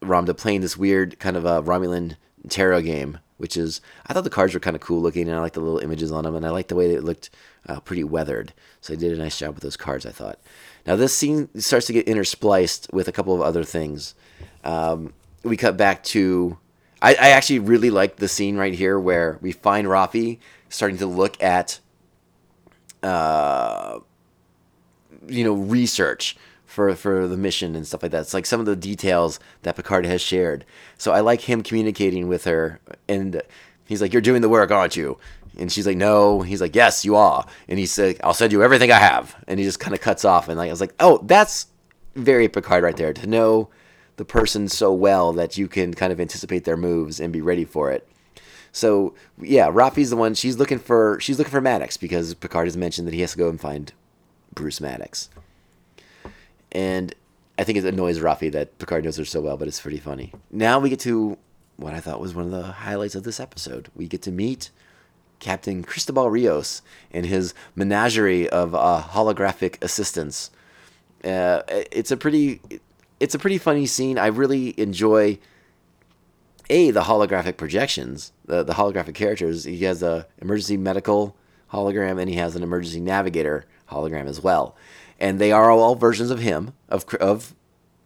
Ramdha 0.00 0.36
playing 0.36 0.60
this 0.60 0.76
weird 0.76 1.18
kind 1.18 1.36
of 1.36 1.44
a 1.44 1.62
Romulan 1.62 2.16
tarot 2.48 2.82
game, 2.82 3.18
which 3.38 3.56
is 3.56 3.80
I 4.06 4.12
thought 4.12 4.24
the 4.24 4.30
cards 4.30 4.54
were 4.54 4.60
kind 4.60 4.76
of 4.76 4.82
cool 4.82 5.00
looking, 5.00 5.28
and 5.28 5.36
I 5.36 5.40
like 5.40 5.54
the 5.54 5.60
little 5.60 5.80
images 5.80 6.12
on 6.12 6.24
them, 6.24 6.36
and 6.36 6.46
I 6.46 6.50
like 6.50 6.68
the 6.68 6.76
way 6.76 6.88
they 6.88 7.00
looked 7.00 7.30
uh, 7.68 7.80
pretty 7.80 8.04
weathered. 8.04 8.52
So 8.80 8.92
they 8.92 9.00
did 9.00 9.18
a 9.18 9.20
nice 9.20 9.38
job 9.38 9.54
with 9.54 9.62
those 9.62 9.76
cards, 9.76 10.06
I 10.06 10.12
thought. 10.12 10.38
Now 10.86 10.94
this 10.94 11.16
scene 11.16 11.48
starts 11.60 11.86
to 11.86 11.92
get 11.92 12.06
interspliced 12.06 12.92
with 12.92 13.08
a 13.08 13.12
couple 13.12 13.34
of 13.34 13.40
other 13.40 13.64
things. 13.64 14.14
Um, 14.62 15.12
we 15.42 15.56
cut 15.56 15.76
back 15.76 16.04
to 16.04 16.58
I, 17.06 17.10
I 17.10 17.28
actually 17.28 17.60
really 17.60 17.90
like 17.90 18.16
the 18.16 18.26
scene 18.26 18.56
right 18.56 18.74
here 18.74 18.98
where 18.98 19.38
we 19.40 19.52
find 19.52 19.86
Raffi 19.86 20.38
starting 20.68 20.98
to 20.98 21.06
look 21.06 21.40
at 21.40 21.78
uh, 23.04 24.00
you 25.28 25.44
know 25.44 25.52
research 25.52 26.36
for 26.64 26.96
for 26.96 27.28
the 27.28 27.36
mission 27.36 27.76
and 27.76 27.86
stuff 27.86 28.02
like 28.02 28.10
that. 28.10 28.22
It's 28.22 28.34
like 28.34 28.44
some 28.44 28.58
of 28.58 28.66
the 28.66 28.74
details 28.74 29.38
that 29.62 29.76
Picard 29.76 30.04
has 30.04 30.20
shared. 30.20 30.64
So 30.98 31.12
I 31.12 31.20
like 31.20 31.42
him 31.42 31.62
communicating 31.62 32.26
with 32.26 32.44
her, 32.44 32.80
and 33.06 33.40
he's 33.84 34.02
like, 34.02 34.12
"You're 34.12 34.20
doing 34.20 34.42
the 34.42 34.48
work, 34.48 34.72
aren't 34.72 34.96
you?" 34.96 35.16
And 35.56 35.70
she's 35.70 35.86
like, 35.86 35.96
"No." 35.96 36.40
He's 36.42 36.60
like, 36.60 36.74
"Yes, 36.74 37.04
you 37.04 37.14
are." 37.14 37.46
And 37.68 37.78
he's 37.78 37.96
like, 37.96 38.18
"I'll 38.24 38.34
send 38.34 38.50
you 38.50 38.64
everything 38.64 38.90
I 38.90 38.98
have." 38.98 39.36
And 39.46 39.60
he 39.60 39.64
just 39.64 39.78
kind 39.78 39.94
of 39.94 40.00
cuts 40.00 40.24
off, 40.24 40.48
and 40.48 40.58
like 40.58 40.70
I 40.70 40.72
was 40.72 40.80
like, 40.80 40.94
"Oh, 40.98 41.18
that's 41.22 41.68
very 42.16 42.48
Picard 42.48 42.82
right 42.82 42.96
there 42.96 43.12
to 43.12 43.26
know." 43.28 43.68
The 44.16 44.24
person 44.24 44.68
so 44.68 44.92
well 44.92 45.32
that 45.34 45.58
you 45.58 45.68
can 45.68 45.94
kind 45.94 46.12
of 46.12 46.20
anticipate 46.20 46.64
their 46.64 46.76
moves 46.76 47.20
and 47.20 47.32
be 47.32 47.40
ready 47.40 47.64
for 47.64 47.90
it. 47.90 48.08
So 48.72 49.14
yeah, 49.40 49.70
Raffi's 49.70 50.10
the 50.10 50.16
one. 50.16 50.34
She's 50.34 50.58
looking 50.58 50.78
for 50.78 51.18
she's 51.20 51.38
looking 51.38 51.50
for 51.50 51.60
Maddox 51.60 51.96
because 51.96 52.34
Picard 52.34 52.66
has 52.66 52.76
mentioned 52.76 53.06
that 53.06 53.14
he 53.14 53.20
has 53.20 53.32
to 53.32 53.38
go 53.38 53.48
and 53.48 53.60
find 53.60 53.92
Bruce 54.54 54.80
Maddox. 54.80 55.30
And 56.72 57.14
I 57.58 57.64
think 57.64 57.78
it 57.78 57.84
annoys 57.84 58.18
Raffi 58.18 58.52
that 58.52 58.78
Picard 58.78 59.04
knows 59.04 59.16
her 59.16 59.24
so 59.24 59.40
well, 59.40 59.56
but 59.56 59.68
it's 59.68 59.80
pretty 59.80 59.98
funny. 59.98 60.32
Now 60.50 60.78
we 60.78 60.90
get 60.90 61.00
to 61.00 61.38
what 61.76 61.94
I 61.94 62.00
thought 62.00 62.20
was 62.20 62.34
one 62.34 62.46
of 62.46 62.50
the 62.50 62.62
highlights 62.64 63.14
of 63.14 63.24
this 63.24 63.40
episode. 63.40 63.88
We 63.94 64.08
get 64.08 64.22
to 64.22 64.30
meet 64.30 64.70
Captain 65.40 65.82
Cristobal 65.82 66.30
Rios 66.30 66.82
and 67.10 67.26
his 67.26 67.54
menagerie 67.74 68.48
of 68.48 68.74
uh, 68.74 69.02
holographic 69.08 69.82
assistants. 69.82 70.50
Uh, 71.24 71.62
it's 71.68 72.10
a 72.10 72.16
pretty 72.16 72.60
it's 73.20 73.34
a 73.34 73.38
pretty 73.38 73.58
funny 73.58 73.86
scene. 73.86 74.18
I 74.18 74.26
really 74.26 74.78
enjoy 74.78 75.38
a 76.68 76.90
the 76.90 77.02
holographic 77.02 77.56
projections, 77.56 78.32
the 78.44 78.62
the 78.62 78.74
holographic 78.74 79.14
characters. 79.14 79.64
He 79.64 79.84
has 79.84 80.02
a 80.02 80.26
emergency 80.38 80.76
medical 80.76 81.36
hologram 81.72 82.20
and 82.20 82.28
he 82.28 82.36
has 82.36 82.56
an 82.56 82.62
emergency 82.62 83.00
navigator 83.00 83.66
hologram 83.90 84.26
as 84.26 84.40
well, 84.40 84.76
and 85.18 85.38
they 85.38 85.52
are 85.52 85.70
all 85.70 85.94
versions 85.94 86.30
of 86.30 86.40
him 86.40 86.74
of 86.88 87.04
of 87.20 87.54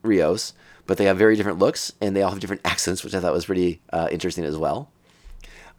Rios, 0.02 0.52
but 0.86 0.98
they 0.98 1.04
have 1.04 1.18
very 1.18 1.36
different 1.36 1.58
looks 1.58 1.92
and 2.00 2.14
they 2.14 2.22
all 2.22 2.30
have 2.30 2.40
different 2.40 2.62
accents, 2.64 3.02
which 3.04 3.14
I 3.14 3.20
thought 3.20 3.32
was 3.32 3.46
pretty 3.46 3.80
uh, 3.92 4.08
interesting 4.10 4.44
as 4.44 4.56
well. 4.56 4.90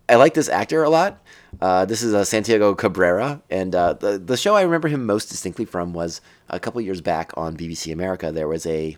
I 0.10 0.16
like 0.16 0.34
this 0.34 0.50
actor 0.50 0.84
a 0.84 0.90
lot. 0.90 1.24
Uh, 1.62 1.86
this 1.86 2.04
is 2.04 2.14
uh, 2.14 2.26
Santiago 2.26 2.76
Cabrera, 2.76 3.42
and 3.50 3.74
uh, 3.74 3.94
the 3.94 4.18
the 4.18 4.36
show 4.36 4.56
I 4.56 4.64
remember 4.64 4.88
him 4.88 5.06
most 5.06 5.30
distinctly 5.30 5.66
from 5.66 5.94
was 5.94 6.22
a 6.50 6.60
couple 6.60 6.82
years 6.82 7.02
back 7.02 7.32
on 7.38 7.56
BBC 7.56 7.94
America. 7.94 8.32
There 8.32 8.48
was 8.48 8.66
a 8.66 8.98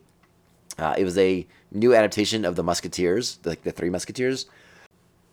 uh, 0.78 0.96
it 0.98 1.04
was 1.04 1.18
a 1.18 1.46
new 1.72 1.94
adaptation 1.94 2.46
of 2.46 2.56
the 2.56 2.64
Musketeers, 2.64 3.40
like 3.44 3.64
the 3.64 3.72
Three 3.72 3.90
Musketeers, 3.90 4.46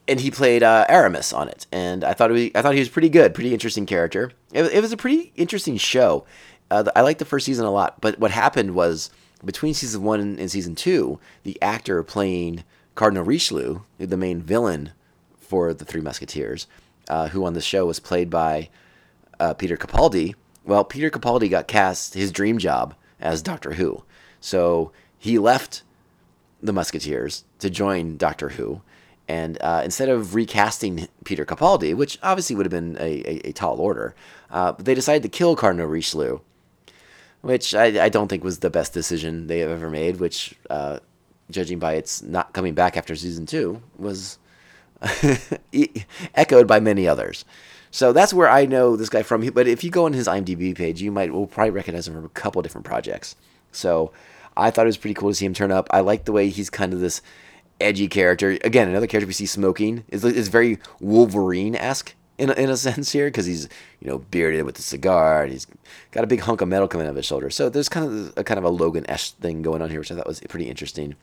and 0.08 0.20
he 0.20 0.30
played 0.30 0.62
uh, 0.62 0.86
Aramis 0.88 1.32
on 1.32 1.48
it. 1.48 1.66
And 1.70 2.02
I 2.04 2.14
thought 2.14 2.30
he, 2.30 2.50
I 2.54 2.62
thought 2.62 2.74
he 2.74 2.80
was 2.80 2.88
pretty 2.88 3.08
good, 3.08 3.34
pretty 3.34 3.52
interesting 3.52 3.86
character. 3.86 4.32
It, 4.52 4.64
it 4.64 4.80
was 4.80 4.92
a 4.92 4.96
pretty 4.96 5.32
interesting 5.36 5.76
show. 5.76 6.24
Uh, 6.70 6.84
I 6.94 7.02
liked 7.02 7.18
the 7.18 7.24
first 7.24 7.46
season 7.46 7.66
a 7.66 7.70
lot, 7.70 8.00
but 8.00 8.18
what 8.18 8.30
happened 8.30 8.74
was 8.74 9.10
between 9.44 9.74
season 9.74 10.02
one 10.02 10.20
and 10.20 10.50
season 10.50 10.74
two, 10.74 11.18
the 11.42 11.60
actor 11.62 12.02
playing 12.02 12.64
Cardinal 12.94 13.24
Richelieu, 13.24 13.80
the 13.98 14.16
main 14.16 14.42
villain 14.42 14.92
for 15.38 15.72
the 15.72 15.84
Three 15.84 16.00
Musketeers, 16.00 16.66
uh, 17.08 17.28
who 17.28 17.44
on 17.44 17.54
the 17.54 17.60
show 17.60 17.86
was 17.86 17.98
played 17.98 18.30
by 18.30 18.68
uh, 19.38 19.54
Peter 19.54 19.76
Capaldi. 19.76 20.34
Well, 20.64 20.84
Peter 20.84 21.10
Capaldi 21.10 21.48
got 21.50 21.66
cast 21.66 22.14
his 22.14 22.30
dream 22.30 22.58
job 22.58 22.94
as 23.18 23.42
Doctor 23.42 23.72
Who, 23.72 24.04
so 24.40 24.92
he 25.20 25.38
left 25.38 25.82
the 26.62 26.72
Musketeers 26.72 27.44
to 27.58 27.68
join 27.68 28.16
Doctor 28.16 28.48
Who. 28.48 28.80
And 29.28 29.58
uh, 29.60 29.82
instead 29.84 30.08
of 30.08 30.34
recasting 30.34 31.08
Peter 31.24 31.44
Capaldi, 31.44 31.94
which 31.94 32.18
obviously 32.22 32.56
would 32.56 32.66
have 32.66 32.70
been 32.70 32.96
a, 32.98 33.22
a, 33.28 33.48
a 33.48 33.52
tall 33.52 33.78
order, 33.78 34.14
uh, 34.50 34.72
they 34.72 34.94
decided 34.94 35.22
to 35.22 35.28
kill 35.28 35.54
Cardinal 35.54 35.86
Richelieu, 35.86 36.40
which 37.42 37.74
I, 37.74 38.04
I, 38.04 38.08
don't 38.08 38.28
think 38.28 38.42
was 38.42 38.58
the 38.58 38.70
best 38.70 38.92
decision 38.94 39.46
they 39.46 39.60
have 39.60 39.70
ever 39.70 39.90
made, 39.90 40.18
which, 40.18 40.54
uh, 40.70 40.98
judging 41.50 41.78
by 41.78 41.94
its 41.94 42.22
not 42.22 42.54
coming 42.54 42.74
back 42.74 42.96
after 42.96 43.14
season 43.14 43.44
two, 43.44 43.82
was 43.98 44.38
echoed 46.34 46.66
by 46.66 46.80
many 46.80 47.06
others. 47.06 47.44
So 47.90 48.12
that's 48.12 48.32
where 48.32 48.48
I 48.48 48.64
know 48.64 48.96
this 48.96 49.10
guy 49.10 49.22
from. 49.22 49.46
But 49.50 49.68
if 49.68 49.84
you 49.84 49.90
go 49.90 50.06
on 50.06 50.14
his 50.14 50.26
IMDb 50.26 50.74
page, 50.74 51.02
you 51.02 51.12
might 51.12 51.30
will 51.32 51.46
probably 51.46 51.70
recognize 51.70 52.08
him 52.08 52.14
from 52.14 52.24
a 52.24 52.30
couple 52.30 52.62
different 52.62 52.86
projects. 52.86 53.36
So 53.70 54.12
I 54.56 54.70
thought 54.70 54.86
it 54.86 54.88
was 54.88 54.96
pretty 54.96 55.14
cool 55.14 55.30
to 55.30 55.34
see 55.34 55.46
him 55.46 55.54
turn 55.54 55.72
up. 55.72 55.88
I 55.90 56.00
like 56.00 56.24
the 56.24 56.32
way 56.32 56.48
he's 56.48 56.70
kind 56.70 56.92
of 56.92 57.00
this 57.00 57.22
edgy 57.80 58.08
character. 58.08 58.58
Again, 58.62 58.88
another 58.88 59.06
character 59.06 59.26
we 59.26 59.32
see 59.32 59.46
smoking 59.46 60.04
is 60.08 60.24
is 60.24 60.48
very 60.48 60.78
Wolverine 61.00 61.76
esque 61.76 62.14
in 62.38 62.50
a, 62.50 62.52
in 62.54 62.70
a 62.70 62.76
sense 62.88 63.12
here 63.12 63.28
because 63.28 63.46
he's 63.46 63.68
you 64.00 64.08
know 64.08 64.18
bearded 64.18 64.64
with 64.64 64.78
a 64.78 64.82
cigar 64.82 65.44
and 65.44 65.52
he's 65.52 65.66
got 66.10 66.24
a 66.24 66.26
big 66.26 66.40
hunk 66.40 66.60
of 66.60 66.68
metal 66.68 66.88
coming 66.88 67.06
out 67.06 67.10
of 67.10 67.16
his 67.16 67.26
shoulder. 67.26 67.50
So 67.50 67.68
there's 67.68 67.88
kind 67.88 68.06
of 68.06 68.32
a 68.36 68.44
kind 68.44 68.58
of 68.58 68.64
a 68.64 68.70
Logan 68.70 69.08
esque 69.08 69.36
thing 69.36 69.62
going 69.62 69.82
on 69.82 69.90
here, 69.90 70.00
which 70.00 70.10
I 70.10 70.16
thought 70.16 70.26
was 70.26 70.40
pretty 70.40 70.68
interesting. 70.68 71.14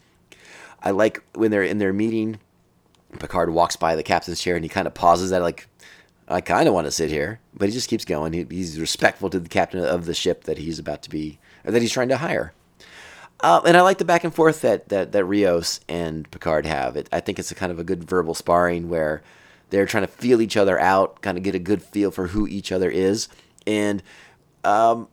I 0.82 0.92
like 0.92 1.24
when 1.34 1.52
they're 1.52 1.63
in 1.63 1.80
their 1.80 1.94
meeting. 1.94 2.40
Picard 3.20 3.50
walks 3.50 3.76
by 3.76 3.96
the 3.96 4.04
captain's 4.04 4.42
chair 4.42 4.56
and 4.56 4.66
he 4.66 4.70
kind 4.70 4.86
of 4.86 4.94
pauses 4.94 5.32
at 5.32 5.42
like, 5.42 5.68
I 6.28 6.42
kind 6.42 6.68
of 6.68 6.74
want 6.74 6.86
to 6.86 6.92
sit 6.92 7.10
here, 7.10 7.40
but 7.54 7.70
he 7.70 7.74
just 7.74 7.90
keeps 7.90 8.04
going. 8.04 8.34
He, 8.34 8.46
he's 8.50 8.80
respectful 8.80 9.30
to 9.30 9.40
the 9.40 9.50
captain 9.50 9.84
of 9.84 10.06
the 10.06 10.13
ship 10.13 10.44
that 10.44 10.58
he's 10.58 10.78
about 10.78 11.02
to 11.04 11.10
be, 11.10 11.40
or 11.63 11.72
that 11.72 11.82
he's 11.82 11.92
trying 11.92 12.10
to 12.10 12.18
hire. 12.18 12.54
Uh, 13.39 13.62
and 13.65 13.78
I 13.78 13.82
like 13.82 14.00
the 14.00 14.06
back 14.06 14.23
and 14.23 14.34
forth 14.34 14.62
that, 14.62 14.89
that, 14.89 15.12
that 15.12 15.26
Rios 15.26 15.80
and 15.88 16.30
Picard 16.32 16.65
have. 16.65 16.97
It, 16.97 17.08
I 17.12 17.19
think 17.19 17.38
it's 17.38 17.52
a 17.52 17.56
kind 17.56 17.71
of 17.71 17.80
a 17.80 17.84
good 17.84 18.04
verbal 18.04 18.34
sparring 18.34 18.89
where 18.89 19.21
they're 19.69 19.86
trying 19.86 20.06
to 20.06 20.12
feel 20.12 20.41
each 20.41 20.58
other 20.58 20.80
out, 20.80 21.21
kind 21.21 21.38
of 21.38 21.43
get 21.43 21.54
a 21.54 21.60
good 21.60 21.84
feel 21.84 22.10
for 22.10 22.28
who 22.28 22.47
each 22.47 22.71
other 22.71 22.89
is. 22.89 23.28
And 23.67 24.02
um, 24.63 25.08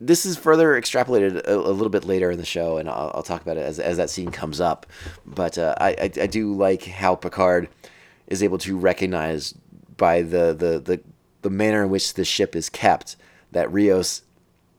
this 0.00 0.26
is 0.26 0.36
further 0.36 0.80
extrapolated 0.80 1.46
a, 1.46 1.56
a, 1.56 1.70
little 1.70 1.90
bit 1.90 2.04
later 2.04 2.32
in 2.32 2.38
the 2.38 2.44
show, 2.44 2.78
and 2.78 2.88
I'll, 2.88 3.12
I'll 3.14 3.22
talk 3.22 3.42
about 3.42 3.56
it 3.56 3.64
as, 3.64 3.78
as 3.78 3.96
that 3.98 4.10
scene 4.10 4.30
comes 4.30 4.60
up. 4.60 4.86
But 5.24 5.58
uh, 5.58 5.74
I, 5.78 5.90
I, 5.90 6.10
I 6.22 6.26
do 6.26 6.54
like 6.54 6.84
how 6.84 7.14
Picard 7.14 7.68
is 8.26 8.42
able 8.42 8.58
to 8.58 8.76
recognize 8.76 9.54
by 9.96 10.22
the, 10.22 10.54
the, 10.54 10.80
the, 10.80 11.00
the 11.42 11.50
manner 11.50 11.84
in 11.84 11.90
which 11.90 12.14
the 12.14 12.24
ship 12.24 12.56
is 12.56 12.68
kept 12.68 13.16
that 13.52 13.72
Rios 13.72 14.22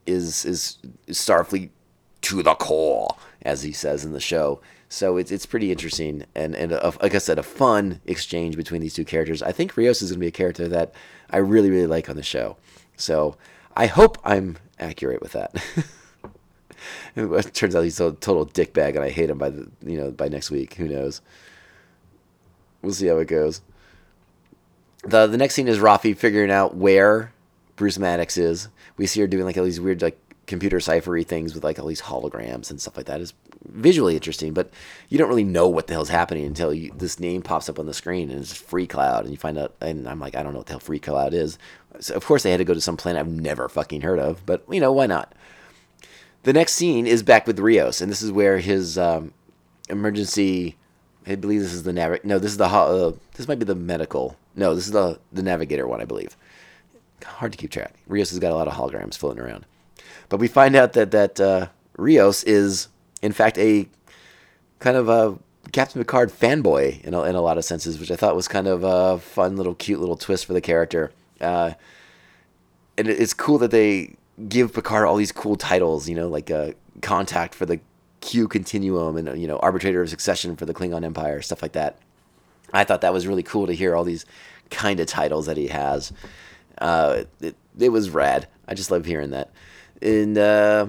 is 0.06 0.46
is 0.46 0.78
Starfleet 1.08 1.70
to 2.26 2.42
the 2.42 2.56
core, 2.56 3.16
as 3.44 3.62
he 3.62 3.72
says 3.72 4.04
in 4.04 4.14
the 4.14 4.20
show. 4.20 4.60
So 4.90 5.18
it's 5.18 5.32
it's 5.32 5.46
pretty 5.46 5.72
interesting 5.72 6.26
and 6.36 6.56
and 6.56 6.72
a, 6.72 6.94
like 7.02 7.16
I 7.16 7.20
said, 7.20 7.38
a 7.38 7.44
fun 7.44 8.02
exchange 8.06 8.56
between 8.58 8.82
these 8.82 8.94
two 8.94 9.06
characters. 9.06 9.44
I 9.44 9.52
think 9.52 9.78
Rios 9.78 10.02
is 10.02 10.12
going 10.12 10.20
to 10.20 10.22
be 10.22 10.28
a 10.28 10.32
character 10.32 10.68
that 10.68 10.94
I 11.30 11.38
really 11.38 11.70
really 11.70 11.88
like 11.88 12.10
on 12.10 12.16
the 12.16 12.24
show. 12.24 12.58
So 12.98 13.38
I 13.76 13.88
hope 13.88 14.18
I'm 14.24 14.58
accurate 14.80 15.22
with 15.22 15.34
that. 15.34 15.54
it 17.16 17.54
turns 17.54 17.76
out 17.76 17.84
he's 17.84 18.00
a 18.00 18.14
total 18.14 18.46
dickbag, 18.46 18.96
and 18.96 19.04
I 19.04 19.10
hate 19.10 19.30
him 19.30 19.38
by 19.38 19.50
the 19.50 19.70
you 19.84 19.98
know 19.98 20.12
by 20.12 20.28
next 20.28 20.50
week. 20.50 20.76
Who 20.76 20.88
knows? 20.88 21.22
We'll 22.82 22.94
see 22.94 23.08
how 23.08 23.18
it 23.18 23.28
goes. 23.28 23.62
the 25.04 25.28
The 25.28 25.38
next 25.38 25.56
scene 25.56 25.68
is 25.68 25.78
Raffi 25.78 26.18
figuring 26.18 26.52
out 26.52 26.76
where 26.76 27.34
Bruce 27.76 28.00
Maddox 28.00 28.38
is. 28.38 28.70
We 28.98 29.06
see 29.06 29.22
her 29.22 29.28
doing 29.28 29.46
like 29.46 29.58
all 29.58 29.64
these 29.64 29.82
weird 29.82 30.02
like 30.02 30.20
computer 30.48 30.80
ciphery 30.80 31.26
things 31.26 31.54
with 31.54 31.64
like 31.64 31.80
all 31.80 31.88
these 31.88 32.02
holograms 32.02 32.70
and 32.70 32.80
stuff 32.80 32.98
like 32.98 33.08
that 33.08 33.22
is 33.22 33.34
visually 33.68 34.16
interesting, 34.16 34.54
but 34.54 34.72
you 35.10 35.18
don't 35.18 35.30
really 35.30 35.44
know 35.44 35.68
what 35.68 35.88
the 35.88 35.94
hell's 35.94 36.10
happening 36.10 36.46
until 36.46 36.74
you, 36.74 36.92
this 36.96 37.20
name 37.20 37.42
pops 37.42 37.70
up 37.70 37.80
on 37.80 37.86
the 37.86 37.94
screen 37.94 38.30
and 38.30 38.40
it's 38.40 38.54
Freecloud 38.54 39.22
and 39.22 39.32
you 39.32 39.38
find 39.38 39.58
out. 39.58 39.76
And 39.82 40.08
I'm 40.08 40.20
like, 40.20 40.36
I 40.36 40.44
don't 40.44 40.54
know 40.54 40.60
what 40.60 40.68
the 40.68 40.74
hell 40.74 40.80
Freecloud 40.80 41.34
is. 41.34 41.58
So 42.00 42.14
of 42.14 42.26
course, 42.26 42.44
they 42.44 42.52
had 42.52 42.58
to 42.58 42.66
go 42.66 42.74
to 42.74 42.82
some 42.82 42.98
planet 42.98 43.20
I've 43.20 43.28
never 43.28 43.70
fucking 43.70 44.02
heard 44.02 44.20
of, 44.20 44.46
but 44.46 44.64
you 44.70 44.80
know 44.80 44.92
why 44.92 45.08
not? 45.08 45.34
The 46.44 46.54
next 46.54 46.74
scene 46.74 47.08
is 47.08 47.24
back 47.24 47.48
with 47.48 47.58
Rios, 47.58 48.02
and 48.02 48.12
this 48.12 48.22
is 48.22 48.32
where 48.32 48.60
his 48.60 49.00
um, 49.00 49.34
emergency. 49.90 50.78
I 51.26 51.34
believe 51.34 51.62
this 51.62 51.74
is 51.74 51.82
the 51.82 51.92
nav. 51.92 52.24
No, 52.24 52.38
this 52.38 52.52
is 52.52 52.58
the. 52.58 52.66
Uh, 52.66 53.14
this 53.34 53.48
might 53.48 53.58
be 53.58 53.66
the 53.66 53.74
medical. 53.74 54.38
No, 54.56 54.76
this 54.76 54.86
is 54.86 54.92
the 54.92 55.20
the 55.34 55.42
navigator 55.42 55.88
one, 55.88 56.02
I 56.02 56.06
believe. 56.06 56.38
Hard 57.24 57.52
to 57.54 57.58
keep 57.58 57.72
track. 57.72 57.96
Rios 58.08 58.30
has 58.30 58.38
got 58.38 58.52
a 58.52 58.56
lot 58.56 58.68
of 58.68 58.76
holograms 58.76 59.18
floating 59.18 59.42
around. 59.42 59.66
But 60.30 60.40
we 60.40 60.48
find 60.48 60.76
out 60.76 60.94
that 60.94 61.12
that 61.12 61.40
uh, 61.40 61.68
Rios 61.98 62.44
is 62.44 62.88
in 63.22 63.32
fact 63.32 63.58
a 63.58 63.88
kind 64.80 64.98
of 64.98 65.10
a 65.10 65.38
Captain 65.72 66.02
Picard 66.02 66.32
fanboy 66.32 67.04
in 67.04 67.14
a, 67.14 67.24
in 67.24 67.36
a 67.36 67.42
lot 67.42 67.58
of 67.58 67.66
senses, 67.66 68.00
which 68.00 68.12
I 68.12 68.16
thought 68.16 68.36
was 68.36 68.48
kind 68.48 68.68
of 68.68 68.84
a 68.84 69.20
fun 69.20 69.58
little 69.58 69.76
cute 69.76 70.00
little 70.00 70.18
twist 70.18 70.46
for 70.46 70.54
the 70.54 70.62
character. 70.62 71.12
Uh, 71.42 71.74
and 72.98 73.08
it's 73.08 73.34
cool 73.34 73.58
that 73.58 73.72
they 73.72 74.16
give 74.48 74.74
Picard 74.74 75.06
all 75.06 75.16
these 75.16 75.32
cool 75.32 75.56
titles, 75.56 76.08
you 76.08 76.16
know, 76.16 76.28
like 76.28 76.52
uh, 76.52 76.72
contact 77.02 77.56
for 77.56 77.66
the 77.66 77.80
Q 78.22 78.48
Continuum 78.48 79.18
and 79.18 79.40
you 79.40 79.48
know 79.48 79.58
Arbitrator 79.58 80.02
of 80.02 80.10
Succession 80.10 80.56
for 80.56 80.66
the 80.66 80.74
Klingon 80.74 81.04
Empire, 81.04 81.42
stuff 81.42 81.62
like 81.62 81.74
that. 81.74 81.98
I 82.74 82.84
thought 82.84 83.02
that 83.02 83.14
was 83.14 83.28
really 83.28 83.44
cool 83.44 83.68
to 83.68 83.74
hear 83.74 83.96
all 83.96 84.04
these 84.04 84.26
kind 84.70 85.00
of 85.00 85.08
titles 85.08 85.46
that 85.46 85.58
he 85.58 85.68
has. 85.68 86.12
Uh, 86.80 87.24
it, 87.40 87.56
it 87.78 87.90
was 87.90 88.10
rad. 88.10 88.48
I 88.68 88.74
just 88.74 88.92
love 88.92 89.06
hearing 89.06 89.30
that. 89.32 89.52
And 90.02 90.38
uh, 90.38 90.88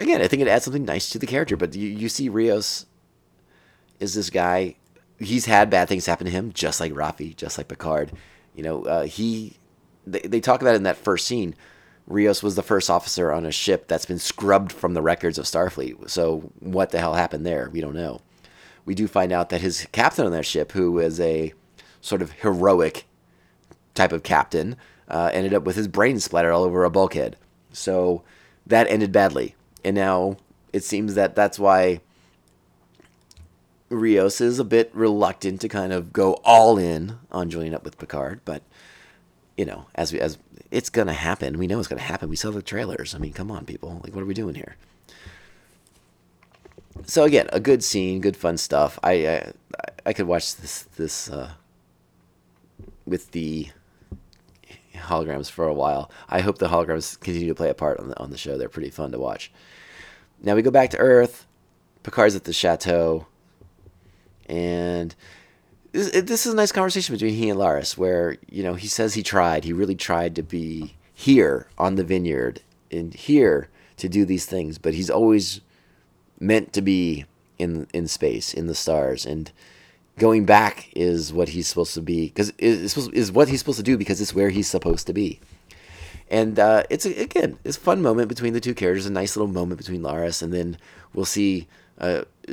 again, 0.00 0.20
I 0.20 0.28
think 0.28 0.42
it 0.42 0.48
adds 0.48 0.64
something 0.64 0.84
nice 0.84 1.10
to 1.10 1.18
the 1.18 1.26
character. 1.26 1.56
But 1.56 1.74
you, 1.74 1.88
you 1.88 2.08
see 2.08 2.28
Rios 2.28 2.86
is 4.00 4.14
this 4.14 4.30
guy. 4.30 4.76
He's 5.18 5.46
had 5.46 5.70
bad 5.70 5.88
things 5.88 6.06
happen 6.06 6.26
to 6.26 6.32
him, 6.32 6.52
just 6.52 6.80
like 6.80 6.92
Raffi, 6.92 7.36
just 7.36 7.58
like 7.58 7.68
Picard. 7.68 8.12
You 8.54 8.62
know, 8.62 8.84
uh, 8.84 9.04
he. 9.04 9.56
They, 10.06 10.20
they 10.20 10.40
talk 10.40 10.60
about 10.60 10.74
it 10.74 10.78
in 10.78 10.82
that 10.82 10.98
first 10.98 11.26
scene. 11.26 11.54
Rios 12.06 12.42
was 12.42 12.56
the 12.56 12.62
first 12.62 12.90
officer 12.90 13.32
on 13.32 13.46
a 13.46 13.52
ship 13.52 13.88
that's 13.88 14.04
been 14.04 14.18
scrubbed 14.18 14.72
from 14.72 14.92
the 14.92 15.00
records 15.00 15.38
of 15.38 15.46
Starfleet. 15.46 16.10
So 16.10 16.52
what 16.60 16.90
the 16.90 16.98
hell 16.98 17.14
happened 17.14 17.46
there? 17.46 17.70
We 17.72 17.80
don't 17.80 17.94
know. 17.94 18.20
We 18.84 18.94
do 18.94 19.08
find 19.08 19.32
out 19.32 19.48
that 19.48 19.62
his 19.62 19.86
captain 19.92 20.26
on 20.26 20.32
that 20.32 20.44
ship, 20.44 20.72
who 20.72 20.98
is 20.98 21.18
a 21.18 21.54
sort 22.02 22.20
of 22.20 22.32
heroic 22.32 23.06
type 23.94 24.12
of 24.12 24.22
captain, 24.22 24.76
uh, 25.08 25.30
ended 25.32 25.54
up 25.54 25.64
with 25.64 25.76
his 25.76 25.88
brain 25.88 26.20
splattered 26.20 26.52
all 26.52 26.64
over 26.64 26.84
a 26.84 26.90
bulkhead. 26.90 27.36
So 27.74 28.22
that 28.66 28.88
ended 28.88 29.12
badly. 29.12 29.54
And 29.84 29.94
now 29.94 30.38
it 30.72 30.84
seems 30.84 31.14
that 31.14 31.34
that's 31.34 31.58
why 31.58 32.00
Rios 33.90 34.40
is 34.40 34.58
a 34.58 34.64
bit 34.64 34.90
reluctant 34.94 35.60
to 35.60 35.68
kind 35.68 35.92
of 35.92 36.12
go 36.12 36.34
all 36.44 36.78
in 36.78 37.18
on 37.30 37.50
joining 37.50 37.74
up 37.74 37.84
with 37.84 37.98
Picard, 37.98 38.40
but 38.44 38.62
you 39.56 39.64
know, 39.64 39.86
as 39.94 40.12
we 40.12 40.20
as 40.20 40.38
it's 40.70 40.90
gonna 40.90 41.12
happen, 41.12 41.58
we 41.58 41.66
know 41.66 41.78
it's 41.78 41.88
gonna 41.88 42.00
happen. 42.00 42.28
We 42.28 42.36
saw 42.36 42.50
the 42.50 42.62
trailers. 42.62 43.14
I 43.14 43.18
mean, 43.18 43.32
come 43.32 43.50
on, 43.50 43.64
people! 43.64 44.00
Like, 44.02 44.14
what 44.14 44.22
are 44.22 44.26
we 44.26 44.34
doing 44.34 44.56
here? 44.56 44.76
So 47.06 47.24
again, 47.24 47.48
a 47.52 47.60
good 47.60 47.84
scene, 47.84 48.20
good 48.20 48.36
fun 48.36 48.56
stuff. 48.56 48.98
I 49.02 49.12
I, 49.28 49.52
I 50.06 50.12
could 50.12 50.26
watch 50.26 50.56
this 50.56 50.82
this 50.96 51.30
uh, 51.30 51.52
with 53.06 53.30
the 53.30 53.68
holograms 54.94 55.50
for 55.50 55.66
a 55.66 55.74
while. 55.74 56.10
I 56.28 56.40
hope 56.40 56.58
the 56.58 56.68
holograms 56.68 57.18
continue 57.20 57.48
to 57.48 57.54
play 57.54 57.70
a 57.70 57.74
part 57.74 57.98
on 57.98 58.08
the 58.08 58.18
on 58.18 58.30
the 58.30 58.38
show. 58.38 58.56
They're 58.56 58.68
pretty 58.68 58.90
fun 58.90 59.12
to 59.12 59.18
watch. 59.18 59.52
Now 60.42 60.54
we 60.54 60.62
go 60.62 60.70
back 60.70 60.90
to 60.90 60.98
Earth. 60.98 61.46
Picard's 62.02 62.36
at 62.36 62.44
the 62.44 62.52
chateau, 62.52 63.26
and 64.46 65.14
this, 65.92 66.10
this 66.10 66.44
is 66.44 66.52
a 66.52 66.56
nice 66.56 66.72
conversation 66.72 67.14
between 67.14 67.34
he 67.34 67.48
and 67.48 67.58
Laris, 67.58 67.96
where 67.96 68.36
you 68.48 68.62
know 68.62 68.74
he 68.74 68.86
says 68.86 69.14
he 69.14 69.22
tried. 69.22 69.64
He 69.64 69.72
really 69.72 69.94
tried 69.94 70.34
to 70.36 70.42
be 70.42 70.96
here 71.14 71.68
on 71.78 71.94
the 71.94 72.04
vineyard 72.04 72.60
and 72.90 73.14
here 73.14 73.68
to 73.96 74.08
do 74.08 74.24
these 74.24 74.44
things, 74.44 74.76
but 74.76 74.94
he's 74.94 75.08
always 75.08 75.60
meant 76.40 76.72
to 76.74 76.82
be 76.82 77.24
in 77.58 77.86
in 77.94 78.06
space, 78.08 78.52
in 78.52 78.66
the 78.66 78.74
stars, 78.74 79.24
and 79.24 79.50
going 80.18 80.44
back 80.44 80.90
is 80.94 81.32
what 81.32 81.48
he's 81.50 81.66
supposed 81.66 81.94
to 81.94 82.02
be 82.02 82.26
because 82.26 82.50
is 82.58 82.96
is 83.08 83.32
what 83.32 83.48
he's 83.48 83.58
supposed 83.58 83.78
to 83.78 83.82
do 83.82 83.98
because 83.98 84.20
it's 84.20 84.34
where 84.34 84.50
he's 84.50 84.68
supposed 84.68 85.06
to 85.06 85.12
be. 85.12 85.40
And 86.30 86.58
uh, 86.58 86.84
it's 86.90 87.04
again, 87.04 87.58
it's 87.64 87.76
a 87.76 87.80
fun 87.80 88.02
moment 88.02 88.28
between 88.28 88.54
the 88.54 88.60
two 88.60 88.74
characters, 88.74 89.06
a 89.06 89.12
nice 89.12 89.36
little 89.36 89.52
moment 89.52 89.78
between 89.78 90.02
Laris, 90.02 90.42
and 90.42 90.52
then 90.52 90.78
we'll 91.12 91.24
see 91.24 91.68
uh, 91.98 92.24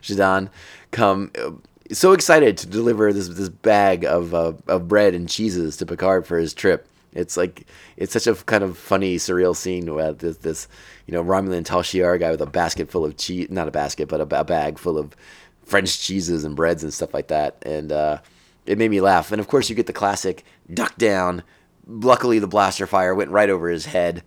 Zhadan 0.00 0.50
come 0.90 1.30
uh, 1.38 1.50
so 1.92 2.12
excited 2.12 2.58
to 2.58 2.66
deliver 2.66 3.12
this 3.12 3.28
this 3.28 3.48
bag 3.48 4.04
of 4.04 4.34
uh, 4.34 4.54
of 4.66 4.88
bread 4.88 5.14
and 5.14 5.28
cheeses 5.28 5.76
to 5.76 5.86
Picard 5.86 6.26
for 6.26 6.38
his 6.38 6.52
trip. 6.54 6.88
It's 7.12 7.36
like 7.36 7.66
it's 7.96 8.12
such 8.12 8.26
a 8.26 8.34
kind 8.34 8.62
of 8.62 8.76
funny, 8.76 9.16
surreal 9.16 9.56
scene 9.56 9.92
where 9.94 10.12
this, 10.12 10.36
this 10.38 10.68
you 11.06 11.12
know 11.12 11.24
Romulan 11.24 11.64
Tal 11.64 11.82
Shiar 11.82 12.20
guy 12.20 12.30
with 12.30 12.42
a 12.42 12.46
basket 12.46 12.90
full 12.90 13.04
of 13.04 13.16
cheese, 13.16 13.50
not 13.50 13.68
a 13.68 13.70
basket, 13.70 14.08
but 14.08 14.20
a, 14.20 14.40
a, 14.40 14.44
bag 14.44 14.78
full 14.78 14.98
of 14.98 15.16
French 15.62 15.98
cheeses 16.00 16.44
and 16.44 16.54
breads 16.54 16.82
and 16.82 16.92
stuff 16.92 17.14
like 17.14 17.28
that, 17.28 17.56
and 17.62 17.90
uh, 17.90 18.18
it 18.66 18.78
made 18.78 18.90
me 18.90 19.00
laugh. 19.00 19.32
And 19.32 19.40
of 19.40 19.48
course, 19.48 19.70
you 19.70 19.74
get 19.74 19.86
the 19.86 19.92
classic 19.92 20.44
duck 20.72 20.96
down. 20.98 21.42
Luckily, 21.86 22.38
the 22.38 22.46
blaster 22.46 22.86
fire 22.86 23.14
went 23.14 23.30
right 23.30 23.48
over 23.48 23.68
his 23.68 23.86
head. 23.86 24.22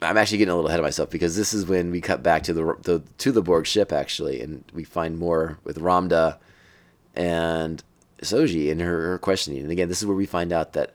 I'm 0.00 0.16
actually 0.16 0.38
getting 0.38 0.52
a 0.52 0.54
little 0.54 0.68
ahead 0.68 0.80
of 0.80 0.84
myself 0.84 1.10
because 1.10 1.36
this 1.36 1.52
is 1.52 1.66
when 1.66 1.90
we 1.90 2.00
cut 2.00 2.22
back 2.22 2.44
to 2.44 2.52
the, 2.52 2.76
the 2.82 3.02
to 3.18 3.32
the 3.32 3.42
Borg 3.42 3.66
ship 3.66 3.92
actually, 3.92 4.40
and 4.40 4.64
we 4.72 4.84
find 4.84 5.18
more 5.18 5.58
with 5.64 5.78
Ramdha 5.78 6.38
and 7.14 7.82
Soji 8.22 8.70
and 8.70 8.80
her, 8.80 9.08
her, 9.08 9.18
questioning. 9.18 9.62
And 9.62 9.70
again, 9.70 9.88
this 9.88 10.00
is 10.00 10.06
where 10.06 10.16
we 10.16 10.26
find 10.26 10.52
out 10.52 10.72
that 10.72 10.94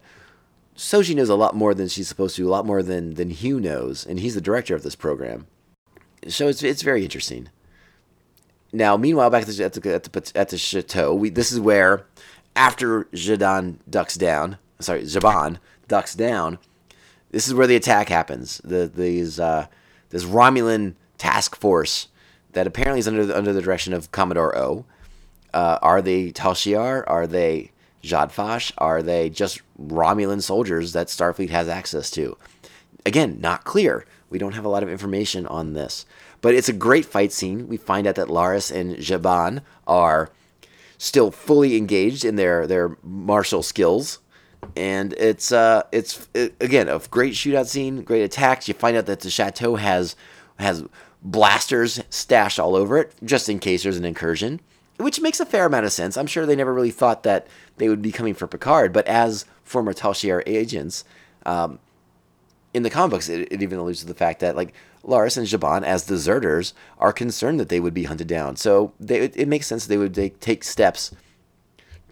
Soji 0.75 1.15
knows 1.15 1.29
a 1.29 1.35
lot 1.35 1.55
more 1.55 1.73
than 1.73 1.87
she's 1.87 2.07
supposed 2.07 2.35
to, 2.35 2.47
a 2.47 2.49
lot 2.49 2.65
more 2.65 2.83
than 2.83 3.13
than 3.13 3.29
Hugh 3.29 3.59
knows, 3.59 4.05
and 4.05 4.19
he's 4.19 4.35
the 4.35 4.41
director 4.41 4.75
of 4.75 4.83
this 4.83 4.95
program. 4.95 5.47
So 6.27 6.47
it's 6.47 6.63
it's 6.63 6.81
very 6.81 7.03
interesting. 7.03 7.49
Now, 8.71 8.97
meanwhile, 8.97 9.29
back 9.29 9.43
at 9.43 9.49
the 9.49 9.63
at 9.63 9.73
the, 9.73 9.93
at 9.93 10.03
the, 10.03 10.31
at 10.35 10.49
the 10.49 10.57
chateau, 10.57 11.13
we 11.13 11.29
this 11.29 11.51
is 11.51 11.59
where 11.59 12.05
after 12.55 13.05
Zhadan 13.05 13.77
ducks 13.89 14.15
down, 14.15 14.57
sorry, 14.79 15.03
Zhaban 15.03 15.59
ducks 15.87 16.15
down 16.15 16.57
this 17.33 17.47
is 17.47 17.53
where 17.55 17.67
the 17.67 17.75
attack 17.75 18.09
happens. 18.09 18.61
The 18.63 18.89
these 18.93 19.39
uh, 19.39 19.65
this 20.11 20.23
Romulan 20.23 20.93
task 21.17 21.55
force 21.55 22.07
that 22.53 22.67
apparently 22.67 22.99
is 22.99 23.07
under 23.07 23.25
the, 23.25 23.35
under 23.35 23.51
the 23.51 23.61
direction 23.61 23.91
of 23.91 24.11
Commodore 24.11 24.55
O. 24.55 24.85
Uh, 25.53 25.79
are 25.81 26.01
they 26.01 26.31
Tal 26.31 26.53
Shiar? 26.53 27.03
Are 27.07 27.27
they 27.27 27.71
Zhat 28.03 28.31
Vash? 28.31 28.71
Are 28.77 29.01
they 29.01 29.29
just 29.29 29.61
Romulan 29.81 30.41
soldiers 30.41 30.93
that 30.93 31.07
Starfleet 31.07 31.49
has 31.49 31.67
access 31.67 32.09
to? 32.11 32.37
Again, 33.05 33.39
not 33.39 33.63
clear. 33.63 34.05
We 34.29 34.39
don't 34.39 34.53
have 34.53 34.65
a 34.65 34.69
lot 34.69 34.83
of 34.83 34.89
information 34.89 35.45
on 35.47 35.73
this. 35.73 36.05
But 36.41 36.55
it's 36.55 36.69
a 36.69 36.73
great 36.73 37.05
fight 37.05 37.31
scene. 37.31 37.67
We 37.67 37.77
find 37.77 38.07
out 38.07 38.15
that 38.15 38.27
Laris 38.27 38.71
and 38.75 38.97
Zhaban 38.97 39.61
are 39.87 40.31
still 40.97 41.31
fully 41.31 41.77
engaged 41.77 42.25
in 42.25 42.35
their, 42.35 42.65
their 42.65 42.97
martial 43.03 43.61
skills 43.63 44.19
and 44.75 45.13
it's 45.13 45.51
uh 45.51 45.83
it's 45.91 46.27
it, 46.33 46.55
again 46.61 46.87
a 46.87 46.99
great 47.11 47.33
shootout 47.33 47.67
scene, 47.67 48.03
great 48.03 48.23
attacks. 48.23 48.67
You 48.67 48.73
find 48.73 48.97
out 48.97 49.05
that 49.05 49.21
the 49.21 49.29
chateau 49.29 49.75
has 49.75 50.15
has 50.59 50.83
blasters 51.21 52.01
stashed 52.09 52.59
all 52.59 52.75
over 52.75 52.97
it 52.97 53.13
just 53.23 53.49
in 53.49 53.59
case 53.59 53.83
there's 53.83 53.97
an 53.97 54.05
incursion, 54.05 54.59
which 54.97 55.21
makes 55.21 55.39
a 55.39 55.45
fair 55.45 55.65
amount 55.65 55.85
of 55.85 55.91
sense. 55.91 56.17
I'm 56.17 56.27
sure 56.27 56.45
they 56.45 56.55
never 56.55 56.73
really 56.73 56.91
thought 56.91 57.23
that 57.23 57.47
they 57.77 57.89
would 57.89 58.01
be 58.01 58.11
coming 58.11 58.33
for 58.33 58.47
Picard, 58.47 58.93
but 58.93 59.07
as 59.07 59.45
former 59.63 59.93
Tal 59.93 60.13
Shiar 60.13 60.43
agents, 60.45 61.03
um, 61.45 61.79
in 62.73 62.83
the 62.83 62.89
comic 62.89 63.11
books, 63.11 63.29
it, 63.29 63.51
it, 63.51 63.61
even 63.61 63.79
alludes 63.79 64.01
to 64.01 64.07
the 64.07 64.13
fact 64.13 64.39
that 64.39 64.55
like 64.55 64.73
Laris 65.03 65.37
and 65.37 65.47
Zhaban, 65.47 65.83
as 65.83 66.05
deserters, 66.05 66.73
are 66.97 67.13
concerned 67.13 67.59
that 67.59 67.69
they 67.69 67.79
would 67.79 67.93
be 67.93 68.05
hunted 68.05 68.27
down. 68.27 68.55
So 68.55 68.93
they, 68.99 69.19
it, 69.19 69.37
it 69.37 69.47
makes 69.47 69.67
sense 69.67 69.85
they 69.85 69.97
would 69.97 70.15
they 70.15 70.29
take 70.29 70.63
steps 70.63 71.11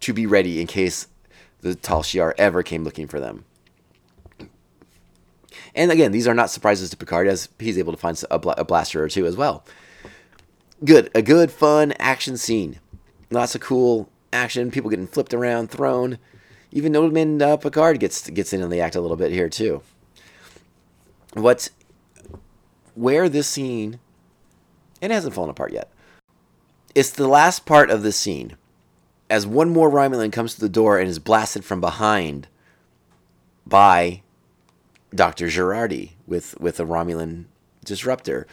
to 0.02 0.14
be 0.14 0.26
ready 0.26 0.60
in 0.60 0.68
case 0.68 1.08
the 1.62 1.76
Tal 1.76 2.04
Shiar 2.04 2.34
ever 2.38 2.64
came 2.64 2.84
looking 2.84 3.08
for 3.08 3.20
them. 3.20 3.46
And 5.74 5.92
again, 5.92 6.12
these 6.12 6.28
are 6.28 6.34
not 6.34 6.50
surprises 6.50 6.90
to 6.90 6.98
Picard 6.98 7.28
as 7.28 7.48
he's 7.60 7.78
able 7.78 7.94
to 7.94 7.98
find 7.98 8.22
a, 8.30 8.40
bl- 8.40 8.52
a 8.52 8.66
blaster 8.66 9.04
or 9.04 9.10
two 9.10 9.26
as 9.26 9.38
well. 9.38 9.64
Good, 10.84 11.12
a 11.14 11.22
good, 11.22 11.52
fun 11.52 11.94
action 12.00 12.38
scene. 12.38 12.80
Lots 13.30 13.54
of 13.54 13.62
cool 13.62 14.10
action, 14.34 14.72
people 14.72 14.90
getting 14.90 15.08
flipped 15.08 15.34
around, 15.34 15.70
thrown. 15.70 16.18
Even 16.72 16.92
Nobleman 16.92 17.42
uh, 17.42 17.58
Picard 17.58 18.00
gets 18.00 18.30
gets 18.30 18.52
in 18.54 18.64
on 18.64 18.70
the 18.70 18.82
act 18.82 18.96
a 18.96 19.02
little 19.02 19.18
bit 19.18 19.32
here 19.32 19.50
too. 19.50 19.84
What, 21.34 21.70
where 22.96 23.30
this 23.30 23.48
scene, 23.48 24.00
it 25.02 25.12
hasn't 25.12 25.34
fallen 25.34 25.50
apart 25.50 25.72
yet. 25.72 25.90
It's 26.96 27.12
the 27.12 27.28
last 27.28 27.66
part 27.66 27.90
of 27.90 28.04
the 28.04 28.12
scene 28.12 28.58
as 29.30 29.48
one 29.48 29.70
more 29.70 29.90
Romulan 29.90 30.32
comes 30.32 30.56
to 30.56 30.62
the 30.62 30.68
door 30.68 31.00
and 31.00 31.08
is 31.08 31.20
blasted 31.20 31.64
from 31.64 31.80
behind 31.80 32.48
by 33.66 34.24
Dr. 35.16 35.48
Jurati 35.48 36.12
with, 36.28 36.60
with 36.60 36.80
a 36.80 36.86
Romulan 36.86 37.46
disruptor. 37.86 38.46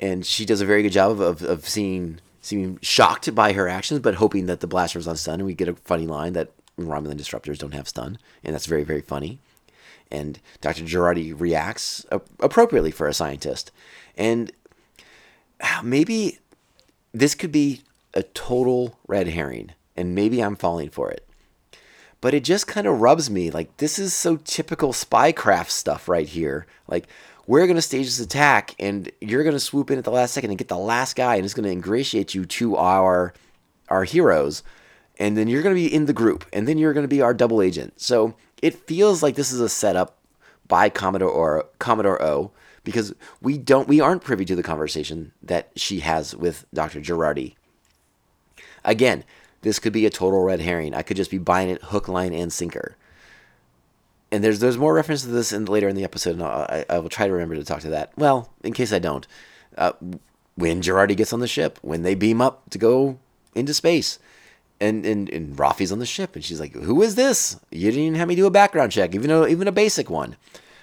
And 0.00 0.24
she 0.26 0.44
does 0.44 0.60
a 0.60 0.66
very 0.66 0.82
good 0.82 0.92
job 0.92 1.12
of, 1.12 1.20
of, 1.20 1.42
of 1.42 1.68
seeing, 1.68 2.20
seeming 2.40 2.78
shocked 2.82 3.34
by 3.34 3.52
her 3.52 3.68
actions, 3.68 4.00
but 4.00 4.16
hoping 4.16 4.46
that 4.46 4.60
the 4.60 4.66
blaster 4.66 4.98
was 4.98 5.08
on 5.08 5.16
stun. 5.16 5.40
And 5.40 5.46
we 5.46 5.54
get 5.54 5.68
a 5.68 5.74
funny 5.74 6.06
line 6.06 6.32
that 6.32 6.50
Romulan 6.78 7.18
disruptors 7.18 7.58
don't 7.58 7.74
have 7.74 7.88
stun. 7.88 8.18
And 8.42 8.54
that's 8.54 8.66
very, 8.66 8.84
very 8.84 9.02
funny. 9.02 9.38
And 10.10 10.38
Dr. 10.60 10.82
Jurati 10.82 11.38
reacts 11.38 12.04
appropriately 12.40 12.90
for 12.90 13.08
a 13.08 13.14
scientist. 13.14 13.70
And 14.16 14.52
ah, 15.62 15.80
maybe 15.82 16.38
this 17.12 17.34
could 17.34 17.52
be 17.52 17.82
a 18.12 18.22
total 18.22 18.98
red 19.06 19.28
herring, 19.28 19.72
and 19.96 20.14
maybe 20.14 20.40
I'm 20.40 20.56
falling 20.56 20.90
for 20.90 21.10
it. 21.10 21.26
But 22.20 22.34
it 22.34 22.44
just 22.44 22.66
kind 22.66 22.86
of 22.86 23.00
rubs 23.00 23.28
me 23.28 23.50
like 23.50 23.76
this 23.76 23.98
is 23.98 24.14
so 24.14 24.36
typical 24.36 24.92
spycraft 24.92 25.70
stuff 25.70 26.08
right 26.08 26.26
here. 26.26 26.66
Like, 26.88 27.06
we're 27.46 27.66
going 27.66 27.76
to 27.76 27.82
stage 27.82 28.06
this 28.06 28.20
attack, 28.20 28.74
and 28.78 29.10
you're 29.20 29.42
going 29.42 29.54
to 29.54 29.60
swoop 29.60 29.90
in 29.90 29.98
at 29.98 30.04
the 30.04 30.10
last 30.10 30.34
second 30.34 30.50
and 30.50 30.58
get 30.58 30.68
the 30.68 30.76
last 30.76 31.16
guy, 31.16 31.36
and 31.36 31.44
it's 31.44 31.54
going 31.54 31.64
to 31.64 31.70
ingratiate 31.72 32.34
you 32.34 32.44
to 32.46 32.76
our 32.76 33.34
our 33.88 34.04
heroes. 34.04 34.62
And 35.18 35.36
then 35.36 35.46
you're 35.46 35.62
going 35.62 35.74
to 35.74 35.80
be 35.80 35.92
in 35.92 36.06
the 36.06 36.12
group, 36.12 36.44
and 36.52 36.66
then 36.66 36.78
you're 36.78 36.92
going 36.92 37.04
to 37.04 37.08
be 37.08 37.22
our 37.22 37.34
double 37.34 37.62
agent. 37.62 38.00
So 38.00 38.34
it 38.60 38.74
feels 38.74 39.22
like 39.22 39.36
this 39.36 39.52
is 39.52 39.60
a 39.60 39.68
setup 39.68 40.18
by 40.66 40.88
Commodore 40.88 41.30
or 41.30 41.66
Commodore 41.78 42.20
O 42.22 42.50
because 42.82 43.14
we 43.40 43.58
don't 43.58 43.86
we 43.86 44.00
aren't 44.00 44.24
privy 44.24 44.44
to 44.46 44.56
the 44.56 44.62
conversation 44.62 45.32
that 45.42 45.70
she 45.76 46.00
has 46.00 46.34
with 46.34 46.66
Dr. 46.74 47.00
Jurati 47.00 47.54
Again, 48.84 49.24
this 49.62 49.78
could 49.78 49.92
be 49.92 50.06
a 50.06 50.10
total 50.10 50.42
red 50.42 50.60
herring. 50.60 50.94
I 50.94 51.02
could 51.02 51.16
just 51.16 51.30
be 51.30 51.38
buying 51.38 51.70
it 51.70 51.82
hook, 51.84 52.06
line, 52.06 52.34
and 52.34 52.52
sinker. 52.52 52.96
And 54.34 54.42
there's 54.42 54.58
there's 54.58 54.76
more 54.76 54.92
reference 54.92 55.22
to 55.22 55.28
this 55.28 55.52
in, 55.52 55.66
later 55.66 55.86
in 55.88 55.94
the 55.94 56.02
episode, 56.02 56.30
and 56.30 56.42
I, 56.42 56.84
I 56.90 56.98
will 56.98 57.08
try 57.08 57.28
to 57.28 57.32
remember 57.32 57.54
to 57.54 57.62
talk 57.62 57.82
to 57.82 57.90
that. 57.90 58.10
Well, 58.16 58.50
in 58.64 58.72
case 58.72 58.92
I 58.92 58.98
don't, 58.98 59.24
uh, 59.78 59.92
when 60.56 60.82
Jurati 60.82 61.16
gets 61.16 61.32
on 61.32 61.38
the 61.38 61.46
ship, 61.46 61.78
when 61.82 62.02
they 62.02 62.16
beam 62.16 62.40
up 62.40 62.68
to 62.70 62.78
go 62.78 63.20
into 63.54 63.72
space, 63.72 64.18
and 64.80 65.06
and 65.06 65.28
and 65.28 65.56
Raffi's 65.56 65.92
on 65.92 66.00
the 66.00 66.04
ship, 66.04 66.34
and 66.34 66.44
she's 66.44 66.58
like, 66.58 66.72
"Who 66.74 67.00
is 67.00 67.14
this? 67.14 67.60
You 67.70 67.92
didn't 67.92 68.06
even 68.06 68.18
have 68.18 68.26
me 68.26 68.34
do 68.34 68.46
a 68.46 68.50
background 68.50 68.90
check, 68.90 69.14
even 69.14 69.28
though 69.28 69.46
even 69.46 69.68
a 69.68 69.72
basic 69.72 70.10
one." 70.10 70.34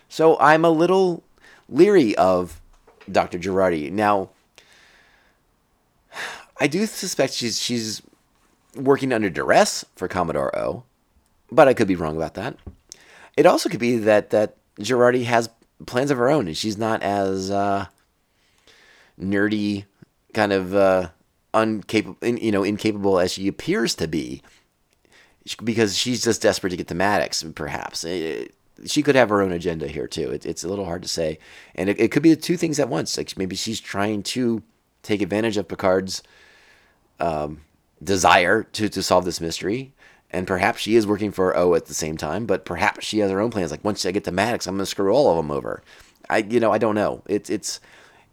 So 0.08 0.40
I'm 0.40 0.64
a 0.64 0.70
little 0.70 1.22
leery 1.68 2.16
of 2.16 2.62
Dr. 3.12 3.38
Jurati. 3.38 3.92
Now, 3.92 4.30
I 6.58 6.68
do 6.68 6.86
suspect 6.86 7.34
she's 7.34 7.60
she's 7.60 8.02
working 8.78 9.12
under 9.12 9.30
duress 9.30 9.84
for 9.98 10.08
Commodore 10.08 10.58
O, 10.58 10.84
but 11.52 11.68
I 11.68 11.74
could 11.74 11.90
be 11.90 11.98
wrong 11.98 12.16
about 12.16 12.36
that. 12.36 12.56
It 13.38 13.46
also 13.46 13.70
could 13.70 13.80
be 13.80 13.98
that 13.98 14.30
that 14.32 14.58
Jurati 14.80 15.24
has 15.26 15.50
plans 15.86 16.12
of 16.12 16.18
her 16.18 16.30
own, 16.30 16.48
and 16.48 16.58
she's 16.58 16.78
not 16.78 17.02
as 17.02 17.52
uh, 17.52 17.88
nerdy, 19.20 19.86
kind 20.34 20.54
of 20.54 20.76
uh, 20.76 21.10
you 21.54 22.52
know, 22.52 22.64
incapable 22.64 23.20
as 23.20 23.34
she 23.34 23.48
appears 23.48 23.96
to 23.96 24.08
be, 24.08 24.42
because 25.64 25.98
she's 25.98 26.24
just 26.24 26.42
desperate 26.42 26.72
to 26.72 26.78
get 26.78 26.88
to 26.88 26.96
Maddox. 26.96 27.44
Perhaps 27.44 28.04
it, 28.04 28.54
she 28.86 29.04
could 29.04 29.16
have 29.16 29.30
her 29.30 29.42
own 29.42 29.52
agenda 29.52 29.88
here 29.88 30.08
too. 30.08 30.32
It, 30.32 30.46
it's 30.46 30.64
a 30.64 30.68
little 30.68 30.86
hard 30.86 31.02
to 31.04 31.08
say, 31.08 31.40
and 31.76 31.90
it, 31.90 32.00
it, 32.00 32.12
could 32.12 32.24
be 32.24 32.34
the 32.34 32.42
two 32.42 32.58
things 32.58 32.80
at 32.80 32.90
once. 32.90 33.18
Like 33.18 33.38
maybe 33.38 33.56
she's 33.56 33.80
trying 33.80 34.24
to 34.24 34.64
take 35.04 35.22
advantage 35.22 35.58
of 35.58 35.68
Picard's 35.68 36.24
um, 37.20 37.62
desire 38.04 38.64
to 38.64 38.90
to 38.90 39.04
solve 39.04 39.26
this 39.26 39.42
mystery, 39.42 39.94
and 40.32 40.48
perhaps 40.48 40.82
she 40.82 40.96
is 40.96 41.06
working 41.06 41.32
for 41.32 41.56
O 41.56 41.76
at 41.76 41.86
the 41.86 41.94
same 41.94 42.18
time. 42.18 42.46
But 42.46 42.66
perhaps 42.66 43.06
she 43.06 43.20
has 43.20 43.30
her 43.30 43.40
own 43.40 43.52
plans. 43.52 43.70
Like 43.70 43.84
once 43.84 44.06
I 44.06 44.12
get 44.12 44.24
to 44.24 44.32
Maddox, 44.32 44.66
I'm 44.66 44.76
going 44.76 44.84
to 44.84 44.86
screw 44.88 45.14
all 45.14 45.30
of 45.30 45.38
them 45.38 45.52
over. 45.52 45.84
I 46.30 46.40
you 46.40 46.60
know 46.60 46.72
I 46.72 46.78
don't 46.78 46.96
know. 46.96 47.22
It's 47.28 47.50
it's 47.50 47.80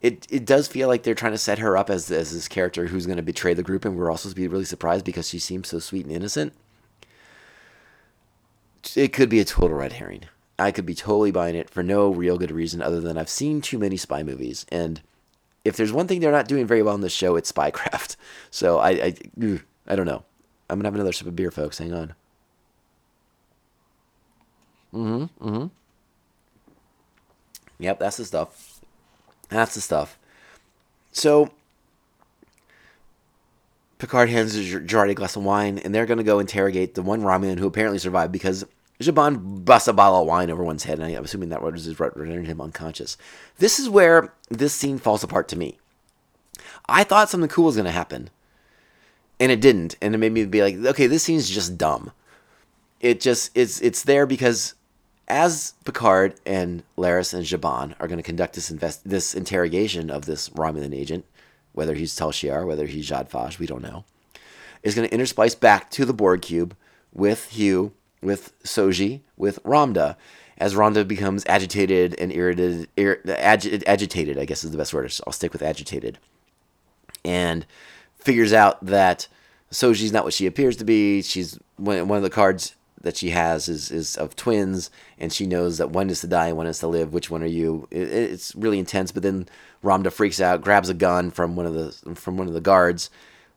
it 0.01 0.25
it 0.29 0.45
does 0.45 0.67
feel 0.67 0.87
like 0.87 1.03
they're 1.03 1.13
trying 1.13 1.33
to 1.33 1.37
set 1.37 1.59
her 1.59 1.77
up 1.77 1.89
as 1.89 2.09
as 2.09 2.33
this 2.33 2.47
character 2.47 2.87
who's 2.87 3.05
going 3.05 3.17
to 3.17 3.23
betray 3.23 3.53
the 3.53 3.63
group, 3.63 3.85
and 3.85 3.95
we're 3.95 4.09
also 4.09 4.29
to 4.29 4.35
be 4.35 4.47
really 4.47 4.65
surprised 4.65 5.05
because 5.05 5.27
she 5.27 5.39
seems 5.39 5.67
so 5.67 5.79
sweet 5.79 6.05
and 6.05 6.15
innocent. 6.15 6.53
It 8.95 9.11
could 9.11 9.29
be 9.29 9.41
a 9.41 9.45
total 9.45 9.77
red 9.77 9.93
herring. 9.93 10.23
I 10.57 10.71
could 10.71 10.85
be 10.85 10.95
totally 10.95 11.31
buying 11.31 11.55
it 11.55 11.69
for 11.69 11.83
no 11.83 12.09
real 12.09 12.37
good 12.37 12.51
reason 12.51 12.81
other 12.81 12.99
than 12.99 13.17
I've 13.17 13.29
seen 13.29 13.61
too 13.61 13.77
many 13.77 13.97
spy 13.97 14.23
movies. 14.23 14.65
And 14.69 15.01
if 15.63 15.77
there's 15.77 15.93
one 15.93 16.07
thing 16.07 16.19
they're 16.19 16.31
not 16.31 16.47
doing 16.47 16.67
very 16.67 16.81
well 16.81 16.95
in 16.95 17.01
this 17.01 17.13
show, 17.13 17.35
it's 17.35 17.51
spycraft. 17.51 18.15
So 18.51 18.79
I, 18.79 18.89
I, 18.89 19.15
I 19.87 19.95
don't 19.95 20.07
know. 20.07 20.23
I'm 20.69 20.77
gonna 20.77 20.87
have 20.87 20.95
another 20.95 21.11
sip 21.11 21.27
of 21.27 21.35
beer, 21.35 21.51
folks. 21.51 21.77
Hang 21.77 21.93
on. 21.93 22.13
Mm-hmm. 24.93 25.47
Mm-hmm. 25.47 25.67
Yep, 27.79 27.99
that's 27.99 28.17
the 28.17 28.25
stuff. 28.25 28.81
That's 29.49 29.75
the 29.75 29.81
stuff. 29.81 30.17
So 31.11 31.49
Picard 33.99 34.29
hands 34.29 34.55
Jurati 34.55 35.11
a 35.11 35.13
glass 35.13 35.35
of 35.35 35.43
wine, 35.43 35.77
and 35.79 35.93
they're 35.93 36.05
to 36.17 36.23
go 36.23 36.39
interrogate 36.39 36.95
the 36.95 37.01
one 37.01 37.21
Romulan 37.21 37.59
who 37.59 37.67
apparently 37.67 37.99
survived 37.99 38.31
because 38.31 38.65
Zhaban 39.01 39.65
busts 39.65 39.87
a 39.87 39.93
bottle 39.93 40.21
of 40.21 40.27
wine 40.27 40.49
over 40.49 40.63
one's 40.63 40.85
head, 40.85 40.99
and 40.99 41.15
I'm 41.15 41.23
assuming 41.23 41.49
that 41.49 41.61
was 41.61 41.99
rendering 41.99 42.45
him 42.45 42.61
unconscious. 42.61 43.17
This 43.57 43.79
is 43.79 43.89
where 43.89 44.33
this 44.49 44.73
scene 44.73 44.99
falls 44.99 45.23
apart 45.23 45.47
to 45.49 45.57
me. 45.57 45.77
I 46.87 47.03
thought 47.03 47.29
something 47.29 47.49
cool 47.49 47.65
was 47.65 47.75
going 47.75 47.85
to 47.85 47.91
happen, 47.91 48.29
and 49.39 49.51
it 49.51 49.61
didn't, 49.61 49.95
and 50.01 50.13
it 50.13 50.17
made 50.17 50.31
me 50.31 50.45
be 50.45 50.61
like, 50.61 50.75
okay, 50.75 51.07
this 51.07 51.23
scene's 51.23 51.49
just 51.49 51.77
dumb. 51.77 52.11
It 52.99 53.21
just 53.21 53.51
it's 53.55 53.79
it's 53.81 54.03
there 54.03 54.25
because 54.25 54.75
as 55.27 55.73
Picard 55.85 56.35
and 56.45 56.83
Laris 56.97 57.33
and 57.33 57.45
Zhaban 57.45 57.95
are 57.99 58.07
going 58.07 58.17
to 58.17 58.23
conduct 58.23 58.55
this 58.55 58.69
invest 58.69 59.07
this 59.07 59.33
interrogation 59.33 60.09
of 60.09 60.25
this 60.25 60.49
Romulan 60.49 60.93
agent, 60.93 61.25
whether 61.73 61.93
he's 61.95 62.15
Tal 62.15 62.31
Shiar, 62.31 62.65
whether 62.65 62.85
he's 62.85 63.09
Zhat 63.09 63.29
Vash, 63.29 63.59
we 63.59 63.67
don't 63.67 63.83
know, 63.83 64.03
is 64.83 64.95
going 64.95 65.07
to 65.07 65.15
intersplice 65.15 65.57
back 65.57 65.89
to 65.91 66.05
the 66.05 66.13
Borg 66.13 66.41
cube 66.41 66.75
with 67.13 67.51
Hugh 67.51 67.93
with 68.21 68.57
Soji, 68.63 69.21
with 69.37 69.61
Ramdha, 69.63 70.15
as 70.57 70.73
Ramdha 70.73 71.07
becomes 71.07 71.45
agitated 71.45 72.15
and 72.19 72.33
irritated, 72.33 72.89
ir- 72.97 73.21
ag- 73.27 73.83
agitated, 73.87 74.37
I 74.37 74.45
guess 74.45 74.63
is 74.63 74.71
the 74.71 74.77
best 74.77 74.93
word. 74.93 75.13
I'll 75.25 75.33
stick 75.33 75.53
with 75.53 75.61
agitated, 75.61 76.19
and 77.23 77.65
figures 78.19 78.53
out 78.53 78.83
that 78.85 79.27
Soji's 79.71 80.11
not 80.11 80.23
what 80.23 80.33
she 80.33 80.45
appears 80.45 80.75
to 80.77 80.85
be. 80.85 81.21
She's 81.21 81.59
one 81.77 82.09
of 82.11 82.23
the 82.23 82.29
cards 82.29 82.75
that 83.01 83.15
she 83.15 83.29
has 83.29 83.69
is 83.69 83.91
is 83.91 84.17
of 84.17 84.35
twins, 84.35 84.91
and 85.17 85.31
she 85.31 85.45
knows 85.45 85.77
that 85.77 85.91
one 85.91 86.09
is 86.09 86.21
to 86.21 86.27
die 86.27 86.47
and 86.47 86.57
one 86.57 86.67
is 86.67 86.79
to 86.79 86.87
live. 86.87 87.13
Which 87.13 87.29
one 87.29 87.43
are 87.43 87.47
you? 87.47 87.87
It, 87.91 88.09
it's 88.11 88.55
really 88.55 88.79
intense. 88.79 89.11
But 89.11 89.23
then 89.23 89.47
Ramdha 89.83 90.11
freaks 90.11 90.41
out, 90.41 90.61
grabs 90.61 90.89
a 90.89 90.93
gun 90.93 91.31
from 91.31 91.55
one 91.55 91.65
of 91.65 91.73
the 91.73 92.15
from 92.15 92.37
one 92.37 92.47
of 92.47 92.53
the 92.53 92.61
guards, 92.61 93.09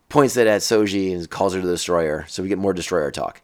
points 0.08 0.36
it 0.36 0.46
at 0.46 0.60
Soji, 0.60 1.14
and 1.14 1.28
calls 1.28 1.54
her 1.54 1.60
to 1.60 1.66
the 1.66 1.74
destroyer. 1.74 2.24
So 2.28 2.42
we 2.42 2.48
get 2.48 2.58
more 2.58 2.72
destroyer 2.72 3.10
talk. 3.10 3.42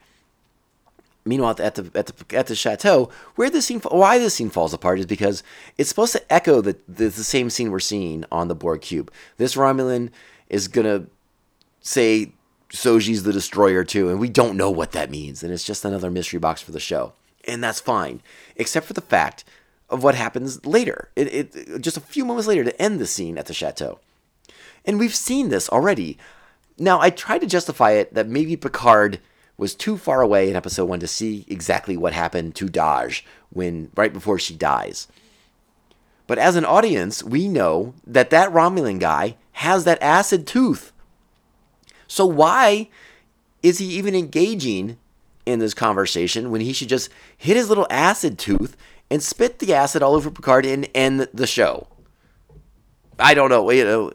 Meanwhile, 1.24 1.56
at 1.58 1.74
the 1.74 1.90
at 1.94 2.06
the 2.06 2.36
at 2.36 2.46
the 2.46 2.54
chateau, 2.54 3.10
where 3.34 3.50
this 3.50 3.66
scene 3.66 3.80
why 3.80 4.18
this 4.18 4.34
scene 4.34 4.50
falls 4.50 4.72
apart 4.72 4.98
is 4.98 5.06
because 5.06 5.42
it's 5.76 5.88
supposed 5.88 6.12
to 6.12 6.32
echo 6.32 6.60
the, 6.60 6.76
the, 6.88 7.08
the 7.08 7.24
same 7.24 7.50
scene 7.50 7.70
we're 7.70 7.80
seeing 7.80 8.24
on 8.30 8.48
the 8.48 8.54
Borg 8.54 8.80
cube. 8.80 9.12
This 9.36 9.56
Romulan 9.56 10.10
is 10.48 10.68
gonna 10.68 11.06
say 11.80 12.32
Soji's 12.70 13.22
the 13.22 13.32
destroyer 13.32 13.84
too, 13.84 14.08
and 14.08 14.20
we 14.20 14.28
don't 14.28 14.56
know 14.56 14.70
what 14.70 14.92
that 14.92 15.10
means, 15.10 15.42
and 15.42 15.52
it's 15.52 15.64
just 15.64 15.84
another 15.84 16.10
mystery 16.10 16.38
box 16.38 16.60
for 16.60 16.72
the 16.72 16.80
show, 16.80 17.12
and 17.46 17.62
that's 17.62 17.80
fine, 17.80 18.20
except 18.56 18.86
for 18.86 18.92
the 18.92 19.00
fact 19.00 19.44
of 19.88 20.02
what 20.02 20.14
happens 20.14 20.64
later. 20.66 21.10
It, 21.16 21.54
it 21.54 21.80
just 21.80 21.96
a 21.96 22.00
few 22.00 22.24
moments 22.24 22.46
later 22.46 22.64
to 22.64 22.82
end 22.82 23.00
the 23.00 23.06
scene 23.06 23.38
at 23.38 23.46
the 23.46 23.54
chateau, 23.54 24.00
and 24.84 24.98
we've 24.98 25.14
seen 25.14 25.48
this 25.48 25.68
already. 25.68 26.18
Now 26.78 27.00
I 27.00 27.10
tried 27.10 27.40
to 27.40 27.46
justify 27.46 27.92
it 27.92 28.14
that 28.14 28.28
maybe 28.28 28.56
Picard 28.56 29.20
was 29.56 29.74
too 29.74 29.96
far 29.96 30.22
away 30.22 30.48
in 30.48 30.56
episode 30.56 30.84
one 30.84 31.00
to 31.00 31.08
see 31.08 31.44
exactly 31.48 31.96
what 31.96 32.12
happened 32.12 32.54
to 32.54 32.68
Dahj 32.68 33.22
when 33.50 33.90
right 33.96 34.12
before 34.12 34.38
she 34.38 34.54
dies. 34.54 35.08
But 36.28 36.38
as 36.38 36.56
an 36.56 36.64
audience, 36.64 37.24
we 37.24 37.48
know 37.48 37.94
that 38.06 38.30
that 38.30 38.52
Romulan 38.52 39.00
guy 39.00 39.36
has 39.58 39.82
that 39.82 40.00
acid 40.00 40.46
tooth. 40.46 40.92
So 42.06 42.24
why 42.24 42.88
is 43.60 43.78
he 43.78 43.86
even 43.86 44.14
engaging 44.14 44.98
in 45.46 45.58
this 45.58 45.74
conversation 45.74 46.52
when 46.52 46.60
he 46.60 46.72
should 46.72 46.88
just 46.88 47.10
hit 47.36 47.56
his 47.56 47.68
little 47.68 47.88
acid 47.90 48.38
tooth 48.38 48.76
and 49.10 49.20
spit 49.20 49.58
the 49.58 49.74
acid 49.74 50.00
all 50.00 50.14
over 50.14 50.30
Picard 50.30 50.64
and 50.64 50.88
end 50.94 51.26
the 51.34 51.46
show? 51.46 51.88
I 53.18 53.34
don't 53.34 53.50
know. 53.50 53.68
You 53.72 53.84
know, 53.84 54.12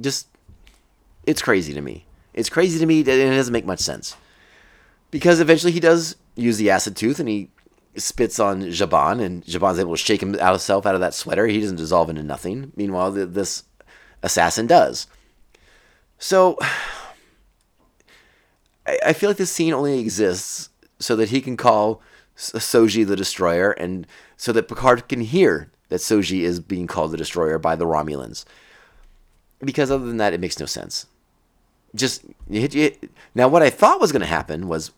just 0.00 0.26
it's 1.26 1.42
crazy 1.42 1.74
to 1.74 1.82
me. 1.82 2.06
It's 2.32 2.48
crazy 2.48 2.78
to 2.78 2.86
me 2.86 3.02
that 3.02 3.18
it 3.18 3.36
doesn't 3.36 3.52
make 3.52 3.66
much 3.66 3.80
sense 3.80 4.16
because 5.10 5.38
eventually 5.40 5.72
he 5.72 5.80
does 5.80 6.16
use 6.34 6.56
the 6.56 6.70
acid 6.70 6.96
tooth 6.96 7.20
and 7.20 7.28
he 7.28 7.50
spits 7.96 8.40
on 8.40 8.62
Zhaban, 8.62 9.20
and 9.20 9.44
Zhaban's 9.44 9.78
able 9.78 9.92
to 9.92 9.98
shake 9.98 10.22
himself 10.22 10.86
out 10.86 10.94
of 10.94 11.02
that 11.02 11.12
sweater. 11.12 11.46
He 11.46 11.60
doesn't 11.60 11.76
dissolve 11.76 12.08
into 12.08 12.22
nothing. 12.22 12.72
Meanwhile, 12.74 13.10
this 13.12 13.64
assassin 14.22 14.66
does. 14.66 15.06
So 16.18 16.58
I, 18.86 18.98
I, 19.06 19.12
feel 19.12 19.30
like 19.30 19.36
this 19.36 19.50
scene 19.50 19.72
only 19.72 19.98
exists 19.98 20.68
so 20.98 21.16
that 21.16 21.30
he 21.30 21.40
can 21.40 21.56
call 21.56 22.02
Soji 22.36 23.06
the 23.06 23.16
Destroyer, 23.16 23.72
and 23.72 24.06
so 24.36 24.52
that 24.52 24.68
Picard 24.68 25.08
can 25.08 25.20
hear 25.20 25.70
that 25.88 26.00
Soji 26.00 26.40
is 26.40 26.60
being 26.60 26.86
called 26.86 27.12
the 27.12 27.16
Destroyer 27.16 27.58
by 27.58 27.76
the 27.76 27.86
Romulans. 27.86 28.44
Because 29.62 29.90
other 29.90 30.06
than 30.06 30.16
that, 30.16 30.32
it 30.32 30.40
makes 30.40 30.58
no 30.58 30.66
sense. 30.66 31.06
Just 31.94 32.24
now, 33.34 33.48
what 33.48 33.62
I 33.62 33.70
thought 33.70 34.00
was 34.00 34.12
going 34.12 34.20
to 34.20 34.26
happen 34.26 34.68
was 34.68 34.92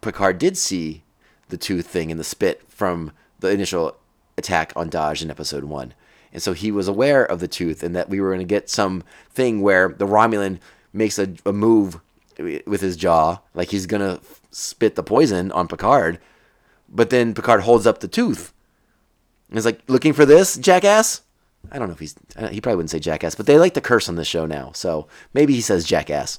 Picard 0.00 0.38
did 0.38 0.56
see 0.56 1.02
the 1.48 1.56
tooth 1.56 1.86
thing 1.86 2.10
in 2.10 2.18
the 2.18 2.24
spit 2.24 2.62
from 2.68 3.12
the 3.40 3.50
initial 3.50 3.96
attack 4.36 4.72
on 4.74 4.90
Dahj 4.90 5.22
in 5.22 5.30
episode 5.30 5.64
one. 5.64 5.94
And 6.38 6.42
so 6.44 6.52
he 6.52 6.70
was 6.70 6.86
aware 6.86 7.24
of 7.24 7.40
the 7.40 7.48
tooth 7.48 7.82
and 7.82 7.96
that 7.96 8.08
we 8.08 8.20
were 8.20 8.28
going 8.28 8.38
to 8.38 8.44
get 8.44 8.70
some 8.70 9.02
thing 9.28 9.60
where 9.60 9.88
the 9.88 10.06
Romulan 10.06 10.60
makes 10.92 11.18
a, 11.18 11.34
a 11.44 11.52
move 11.52 11.98
with 12.64 12.80
his 12.80 12.96
jaw, 12.96 13.38
like 13.54 13.70
he's 13.70 13.86
going 13.86 14.02
to 14.02 14.24
spit 14.52 14.94
the 14.94 15.02
poison 15.02 15.50
on 15.50 15.66
Picard. 15.66 16.20
But 16.88 17.10
then 17.10 17.34
Picard 17.34 17.62
holds 17.62 17.88
up 17.88 17.98
the 17.98 18.06
tooth. 18.06 18.52
And 19.48 19.58
he's 19.58 19.64
like, 19.64 19.80
looking 19.88 20.12
for 20.12 20.24
this, 20.24 20.56
jackass? 20.56 21.22
I 21.72 21.78
don't 21.80 21.88
know 21.88 21.94
if 21.94 21.98
he's, 21.98 22.14
he 22.52 22.60
probably 22.60 22.76
wouldn't 22.76 22.90
say 22.90 23.00
jackass, 23.00 23.34
but 23.34 23.46
they 23.46 23.58
like 23.58 23.74
to 23.74 23.80
curse 23.80 24.08
on 24.08 24.14
this 24.14 24.28
show 24.28 24.46
now. 24.46 24.70
So 24.74 25.08
maybe 25.34 25.54
he 25.54 25.60
says 25.60 25.84
jackass. 25.84 26.38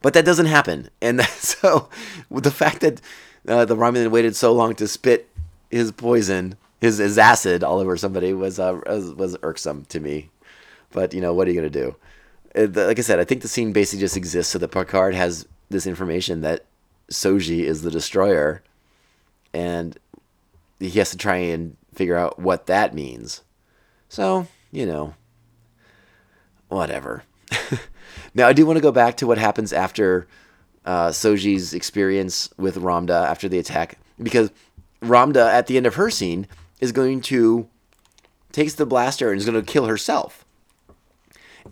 But 0.00 0.14
that 0.14 0.24
doesn't 0.24 0.46
happen. 0.46 0.88
And 1.02 1.20
so 1.26 1.90
the 2.30 2.50
fact 2.50 2.80
that 2.80 3.02
uh, 3.46 3.66
the 3.66 3.76
Romulan 3.76 4.10
waited 4.10 4.34
so 4.34 4.54
long 4.54 4.74
to 4.76 4.88
spit 4.88 5.28
his 5.70 5.92
poison, 5.92 6.56
his, 6.80 6.98
his 6.98 7.18
acid 7.18 7.64
all 7.64 7.78
over 7.78 7.96
somebody 7.96 8.32
was, 8.32 8.58
uh, 8.58 8.80
was 8.86 9.14
was 9.14 9.36
irksome 9.42 9.84
to 9.86 10.00
me. 10.00 10.30
But 10.90 11.12
you 11.12 11.20
know 11.20 11.34
what 11.34 11.48
are 11.48 11.50
you 11.50 11.56
gonna 11.56 11.70
do? 11.70 11.96
Like 12.54 12.98
I 12.98 13.02
said, 13.02 13.18
I 13.18 13.24
think 13.24 13.42
the 13.42 13.48
scene 13.48 13.72
basically 13.72 14.00
just 14.00 14.16
exists 14.16 14.52
so 14.52 14.58
that 14.58 14.70
Picard 14.70 15.14
has 15.14 15.46
this 15.70 15.86
information 15.86 16.42
that 16.42 16.64
Soji 17.10 17.60
is 17.60 17.82
the 17.82 17.90
destroyer, 17.90 18.62
and 19.52 19.98
he 20.78 20.90
has 20.90 21.10
to 21.10 21.16
try 21.16 21.36
and 21.36 21.76
figure 21.94 22.16
out 22.16 22.38
what 22.38 22.66
that 22.66 22.94
means. 22.94 23.42
So 24.08 24.46
you 24.70 24.86
know, 24.86 25.14
whatever. 26.68 27.24
now 28.34 28.46
I 28.46 28.52
do 28.52 28.66
want 28.66 28.76
to 28.76 28.82
go 28.82 28.92
back 28.92 29.16
to 29.18 29.26
what 29.26 29.38
happens 29.38 29.72
after 29.72 30.28
uh, 30.84 31.08
Soji's 31.08 31.74
experience 31.74 32.50
with 32.56 32.76
Ramdha 32.76 33.26
after 33.26 33.48
the 33.48 33.58
attack 33.58 33.98
because 34.22 34.50
Ramdha 35.02 35.52
at 35.52 35.66
the 35.66 35.76
end 35.76 35.86
of 35.86 35.94
her 35.96 36.10
scene 36.10 36.46
is 36.84 36.92
going 36.92 37.22
to 37.22 37.68
takes 38.52 38.74
the 38.74 38.86
blaster 38.86 39.32
and 39.32 39.40
is 39.40 39.46
going 39.46 39.60
to 39.60 39.72
kill 39.72 39.86
herself. 39.86 40.44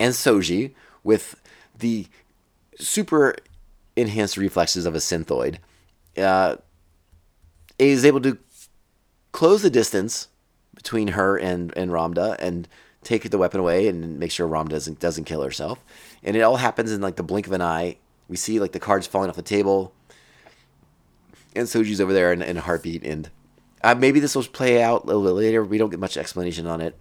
And 0.00 0.14
Soji, 0.14 0.72
with 1.04 1.40
the 1.78 2.06
super 2.78 3.36
enhanced 3.94 4.36
reflexes 4.36 4.86
of 4.86 4.94
a 4.94 4.98
synthoid, 4.98 5.58
uh, 6.16 6.56
is 7.78 8.04
able 8.04 8.20
to 8.22 8.38
close 9.30 9.62
the 9.62 9.70
distance 9.70 10.28
between 10.74 11.08
her 11.08 11.36
and, 11.36 11.72
and 11.76 11.90
Ramdha 11.90 12.36
and 12.38 12.66
take 13.04 13.28
the 13.28 13.38
weapon 13.38 13.60
away 13.60 13.86
and 13.86 14.18
make 14.18 14.30
sure 14.30 14.46
Ram 14.46 14.68
doesn't 14.68 14.98
doesn't 14.98 15.24
kill 15.24 15.42
herself. 15.42 15.84
And 16.24 16.36
it 16.36 16.40
all 16.40 16.56
happens 16.56 16.90
in 16.90 17.00
like 17.00 17.16
the 17.16 17.22
blink 17.22 17.46
of 17.46 17.52
an 17.52 17.62
eye. 17.62 17.98
We 18.28 18.36
see 18.36 18.58
like 18.58 18.72
the 18.72 18.80
cards 18.80 19.06
falling 19.06 19.28
off 19.28 19.36
the 19.36 19.42
table, 19.42 19.92
and 21.54 21.68
Soji's 21.68 22.00
over 22.00 22.14
there 22.14 22.32
in, 22.32 22.40
in 22.40 22.56
a 22.56 22.62
heartbeat. 22.62 23.04
And 23.04 23.28
uh, 23.82 23.94
maybe 23.94 24.20
this 24.20 24.34
will 24.34 24.44
play 24.44 24.82
out 24.82 25.04
a 25.04 25.14
little 25.14 25.38
later. 25.38 25.64
We 25.64 25.78
don't 25.78 25.90
get 25.90 26.00
much 26.00 26.16
explanation 26.16 26.66
on 26.66 26.80
it. 26.80 26.98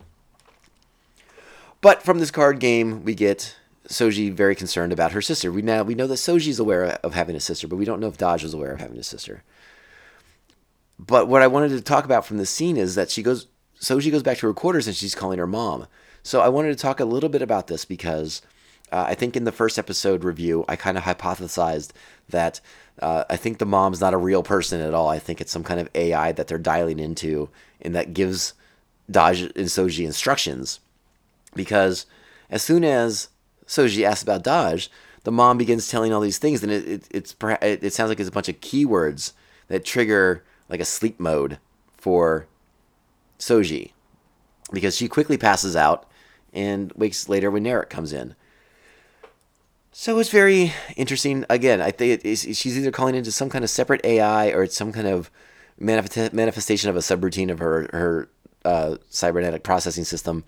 But 1.82 2.04
from 2.04 2.20
this 2.20 2.32
card 2.32 2.60
game, 2.60 3.04
we 3.04 3.16
get 3.16 3.56
Soji 3.88 4.32
very 4.32 4.56
concerned 4.56 4.94
about 4.94 5.12
her 5.12 5.22
sister. 5.22 5.52
We 5.52 5.62
now 5.62 5.84
we 5.84 5.96
know 5.96 6.08
that 6.08 6.16
Soji's 6.16 6.60
aware 6.60 7.00
of 7.04 7.14
having 7.14 7.36
a 7.36 7.40
sister, 7.40 7.68
but 7.68 7.78
we 7.78 7.86
don't 7.86 8.00
know 8.00 8.08
if 8.08 8.18
Dahj 8.18 8.44
was 8.44 8.54
aware 8.54 8.72
of 8.72 8.80
having 8.80 9.00
a 9.00 9.04
sister. 9.04 9.44
But 11.00 11.28
what 11.28 11.42
I 11.42 11.48
wanted 11.48 11.70
to 11.70 11.82
talk 11.82 12.06
about 12.06 12.26
from 12.26 12.38
this 12.38 12.52
scene 12.52 12.78
is 12.78 12.96
that 12.96 13.10
she 13.10 13.24
goes 13.24 13.48
Soji 13.80 14.12
goes 14.12 14.24
back 14.24 14.38
to 14.38 14.48
her 14.48 14.54
quarters 14.54 14.86
and 14.86 14.96
she's 14.96 15.16
calling 15.16 15.40
her 15.40 15.48
mom. 15.48 15.88
So 16.24 16.42
I 16.42 16.50
wanted 16.50 16.70
to 16.70 16.82
talk 16.82 17.00
a 17.00 17.06
little 17.06 17.30
bit 17.30 17.42
about 17.42 17.66
this 17.66 17.84
because 17.84 18.44
uh, 18.92 19.06
I 19.08 19.16
think 19.16 19.36
in 19.36 19.44
the 19.44 19.52
first 19.52 19.80
episode 19.80 20.24
review, 20.24 20.66
I 20.68 20.76
kind 20.76 20.98
of 20.98 21.04
hypothesized 21.04 21.92
that 22.30 22.62
uh, 23.00 23.24
I 23.30 23.38
think 23.38 23.58
the 23.58 23.66
mom's 23.66 24.02
not 24.02 24.14
a 24.14 24.18
real 24.18 24.44
person 24.44 24.82
at 24.82 24.94
all. 24.94 25.10
I 25.10 25.20
think 25.20 25.42
it's 25.42 25.52
some 25.52 25.64
kind 25.64 25.80
of 25.80 25.90
AI 25.96 26.32
that 26.34 26.48
they're 26.48 26.58
dialing 26.58 27.00
into 27.00 27.50
and 27.82 27.96
that 27.96 28.14
gives 28.14 28.54
Dahj 29.12 29.44
and 29.56 29.68
Soji 29.68 30.06
instructions. 30.06 30.80
Because 31.56 32.06
as 32.50 32.62
soon 32.62 32.84
as 32.84 33.30
Soji 33.68 34.04
asks 34.04 34.24
about 34.24 34.44
Dahj, 34.44 34.90
the 35.24 35.32
mom 35.32 35.58
begins 35.58 35.88
telling 35.88 36.14
all 36.14 36.22
these 36.22 36.40
things, 36.40 36.64
and 36.64 36.72
it, 36.72 36.88
it 36.88 37.08
it's 37.12 37.36
it 37.62 37.94
sounds 37.94 38.10
like 38.10 38.20
it's 38.20 38.30
a 38.30 38.32
bunch 38.32 38.50
of 38.50 38.60
keywords 38.60 39.34
that 39.68 39.86
trigger 39.86 40.44
like 40.68 40.80
a 40.80 40.86
sleep 40.86 41.20
mode 41.20 41.60
for 41.98 42.48
Soji 43.38 43.92
because 44.72 44.96
she 44.96 45.08
quickly 45.08 45.38
passes 45.38 45.76
out 45.76 46.10
and 46.54 46.92
wakes 46.94 47.30
later 47.30 47.52
when 47.52 47.64
Narek 47.64 47.90
comes 47.90 48.14
in. 48.14 48.36
So 50.02 50.18
it's 50.18 50.32
very 50.32 50.74
interesting. 50.96 51.46
Again, 51.48 51.80
I 51.80 51.92
think 51.92 52.24
she's 52.24 52.76
either 52.76 52.90
calling 52.90 53.14
into 53.14 53.32
some 53.32 53.52
kind 53.52 53.64
of 53.64 53.70
separate 53.70 54.04
AI 54.04 54.50
or 54.50 54.64
it's 54.64 54.76
some 54.76 54.92
kind 54.92 55.06
of 55.06 55.30
manifestation 55.78 56.90
of 56.90 56.96
a 56.96 57.02
subroutine 57.02 57.52
of 57.52 57.60
her 57.60 57.88
her 57.94 58.28
uh, 58.66 58.98
cybernetic 59.12 59.62
processing 59.62 60.04
system. 60.04 60.44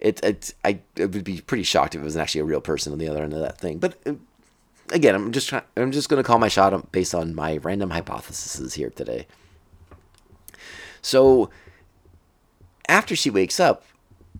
It, 0.00 0.22
it 0.22 0.52
I 0.66 0.80
it 0.96 1.12
would 1.12 1.24
be 1.24 1.40
pretty 1.40 1.62
shocked 1.62 1.94
if 1.94 2.02
it 2.02 2.04
was 2.04 2.18
actually 2.18 2.42
a 2.42 2.44
real 2.44 2.60
person 2.60 2.92
on 2.92 2.98
the 2.98 3.08
other 3.08 3.22
end 3.22 3.32
of 3.32 3.40
that 3.40 3.56
thing. 3.56 3.78
But 3.78 3.96
uh, 4.04 4.16
again, 4.90 5.14
I'm 5.14 5.32
just 5.32 5.50
I'm 5.50 5.92
just 5.92 6.10
going 6.10 6.22
to 6.22 6.26
call 6.26 6.38
my 6.38 6.48
shot 6.48 6.92
based 6.92 7.14
on 7.14 7.34
my 7.34 7.56
random 7.56 7.88
hypotheses 7.88 8.74
here 8.74 8.90
today. 8.90 9.26
So 11.00 11.48
after 12.86 13.16
she 13.16 13.30
wakes 13.30 13.58
up, 13.58 13.82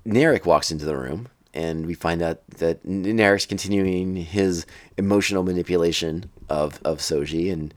Narek 0.06 0.44
walks 0.44 0.70
into 0.70 0.84
the 0.84 0.98
room, 0.98 1.28
and 1.52 1.86
we 1.86 1.94
find 1.94 2.22
out 2.22 2.46
that 2.58 2.84
Narek's 2.84 3.46
continuing 3.46 4.16
his 4.16 4.66
emotional 4.96 5.42
manipulation 5.42 6.30
of, 6.48 6.80
of 6.84 6.98
Soji 6.98 7.52
and, 7.52 7.74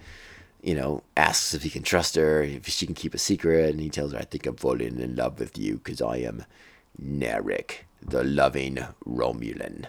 you 0.62 0.76
know, 0.76 1.02
asks 1.18 1.54
if 1.54 1.64
he 1.64 1.70
can 1.70 1.84
trust 1.84 2.16
her, 2.16 2.44
if 2.44 2.68
she 2.68 2.86
can 2.86 2.96
keep 2.96 3.14
a 3.14 3.18
secret, 3.18 3.72
and 3.72 3.80
he 3.82 3.90
tells 3.90 4.14
her, 4.14 4.20
I 4.20 4.24
think 4.24 4.46
I'm 4.46 4.56
falling 4.56 5.00
in 5.00 5.16
love 5.16 5.40
with 5.40 5.58
you 5.58 5.76
because 5.76 6.02
I 6.02 6.18
am 6.18 6.46
Narek, 7.02 7.80
the 8.02 8.24
loving 8.24 8.80
Romulan. 9.08 9.86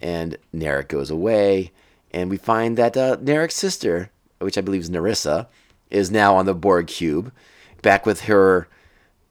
And 0.00 0.36
Narek 0.54 0.88
goes 0.88 1.10
away, 1.10 1.72
and 2.12 2.28
we 2.28 2.36
find 2.36 2.76
that 2.76 2.96
uh, 2.96 3.16
Narek's 3.18 3.54
sister, 3.54 4.10
which 4.38 4.58
I 4.58 4.60
believe 4.60 4.82
is 4.82 4.90
Narissa, 4.90 5.46
is 5.90 6.10
now 6.10 6.36
on 6.36 6.46
the 6.46 6.54
Borg 6.54 6.88
cube, 6.88 7.32
back 7.80 8.04
with 8.04 8.22
her 8.22 8.68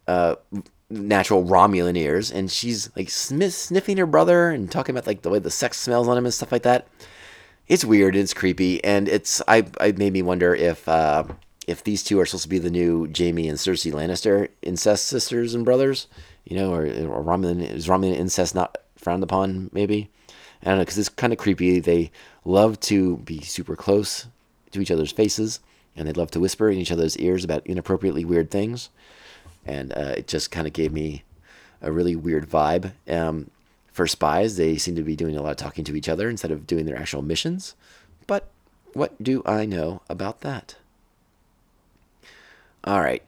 uh, 0.07 0.35
natural 0.91 1.43
Romulan 1.43 1.97
ears, 1.97 2.31
and 2.31 2.51
she's 2.51 2.89
like 2.95 3.09
sniffing 3.09 3.97
her 3.97 4.05
brother 4.05 4.49
and 4.49 4.71
talking 4.71 4.93
about 4.93 5.07
like 5.07 5.21
the 5.21 5.29
way 5.29 5.39
the 5.39 5.49
sex 5.49 5.79
smells 5.79 6.07
on 6.07 6.17
him 6.17 6.25
and 6.25 6.33
stuff 6.33 6.51
like 6.51 6.63
that. 6.63 6.87
It's 7.67 7.85
weird. 7.85 8.15
It's 8.15 8.33
creepy, 8.33 8.83
and 8.83 9.07
it's 9.07 9.41
I. 9.47 9.65
I 9.79 9.93
made 9.93 10.13
me 10.13 10.21
wonder 10.21 10.53
if 10.53 10.87
uh, 10.89 11.23
if 11.67 11.83
these 11.83 12.03
two 12.03 12.19
are 12.19 12.25
supposed 12.25 12.43
to 12.43 12.49
be 12.49 12.59
the 12.59 12.69
new 12.69 13.09
Jaime 13.17 13.47
and 13.47 13.57
Cersei 13.57 13.91
Lannister 13.93 14.49
incest 14.61 15.05
sisters 15.05 15.55
and 15.55 15.63
brothers, 15.63 16.07
you 16.43 16.55
know, 16.57 16.73
or, 16.73 16.83
or 16.85 17.23
Romulan 17.23 17.61
is 17.61 17.87
Romulan 17.87 18.15
incest 18.15 18.53
not 18.55 18.77
frowned 18.97 19.23
upon? 19.23 19.69
Maybe 19.71 20.09
I 20.61 20.69
don't 20.69 20.77
know 20.77 20.81
because 20.83 20.97
it's 20.97 21.09
kind 21.09 21.31
of 21.31 21.39
creepy. 21.39 21.79
They 21.79 22.11
love 22.43 22.79
to 22.81 23.17
be 23.17 23.41
super 23.41 23.75
close 23.75 24.27
to 24.71 24.81
each 24.81 24.91
other's 24.91 25.11
faces, 25.11 25.61
and 25.95 26.07
they 26.07 26.13
love 26.13 26.31
to 26.31 26.39
whisper 26.39 26.69
in 26.69 26.77
each 26.77 26.91
other's 26.91 27.17
ears 27.17 27.45
about 27.45 27.65
inappropriately 27.65 28.25
weird 28.25 28.51
things 28.51 28.89
and 29.65 29.93
uh, 29.93 30.13
it 30.17 30.27
just 30.27 30.51
kind 30.51 30.67
of 30.67 30.73
gave 30.73 30.91
me 30.91 31.23
a 31.81 31.91
really 31.91 32.15
weird 32.15 32.49
vibe. 32.49 32.93
Um, 33.07 33.49
for 33.91 34.07
spies, 34.07 34.55
they 34.55 34.77
seem 34.77 34.95
to 34.95 35.03
be 35.03 35.15
doing 35.15 35.35
a 35.35 35.41
lot 35.41 35.51
of 35.51 35.57
talking 35.57 35.83
to 35.85 35.95
each 35.95 36.07
other 36.07 36.29
instead 36.29 36.51
of 36.51 36.65
doing 36.65 36.85
their 36.85 36.97
actual 36.97 37.21
missions. 37.21 37.75
But 38.25 38.49
what 38.93 39.21
do 39.21 39.43
I 39.45 39.65
know 39.65 40.01
about 40.09 40.41
that? 40.41 40.75
All 42.83 43.01
right. 43.01 43.23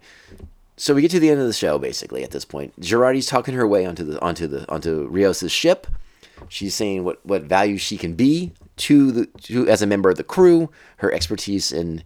So 0.78 0.94
we 0.94 1.02
get 1.02 1.12
to 1.12 1.20
the 1.20 1.30
end 1.30 1.40
of 1.40 1.48
the 1.48 1.54
show 1.54 1.78
basically 1.78 2.24
at 2.24 2.32
this 2.32 2.46
point. 2.46 2.80
Jurati's 2.80 3.28
talking 3.28 3.54
her 3.54 3.68
way 3.68 3.86
onto 3.86 4.04
the 4.04 4.20
onto 4.22 4.48
the 4.48 4.70
onto 4.72 5.08
Rios's 5.08 5.52
ship. 5.52 5.88
She's 6.50 6.74
saying 6.74 7.04
what 7.04 7.24
what 7.26 7.44
value 7.44 7.78
she 7.78 7.98
can 7.98 8.16
be 8.16 8.54
to 8.78 9.12
the 9.12 9.26
to 9.44 9.68
as 9.68 9.82
a 9.82 9.88
member 9.88 10.10
of 10.10 10.18
the 10.18 10.24
crew, 10.24 10.70
her 10.98 11.14
expertise 11.14 11.72
in 11.72 12.04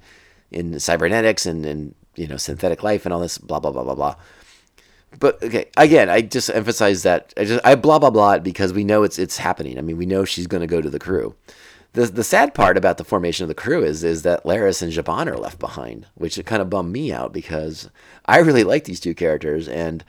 in 0.51 0.79
cybernetics 0.79 1.45
and, 1.45 1.65
and 1.65 1.95
you 2.17 2.27
know 2.27 2.37
synthetic 2.37 2.83
life 2.83 3.05
and 3.05 3.13
all 3.13 3.19
this 3.19 3.37
blah 3.37 3.59
blah 3.59 3.71
blah 3.71 3.83
blah 3.83 3.95
blah. 3.95 4.15
But 5.19 5.41
okay, 5.41 5.67
again, 5.77 6.09
I 6.09 6.21
just 6.21 6.49
emphasize 6.49 7.03
that 7.03 7.33
I 7.37 7.45
just 7.45 7.65
I 7.65 7.75
blah 7.75 7.99
blah 7.99 8.09
blah 8.09 8.39
because 8.39 8.73
we 8.73 8.83
know 8.83 9.03
it's 9.03 9.17
it's 9.17 9.37
happening. 9.37 9.77
I 9.77 9.81
mean, 9.81 9.97
we 9.97 10.05
know 10.05 10.25
she's 10.25 10.47
going 10.47 10.61
to 10.61 10.67
go 10.67 10.81
to 10.81 10.89
the 10.89 10.99
crew. 10.99 11.35
The 11.93 12.05
the 12.05 12.23
sad 12.23 12.53
part 12.53 12.77
about 12.77 12.97
the 12.97 13.03
formation 13.03 13.43
of 13.43 13.47
the 13.47 13.55
crew 13.55 13.83
is 13.83 14.03
is 14.03 14.23
that 14.23 14.43
Laris 14.43 14.81
and 14.81 14.91
Zhaban 14.91 15.27
are 15.27 15.37
left 15.37 15.59
behind, 15.59 16.07
which 16.15 16.43
kind 16.45 16.61
of 16.61 16.69
bummed 16.69 16.91
me 16.91 17.13
out 17.13 17.31
because 17.31 17.89
I 18.25 18.39
really 18.39 18.63
like 18.63 18.83
these 18.83 18.99
two 18.99 19.15
characters 19.15 19.67
and 19.67 20.03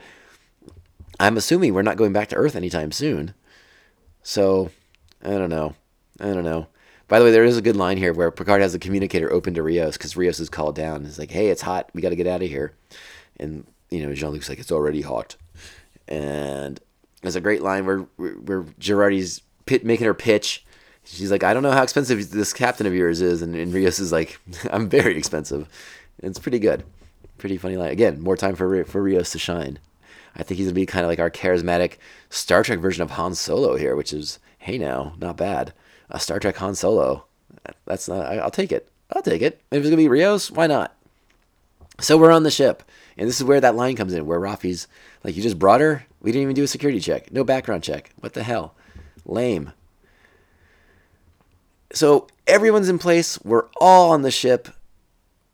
I'm 1.19 1.37
assuming 1.37 1.73
we're 1.73 1.81
not 1.81 1.97
going 1.97 2.13
back 2.13 2.29
to 2.29 2.35
Earth 2.35 2.55
anytime 2.55 2.91
soon. 2.91 3.33
So, 4.23 4.69
I 5.23 5.31
don't 5.31 5.49
know. 5.49 5.75
I 6.19 6.27
don't 6.27 6.45
know. 6.45 6.67
By 7.09 7.17
the 7.17 7.25
way, 7.25 7.31
there 7.31 7.43
is 7.43 7.57
a 7.57 7.61
good 7.63 7.75
line 7.75 7.97
here 7.97 8.13
where 8.13 8.29
Picard 8.29 8.61
has 8.61 8.73
the 8.73 8.79
communicator 8.79 9.33
open 9.33 9.55
to 9.55 9.63
Rios 9.63 9.97
because 9.97 10.15
Rios 10.15 10.39
is 10.39 10.47
called 10.47 10.75
down. 10.75 11.03
He's 11.03 11.17
like, 11.17 11.31
"Hey, 11.31 11.47
it's 11.47 11.63
hot. 11.63 11.89
We 11.93 12.03
got 12.03 12.09
to 12.09 12.15
get 12.15 12.27
out 12.27 12.43
of 12.43 12.47
here." 12.47 12.73
And 13.37 13.65
you 13.89 14.05
know, 14.05 14.13
Jean 14.13 14.31
Luc's 14.31 14.47
like, 14.47 14.59
"It's 14.59 14.71
already 14.71 15.01
hot." 15.01 15.35
And 16.07 16.79
there's 17.23 17.35
a 17.35 17.41
great 17.41 17.63
line 17.63 17.87
where 17.87 17.99
where 18.17 18.61
Jurati's 18.79 19.41
pit, 19.65 19.83
making 19.83 20.05
her 20.05 20.13
pitch. 20.13 20.63
She's 21.03 21.31
like, 21.31 21.43
"I 21.43 21.51
don't 21.51 21.63
know 21.63 21.71
how 21.71 21.81
expensive 21.81 22.29
this 22.29 22.53
captain 22.53 22.85
of 22.85 22.93
yours 22.93 23.21
is," 23.21 23.41
and, 23.41 23.55
and 23.55 23.73
Rios 23.73 23.99
is 23.99 24.11
like, 24.11 24.39
"I'm 24.71 24.87
very 24.87 25.17
expensive." 25.17 25.67
And 26.21 26.29
it's 26.29 26.39
pretty 26.39 26.59
good, 26.59 26.83
pretty 27.39 27.57
funny 27.57 27.75
line. 27.75 27.89
Again, 27.89 28.21
more 28.21 28.37
time 28.37 28.55
for 28.55 28.83
for 28.83 29.01
Rios 29.01 29.31
to 29.31 29.39
shine. 29.39 29.79
I 30.35 30.43
think 30.43 30.59
he's 30.59 30.67
gonna 30.67 30.75
be 30.75 30.85
kind 30.85 31.05
of 31.05 31.09
like 31.09 31.19
our 31.19 31.31
charismatic 31.31 31.97
Star 32.29 32.61
Trek 32.61 32.77
version 32.77 33.01
of 33.01 33.11
Han 33.11 33.33
Solo 33.33 33.77
here, 33.77 33.95
which 33.95 34.13
is, 34.13 34.37
hey 34.59 34.77
now, 34.77 35.15
not 35.17 35.37
bad 35.37 35.73
a 36.09 36.19
Star 36.19 36.39
Trek 36.39 36.57
Han 36.57 36.75
Solo. 36.75 37.25
That's 37.85 38.07
not. 38.07 38.25
I, 38.25 38.43
will 38.43 38.51
take 38.51 38.71
it. 38.71 38.89
I'll 39.11 39.21
take 39.21 39.41
it. 39.41 39.61
If 39.71 39.79
it's 39.79 39.87
gonna 39.87 39.97
be 39.97 40.07
Rios, 40.07 40.51
why 40.51 40.67
not? 40.67 40.95
So 41.99 42.17
we're 42.17 42.31
on 42.31 42.43
the 42.43 42.51
ship, 42.51 42.83
and 43.17 43.27
this 43.27 43.39
is 43.39 43.43
where 43.43 43.59
that 43.59 43.75
line 43.75 43.95
comes 43.95 44.13
in, 44.13 44.25
where 44.25 44.39
Raffi's 44.39 44.87
like, 45.23 45.35
"You 45.35 45.43
just 45.43 45.59
brought 45.59 45.81
her. 45.81 46.05
We 46.21 46.31
didn't 46.31 46.43
even 46.43 46.55
do 46.55 46.63
a 46.63 46.67
security 46.67 46.99
check. 46.99 47.31
No 47.31 47.43
background 47.43 47.83
check. 47.83 48.11
What 48.19 48.33
the 48.33 48.43
hell? 48.43 48.75
Lame." 49.25 49.73
So 51.91 52.27
everyone's 52.47 52.89
in 52.89 52.99
place. 52.99 53.39
We're 53.43 53.67
all 53.81 54.11
on 54.11 54.21
the 54.21 54.31
ship. 54.31 54.69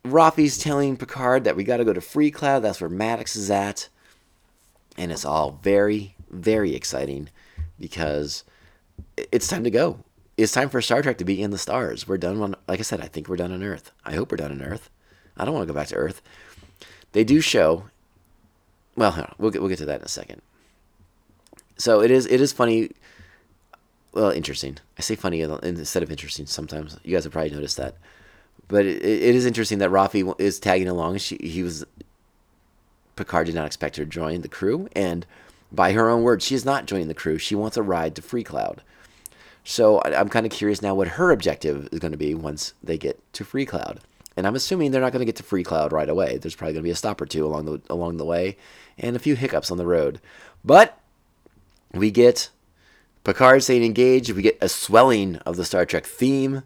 Raffi's 0.03 0.57
telling 0.57 0.97
Picard 0.97 1.45
that 1.45 1.55
we 1.55 1.63
got 1.63 1.77
to 1.77 1.85
go 1.85 1.93
to 1.93 2.01
Freecloud. 2.01 2.61
That's 2.61 2.79
where 2.79 2.89
Maddox 2.89 3.35
is 3.35 3.49
at. 3.49 3.89
And 4.97 5.11
it's 5.11 5.25
all 5.25 5.59
very, 5.63 6.15
very 6.29 6.75
exciting 6.75 7.29
because 7.79 8.43
it's 9.31 9.47
time 9.47 9.63
to 9.63 9.71
go. 9.71 9.99
It's 10.37 10.51
time 10.51 10.69
for 10.69 10.81
Star 10.81 11.01
Trek 11.01 11.17
to 11.19 11.25
be 11.25 11.41
in 11.41 11.51
the 11.51 11.57
stars. 11.57 12.07
We're 12.07 12.17
done 12.17 12.41
on, 12.41 12.55
like 12.67 12.79
I 12.79 12.83
said, 12.83 13.01
I 13.01 13.07
think 13.07 13.29
we're 13.29 13.37
done 13.37 13.51
on 13.51 13.63
Earth. 13.63 13.91
I 14.03 14.15
hope 14.15 14.31
we're 14.31 14.37
done 14.37 14.51
on 14.51 14.61
Earth. 14.61 14.89
I 15.37 15.45
don't 15.45 15.53
want 15.53 15.67
to 15.67 15.73
go 15.73 15.77
back 15.77 15.87
to 15.87 15.95
Earth. 15.95 16.21
They 17.13 17.23
do 17.23 17.39
show, 17.39 17.85
well, 18.95 19.33
we'll 19.37 19.51
get, 19.51 19.61
we'll 19.61 19.69
get 19.69 19.77
to 19.79 19.85
that 19.85 20.01
in 20.01 20.05
a 20.05 20.09
second. 20.09 20.41
So 21.77 22.01
it 22.01 22.11
is, 22.11 22.25
it 22.25 22.41
is 22.41 22.51
funny 22.51 22.91
well, 24.15 24.31
interesting. 24.31 24.77
I 24.97 25.01
say 25.01 25.15
funny 25.15 25.41
instead 25.41 26.01
of 26.01 26.09
interesting 26.09 26.45
sometimes. 26.45 26.97
You 27.03 27.13
guys 27.13 27.25
have 27.25 27.33
probably 27.33 27.51
noticed 27.51 27.77
that. 27.77 27.95
But 28.69 28.85
it, 28.85 29.03
it 29.03 29.35
is 29.35 29.45
interesting 29.45 29.79
that 29.79 29.91
Raffi 29.91 30.33
is 30.39 30.57
tagging 30.57 30.87
along. 30.87 31.17
She 31.17 31.37
he 31.37 31.61
was 31.61 31.85
Picard 33.17 33.45
did 33.45 33.55
not 33.55 33.67
expect 33.67 33.97
her 33.97 34.05
to 34.05 34.09
join 34.09 34.41
the 34.41 34.47
crew, 34.47 34.87
and 34.95 35.25
by 35.71 35.91
her 35.91 36.09
own 36.09 36.23
words, 36.23 36.45
she 36.45 36.55
is 36.55 36.65
not 36.65 36.85
joining 36.85 37.09
the 37.09 37.13
crew. 37.13 37.37
She 37.37 37.55
wants 37.55 37.77
a 37.77 37.83
ride 37.83 38.15
to 38.15 38.21
Freecloud. 38.21 38.79
So 39.65 39.99
I'm 40.05 40.29
kind 40.29 40.45
of 40.45 40.51
curious 40.51 40.83
now 40.83 40.93
what 40.93 41.07
her 41.07 41.31
objective 41.31 41.89
is 41.91 41.99
going 41.99 42.11
to 42.11 42.17
be 42.17 42.35
once 42.35 42.73
they 42.83 42.99
get 42.99 43.19
to 43.33 43.43
Freecloud. 43.43 43.97
And 44.37 44.45
I'm 44.45 44.55
assuming 44.55 44.91
they're 44.91 45.01
not 45.01 45.11
going 45.11 45.21
to 45.21 45.25
get 45.25 45.37
to 45.37 45.43
Freecloud 45.43 45.91
right 45.91 46.07
away. 46.07 46.37
There's 46.37 46.55
probably 46.55 46.73
going 46.73 46.83
to 46.83 46.87
be 46.87 46.91
a 46.91 46.95
stop 46.95 47.19
or 47.19 47.25
two 47.25 47.45
along 47.45 47.65
the 47.65 47.81
along 47.89 48.17
the 48.17 48.25
way, 48.25 48.57
and 48.97 49.15
a 49.15 49.19
few 49.19 49.35
hiccups 49.35 49.71
on 49.71 49.77
the 49.77 49.87
road. 49.87 50.21
But 50.63 50.99
we 51.93 52.11
get 52.11 52.49
Picard 53.23 53.63
saying 53.63 53.83
engage. 53.83 54.31
We 54.31 54.43
get 54.43 54.57
a 54.61 54.69
swelling 54.69 55.37
of 55.37 55.57
the 55.57 55.65
Star 55.65 55.85
Trek 55.85 56.05
theme. 56.05 56.63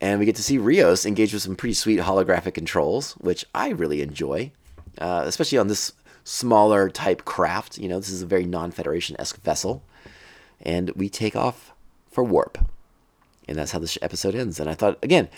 And 0.00 0.18
we 0.18 0.26
get 0.26 0.34
to 0.36 0.42
see 0.42 0.58
Rios 0.58 1.06
engage 1.06 1.32
with 1.32 1.42
some 1.42 1.54
pretty 1.54 1.74
sweet 1.74 2.00
holographic 2.00 2.54
controls, 2.54 3.12
which 3.12 3.44
I 3.54 3.68
really 3.68 4.02
enjoy, 4.02 4.50
uh, 4.98 5.22
especially 5.24 5.58
on 5.58 5.68
this 5.68 5.92
smaller 6.24 6.90
type 6.90 7.24
craft. 7.24 7.78
You 7.78 7.88
know, 7.88 8.00
this 8.00 8.10
is 8.10 8.22
a 8.22 8.26
very 8.26 8.44
non 8.44 8.72
Federation 8.72 9.14
esque 9.20 9.40
vessel. 9.42 9.84
And 10.60 10.90
we 10.90 11.08
take 11.08 11.36
off 11.36 11.73
for 12.14 12.24
warp. 12.24 12.58
And 13.46 13.58
that's 13.58 13.72
how 13.72 13.78
this 13.78 13.98
episode 14.00 14.34
ends. 14.34 14.58
And 14.60 14.70
I 14.70 14.74
thought, 14.74 14.98
again, 15.02 15.28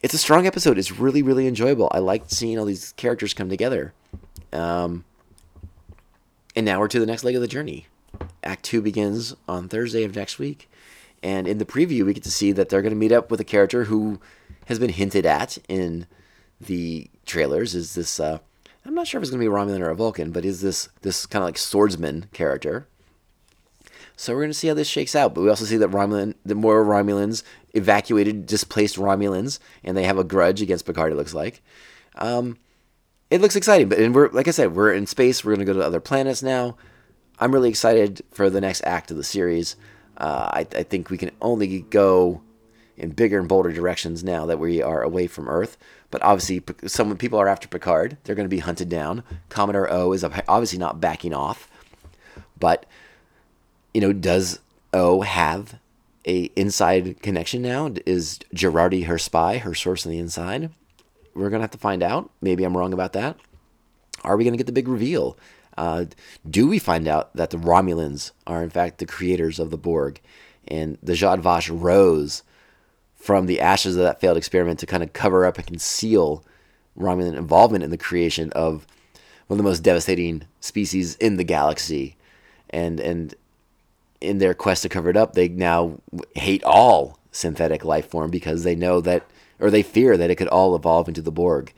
it's 0.00 0.14
a 0.14 0.18
strong 0.18 0.46
episode. 0.46 0.78
It's 0.78 0.92
really, 0.92 1.22
really 1.22 1.46
enjoyable. 1.46 1.88
I 1.92 1.98
liked 1.98 2.30
seeing 2.30 2.58
all 2.58 2.64
these 2.64 2.92
characters 2.92 3.34
come 3.34 3.48
together. 3.48 3.92
Um, 4.52 5.04
and 6.54 6.64
now 6.64 6.78
we're 6.78 6.88
to 6.88 7.00
the 7.00 7.06
next 7.06 7.24
leg 7.24 7.34
of 7.34 7.42
the 7.42 7.48
journey. 7.48 7.86
Act 8.42 8.64
Two 8.64 8.80
begins 8.80 9.34
on 9.48 9.68
Thursday 9.68 10.04
of 10.04 10.16
next 10.16 10.38
week, 10.38 10.70
and 11.22 11.46
in 11.46 11.58
the 11.58 11.64
preview, 11.64 12.06
we 12.06 12.14
get 12.14 12.24
to 12.24 12.30
see 12.30 12.52
that 12.52 12.68
they're 12.68 12.82
going 12.82 12.94
to 12.94 12.98
meet 12.98 13.12
up 13.12 13.30
with 13.30 13.40
a 13.40 13.44
character 13.44 13.84
who 13.84 14.18
has 14.66 14.78
been 14.78 14.90
hinted 14.90 15.26
at 15.26 15.58
in 15.68 16.06
the 16.60 17.10
trailers. 17.26 17.74
Is 17.74 17.94
this? 17.94 18.18
Uh, 18.18 18.38
I'm 18.84 18.94
not 18.94 19.06
sure 19.06 19.18
if 19.18 19.22
it's 19.22 19.30
going 19.30 19.44
to 19.44 19.48
be 19.48 19.54
Romulan 19.54 19.80
or 19.80 19.90
a 19.90 19.94
Vulcan, 19.94 20.32
but 20.32 20.44
is 20.44 20.62
this 20.62 20.88
this 21.02 21.26
kind 21.26 21.42
of 21.42 21.48
like 21.48 21.58
swordsman 21.58 22.26
character? 22.32 22.86
So 24.18 24.34
we're 24.34 24.40
going 24.40 24.50
to 24.50 24.54
see 24.54 24.66
how 24.66 24.74
this 24.74 24.88
shakes 24.88 25.14
out. 25.14 25.32
But 25.32 25.42
we 25.42 25.48
also 25.48 25.64
see 25.64 25.76
that 25.76 25.92
Romulan, 25.92 26.34
the 26.44 26.56
more 26.56 26.84
Romulans 26.84 27.44
evacuated, 27.72 28.46
displaced 28.46 28.96
Romulans, 28.96 29.60
and 29.84 29.96
they 29.96 30.02
have 30.02 30.18
a 30.18 30.24
grudge 30.24 30.60
against 30.60 30.86
Picard. 30.86 31.12
It 31.12 31.14
looks 31.14 31.34
like. 31.34 31.62
Um, 32.16 32.58
it 33.30 33.40
looks 33.40 33.54
exciting, 33.54 33.88
but 33.88 33.98
and 33.98 34.12
we're 34.14 34.28
like 34.30 34.48
I 34.48 34.50
said, 34.50 34.74
we're 34.74 34.92
in 34.92 35.06
space. 35.06 35.44
We're 35.44 35.54
going 35.54 35.64
to 35.64 35.72
go 35.72 35.78
to 35.78 35.86
other 35.86 36.00
planets 36.00 36.42
now. 36.42 36.76
I'm 37.38 37.52
really 37.52 37.68
excited 37.68 38.22
for 38.32 38.50
the 38.50 38.60
next 38.60 38.82
act 38.84 39.12
of 39.12 39.16
the 39.16 39.24
series. 39.24 39.76
Uh, 40.16 40.50
I, 40.52 40.60
I, 40.60 40.82
think 40.82 41.10
we 41.10 41.18
can 41.18 41.30
only 41.40 41.82
go 41.82 42.42
in 42.96 43.10
bigger 43.10 43.38
and 43.38 43.48
bolder 43.48 43.70
directions 43.70 44.24
now 44.24 44.46
that 44.46 44.58
we 44.58 44.82
are 44.82 45.02
away 45.02 45.28
from 45.28 45.48
Earth. 45.48 45.76
But 46.10 46.24
obviously, 46.24 46.64
some 46.88 47.16
people 47.16 47.38
are 47.38 47.46
after 47.46 47.68
Picard. 47.68 48.16
They're 48.24 48.34
going 48.34 48.46
to 48.46 48.50
be 48.50 48.58
hunted 48.58 48.88
down. 48.88 49.22
Commodore 49.48 49.92
O 49.92 50.12
is 50.12 50.24
obviously 50.24 50.80
not 50.80 51.00
backing 51.00 51.32
off. 51.32 51.70
But 52.58 52.86
you 53.98 54.06
know, 54.06 54.12
does 54.12 54.60
O 54.92 55.22
have 55.22 55.80
a 56.24 56.44
inside 56.54 57.20
connection 57.20 57.62
now? 57.62 57.92
Is 58.06 58.38
Jurati 58.54 59.06
her 59.06 59.18
spy, 59.18 59.58
her 59.58 59.74
source 59.74 60.06
on 60.06 60.12
the 60.12 60.20
inside? 60.20 60.70
We're 61.34 61.50
gonna 61.50 61.64
have 61.64 61.72
to 61.72 61.78
find 61.78 62.00
out. 62.00 62.30
Maybe 62.40 62.62
I'm 62.62 62.76
wrong 62.76 62.92
about 62.92 63.12
that. 63.14 63.36
Are 64.22 64.36
we 64.36 64.44
gonna 64.44 64.56
get 64.56 64.66
the 64.66 64.72
big 64.72 64.86
reveal? 64.86 65.36
Uh, 65.76 66.04
do 66.48 66.68
we 66.68 66.78
find 66.78 67.08
out 67.08 67.34
that 67.34 67.50
the 67.50 67.56
Romulans 67.56 68.30
are 68.46 68.62
in 68.62 68.70
fact 68.70 68.98
the 68.98 69.04
creators 69.04 69.58
of 69.58 69.70
the 69.70 69.76
Borg, 69.76 70.20
and 70.68 70.96
the 71.02 71.14
Zhat 71.14 71.40
Vash 71.40 71.68
rose 71.68 72.44
from 73.16 73.46
the 73.46 73.60
ashes 73.60 73.96
of 73.96 74.04
that 74.04 74.20
failed 74.20 74.36
experiment 74.36 74.78
to 74.78 74.86
kind 74.86 75.02
of 75.02 75.12
cover 75.12 75.44
up 75.44 75.58
and 75.58 75.66
conceal 75.66 76.44
Romulan 76.96 77.36
involvement 77.36 77.82
in 77.82 77.90
the 77.90 77.98
creation 77.98 78.52
of 78.52 78.86
one 79.48 79.58
of 79.58 79.64
the 79.64 79.68
most 79.68 79.80
devastating 79.80 80.44
species 80.60 81.16
in 81.16 81.36
the 81.36 81.42
galaxy, 81.42 82.16
and 82.70 83.00
and 83.00 83.34
in 84.20 84.38
their 84.38 84.54
quest 84.54 84.82
to 84.82 84.88
cover 84.88 85.10
it 85.10 85.16
up, 85.16 85.34
they 85.34 85.48
now 85.48 86.00
hate 86.34 86.62
all 86.64 87.18
synthetic 87.30 87.84
life 87.84 88.08
form 88.10 88.30
because 88.30 88.64
they 88.64 88.74
know 88.74 89.00
that, 89.00 89.24
or 89.60 89.70
they 89.70 89.82
fear 89.82 90.16
that 90.16 90.30
it 90.30 90.36
could 90.36 90.48
all 90.48 90.74
evolve 90.74 91.08
into 91.08 91.22
the 91.22 91.32
Borg. 91.32 91.72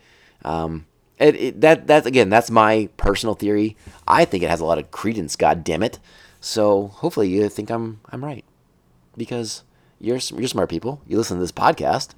Um, 0.45 0.87
it, 1.19 1.37
it, 1.37 1.61
that 1.61 1.87
that's 1.87 2.07
again 2.07 2.31
that's 2.31 2.51
my 2.51 2.89
personal 2.97 3.35
theory. 3.35 3.77
I 4.09 4.25
think 4.25 4.43
it 4.43 4.49
has 4.49 4.61
a 4.61 4.65
lot 4.65 4.79
of 4.79 4.91
credence. 4.91 5.37
God 5.37 5.63
damn 5.63 5.83
it! 5.83 5.99
So 6.41 6.89
hopefully 6.89 7.29
you 7.29 7.49
think 7.51 7.71
I'm 7.71 8.01
I'm 8.11 8.25
right 8.25 8.45
because 9.17 9.63
you're 10.01 10.19
you're 10.35 10.49
smart 10.49 10.71
people. 10.71 11.03
You 11.07 11.19
listen 11.19 11.37
to 11.37 11.43
this 11.43 11.53
podcast, 11.53 12.15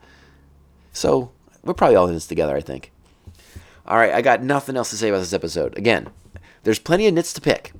so 0.92 1.32
we're 1.64 1.74
probably 1.74 1.96
all 1.96 2.06
in 2.06 2.14
this 2.14 2.28
together. 2.28 2.56
I 2.56 2.60
think. 2.60 2.92
All 3.84 3.96
right, 3.96 4.14
I 4.14 4.22
got 4.22 4.44
nothing 4.44 4.76
else 4.76 4.90
to 4.90 4.96
say 4.96 5.08
about 5.08 5.18
this 5.18 5.32
episode. 5.32 5.76
Again, 5.76 6.08
there's 6.62 6.78
plenty 6.78 7.08
of 7.08 7.14
nits 7.14 7.32
to 7.32 7.40
pick, 7.40 7.72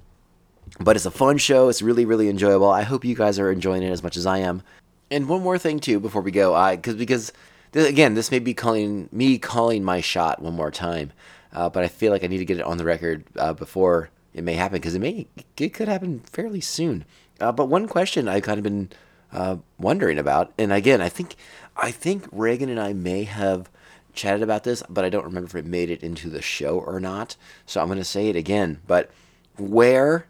but 0.85 0.97
it's 0.97 1.07
a 1.07 1.11
fun 1.11 1.39
show. 1.39 1.69
It's 1.69 1.83
really 1.83 2.05
really 2.05 2.29
enjoyable. 2.29 2.71
I 2.71 2.83
hope 2.83 3.05
you 3.05 3.15
guys 3.15 3.39
are 3.39 3.51
enjoying 3.51 3.83
it 3.83 3.91
as 3.91 4.03
much 4.03 4.17
as 4.17 4.27
I 4.27 4.39
am. 4.39 4.63
And 5.11 5.29
one 5.29 5.43
more 5.43 5.59
thing 5.59 5.79
too 5.79 6.01
before 6.01 6.23
we 6.23 6.31
go, 6.31 6.55
I 6.55 6.77
because 6.77 6.97
because 6.97 7.33
again, 7.75 8.15
this 8.15 8.31
may 8.31 8.39
be 8.39 8.55
calling 8.55 9.09
me 9.13 9.39
calling 9.39 9.85
my 9.85 10.01
shot 10.01 10.41
one 10.41 10.55
more 10.55 10.71
time, 10.71 11.13
uh, 11.53 11.69
but 11.69 11.85
I 11.85 11.89
feel 11.89 12.13
like 12.13 12.25
I 12.25 12.29
need 12.29 12.39
to 12.39 12.45
get 12.45 12.59
it 12.59 12.65
on 12.65 12.79
the 12.79 12.85
record 12.85 13.25
uh, 13.37 13.53
before 13.53 14.11
it 14.35 14.45
may 14.45 14.55
happen 14.55 14.77
because 14.77 14.95
it 14.95 15.01
may 15.01 15.27
it 15.57 15.75
could 15.75 15.89
happen 15.89 16.21
fairly 16.21 16.61
soon. 16.61 17.05
Uh, 17.41 17.53
but 17.53 17.67
one 17.67 17.89
question 17.89 18.29
I've 18.29 18.43
kind 18.43 18.59
of 18.59 18.65
been 18.65 18.91
uh, 19.33 19.57
wondering 19.79 20.19
about, 20.19 20.53
and 20.59 20.73
again, 20.73 21.01
I 21.01 21.09
think 21.09 21.37
I 21.77 21.91
think 21.91 22.27
Reagan 22.33 22.69
and 22.69 22.81
I 22.81 22.93
may 22.93 23.25
have 23.25 23.71
chatted 24.15 24.43
about 24.43 24.65
this, 24.65 24.83
but 24.89 25.05
I 25.05 25.09
don't 25.09 25.25
remember 25.25 25.49
if 25.49 25.55
it 25.55 25.67
made 25.67 25.91
it 25.91 26.03
into 26.03 26.29
the 26.29 26.43
show 26.43 26.79
or 26.79 27.01
not. 27.01 27.37
So 27.67 27.81
I'm 27.81 27.89
going 27.89 27.99
to 27.99 28.05
say 28.05 28.29
it 28.29 28.37
again. 28.37 28.81
But 28.87 29.11
where 29.57 30.27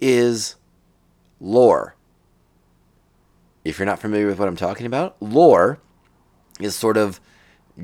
is 0.00 0.56
Lore? 1.40 1.94
If 3.64 3.78
you're 3.78 3.86
not 3.86 4.00
familiar 4.00 4.26
with 4.26 4.38
what 4.38 4.48
I'm 4.48 4.56
talking 4.56 4.86
about, 4.86 5.16
Lore 5.20 5.78
is 6.60 6.74
sort 6.74 6.96
of 6.96 7.20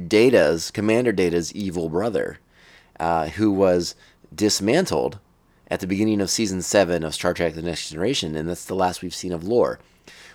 Data's, 0.07 0.71
Commander 0.71 1.13
Data's 1.13 1.53
evil 1.53 1.89
brother, 1.89 2.39
uh, 2.99 3.29
who 3.29 3.51
was 3.51 3.95
dismantled 4.35 5.19
at 5.69 5.81
the 5.81 5.87
beginning 5.87 6.21
of 6.21 6.31
season 6.31 6.63
7 6.63 7.03
of 7.03 7.15
Star 7.15 7.35
Trek 7.35 7.55
The 7.55 7.63
Next 7.63 7.91
Generation, 7.91 8.37
and 8.37 8.49
that's 8.49 8.65
the 8.65 8.75
last 8.75 9.03
we've 9.03 9.15
seen 9.15 9.33
of 9.33 9.45
Lore. 9.45 9.79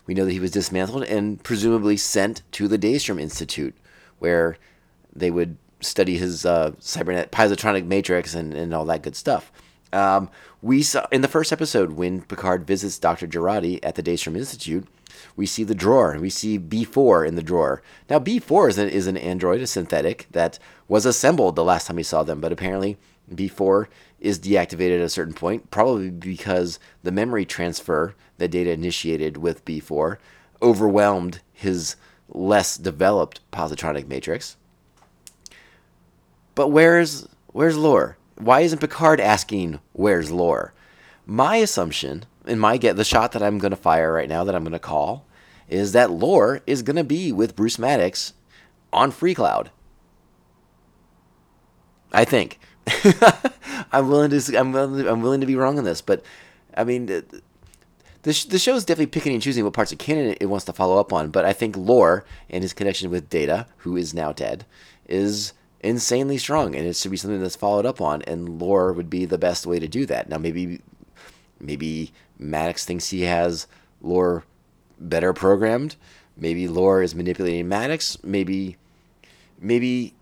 We 0.05 0.13
know 0.13 0.25
that 0.25 0.31
he 0.31 0.39
was 0.39 0.51
dismantled 0.51 1.03
and 1.03 1.41
presumably 1.43 1.97
sent 1.97 2.41
to 2.53 2.67
the 2.67 2.77
Daystrom 2.77 3.21
Institute, 3.21 3.75
where 4.19 4.57
they 5.13 5.29
would 5.31 5.57
study 5.79 6.17
his 6.17 6.45
uh, 6.45 6.71
cybernet 6.79 7.29
positronic 7.29 7.85
matrix 7.85 8.33
and, 8.33 8.53
and 8.53 8.73
all 8.73 8.85
that 8.85 9.03
good 9.03 9.15
stuff. 9.15 9.51
Um, 9.93 10.29
we 10.61 10.83
saw 10.83 11.05
in 11.11 11.21
the 11.21 11.27
first 11.27 11.51
episode 11.51 11.93
when 11.93 12.21
Picard 12.21 12.65
visits 12.65 12.99
Dr. 12.99 13.27
Jurati 13.27 13.79
at 13.83 13.95
the 13.95 14.03
Daystrom 14.03 14.35
Institute, 14.35 14.87
we 15.35 15.45
see 15.45 15.63
the 15.63 15.75
drawer 15.75 16.17
we 16.19 16.29
see 16.29 16.59
B4 16.59 17.27
in 17.27 17.35
the 17.35 17.43
drawer. 17.43 17.81
Now, 18.09 18.19
B4 18.19 18.69
is 18.69 18.77
an, 18.77 18.89
is 18.89 19.07
an 19.07 19.17
android, 19.17 19.61
a 19.61 19.67
synthetic, 19.67 20.27
that 20.31 20.59
was 20.87 21.05
assembled 21.05 21.55
the 21.55 21.63
last 21.63 21.87
time 21.87 21.95
we 21.95 22.03
saw 22.03 22.23
them, 22.23 22.41
but 22.41 22.51
apparently 22.51 22.97
B4 23.33 23.87
is 24.19 24.39
deactivated 24.39 24.99
at 24.99 25.05
a 25.05 25.09
certain 25.09 25.33
point, 25.33 25.69
probably 25.69 26.09
because 26.09 26.79
the 27.03 27.11
memory 27.11 27.45
transfer 27.45 28.15
that 28.37 28.49
data 28.49 28.71
initiated 28.71 29.37
with 29.37 29.65
B4 29.65 30.17
overwhelmed 30.61 31.41
his 31.53 31.95
less 32.29 32.77
developed 32.77 33.39
positronic 33.51 34.07
matrix. 34.07 34.57
But 36.55 36.69
where's 36.69 37.27
where's 37.47 37.77
Lore? 37.77 38.16
Why 38.37 38.61
isn't 38.61 38.79
Picard 38.79 39.19
asking 39.19 39.79
where's 39.93 40.31
Lore? 40.31 40.73
My 41.25 41.57
assumption, 41.57 42.25
and 42.45 42.59
my 42.59 42.77
get 42.77 42.95
the 42.95 43.03
shot 43.03 43.31
that 43.33 43.43
I'm 43.43 43.57
going 43.57 43.71
to 43.71 43.77
fire 43.77 44.13
right 44.13 44.29
now 44.29 44.43
that 44.43 44.55
I'm 44.55 44.63
going 44.63 44.71
to 44.71 44.79
call 44.79 45.25
is 45.67 45.91
that 45.91 46.11
Lore 46.11 46.61
is 46.65 46.81
going 46.81 46.95
to 46.95 47.03
be 47.03 47.31
with 47.31 47.55
Bruce 47.55 47.77
Maddox 47.77 48.33
on 48.93 49.11
Freecloud. 49.11 49.67
I 52.13 52.23
think. 52.23 52.59
I'm 53.91 54.07
willing 54.07 54.29
to 54.31 54.55
I'm 54.57 54.71
willing, 54.71 55.07
I'm 55.07 55.21
willing 55.21 55.41
to 55.41 55.47
be 55.47 55.55
wrong 55.55 55.77
on 55.77 55.83
this, 55.83 56.01
but 56.01 56.23
I 56.75 56.85
mean 56.85 57.07
the, 57.07 57.25
the 58.23 58.59
show's 58.59 58.85
definitely 58.85 59.07
picking 59.07 59.33
and 59.33 59.41
choosing 59.41 59.63
what 59.63 59.73
parts 59.73 59.91
of 59.91 59.97
canon 59.97 60.35
it 60.39 60.47
wants 60.47 60.65
to 60.65 60.73
follow 60.73 60.99
up 60.99 61.11
on, 61.11 61.29
but 61.29 61.45
I 61.45 61.53
think 61.53 61.75
Lore 61.75 62.25
and 62.49 62.63
his 62.63 62.73
connection 62.73 63.09
with 63.09 63.29
Data, 63.29 63.67
who 63.77 63.97
is 63.97 64.13
now 64.13 64.31
dead, 64.31 64.65
is 65.07 65.53
insanely 65.81 66.37
strong, 66.37 66.75
and 66.75 66.85
it 66.85 66.95
should 66.95 67.11
be 67.11 67.17
something 67.17 67.41
that's 67.41 67.55
followed 67.55 67.85
up 67.85 68.01
on. 68.01 68.21
And 68.23 68.59
Lore 68.59 68.93
would 68.93 69.09
be 69.09 69.25
the 69.25 69.37
best 69.37 69.65
way 69.65 69.79
to 69.79 69.87
do 69.87 70.05
that. 70.05 70.29
Now, 70.29 70.37
maybe, 70.37 70.81
maybe 71.59 72.11
Maddox 72.39 72.85
thinks 72.85 73.09
he 73.09 73.21
has 73.21 73.67
Lore 74.01 74.43
better 74.99 75.33
programmed. 75.33 75.95
Maybe 76.35 76.67
Lore 76.67 77.01
is 77.01 77.15
manipulating 77.15 77.67
Maddox. 77.67 78.23
Maybe, 78.23 78.77
maybe, 79.59 80.13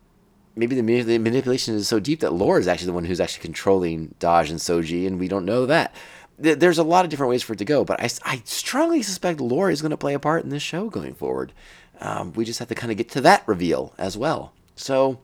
maybe 0.56 0.76
the, 0.76 1.18
manipulation 1.18 1.76
is 1.76 1.88
so 1.88 2.00
deep 2.00 2.22
that 2.22 2.34
Lore 2.34 2.60
is 2.60 2.68
actually 2.68 2.88
the 2.88 2.94
one 2.94 3.06
who's 3.06 3.20
actually 3.20 3.42
controlling 3.42 4.16
Dahj 4.20 4.50
and 4.50 4.60
Soji, 4.60 5.08
and 5.08 5.20
we 5.20 5.28
don't 5.28 5.46
know 5.46 5.66
that. 5.66 5.94
There's 6.38 6.78
a 6.78 6.84
lot 6.84 7.06
of 7.06 7.12
different 7.12 7.30
ways 7.30 7.44
for 7.44 7.54
it 7.54 7.60
to 7.60 7.66
go, 7.66 7.86
but 7.86 8.02
I, 8.02 8.10
I 8.26 8.42
strongly 8.44 9.02
suspect 9.02 9.40
Lore 9.40 9.70
is 9.70 9.82
going 9.82 9.92
to 9.92 9.98
play 9.98 10.14
a 10.14 10.20
part 10.20 10.44
in 10.44 10.50
this 10.50 10.64
show 10.64 10.90
going 10.90 11.14
forward. 11.14 11.54
Um, 12.02 12.34
we 12.34 12.44
just 12.44 12.60
have 12.60 12.68
to 12.68 12.76
kind 12.76 12.92
of 12.92 12.98
get 12.98 13.10
to 13.12 13.22
that 13.22 13.48
reveal 13.48 13.94
as 13.98 14.18
well. 14.18 14.52
So, 14.76 15.20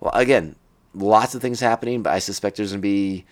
well, 0.00 0.12
again, 0.14 0.56
lots 0.94 1.34
of 1.34 1.42
things 1.42 1.60
happening, 1.60 2.02
but 2.02 2.12
I 2.12 2.18
suspect 2.18 2.56
there's 2.56 2.72
going 2.72 2.80
to 2.80 2.82
be 2.82 3.24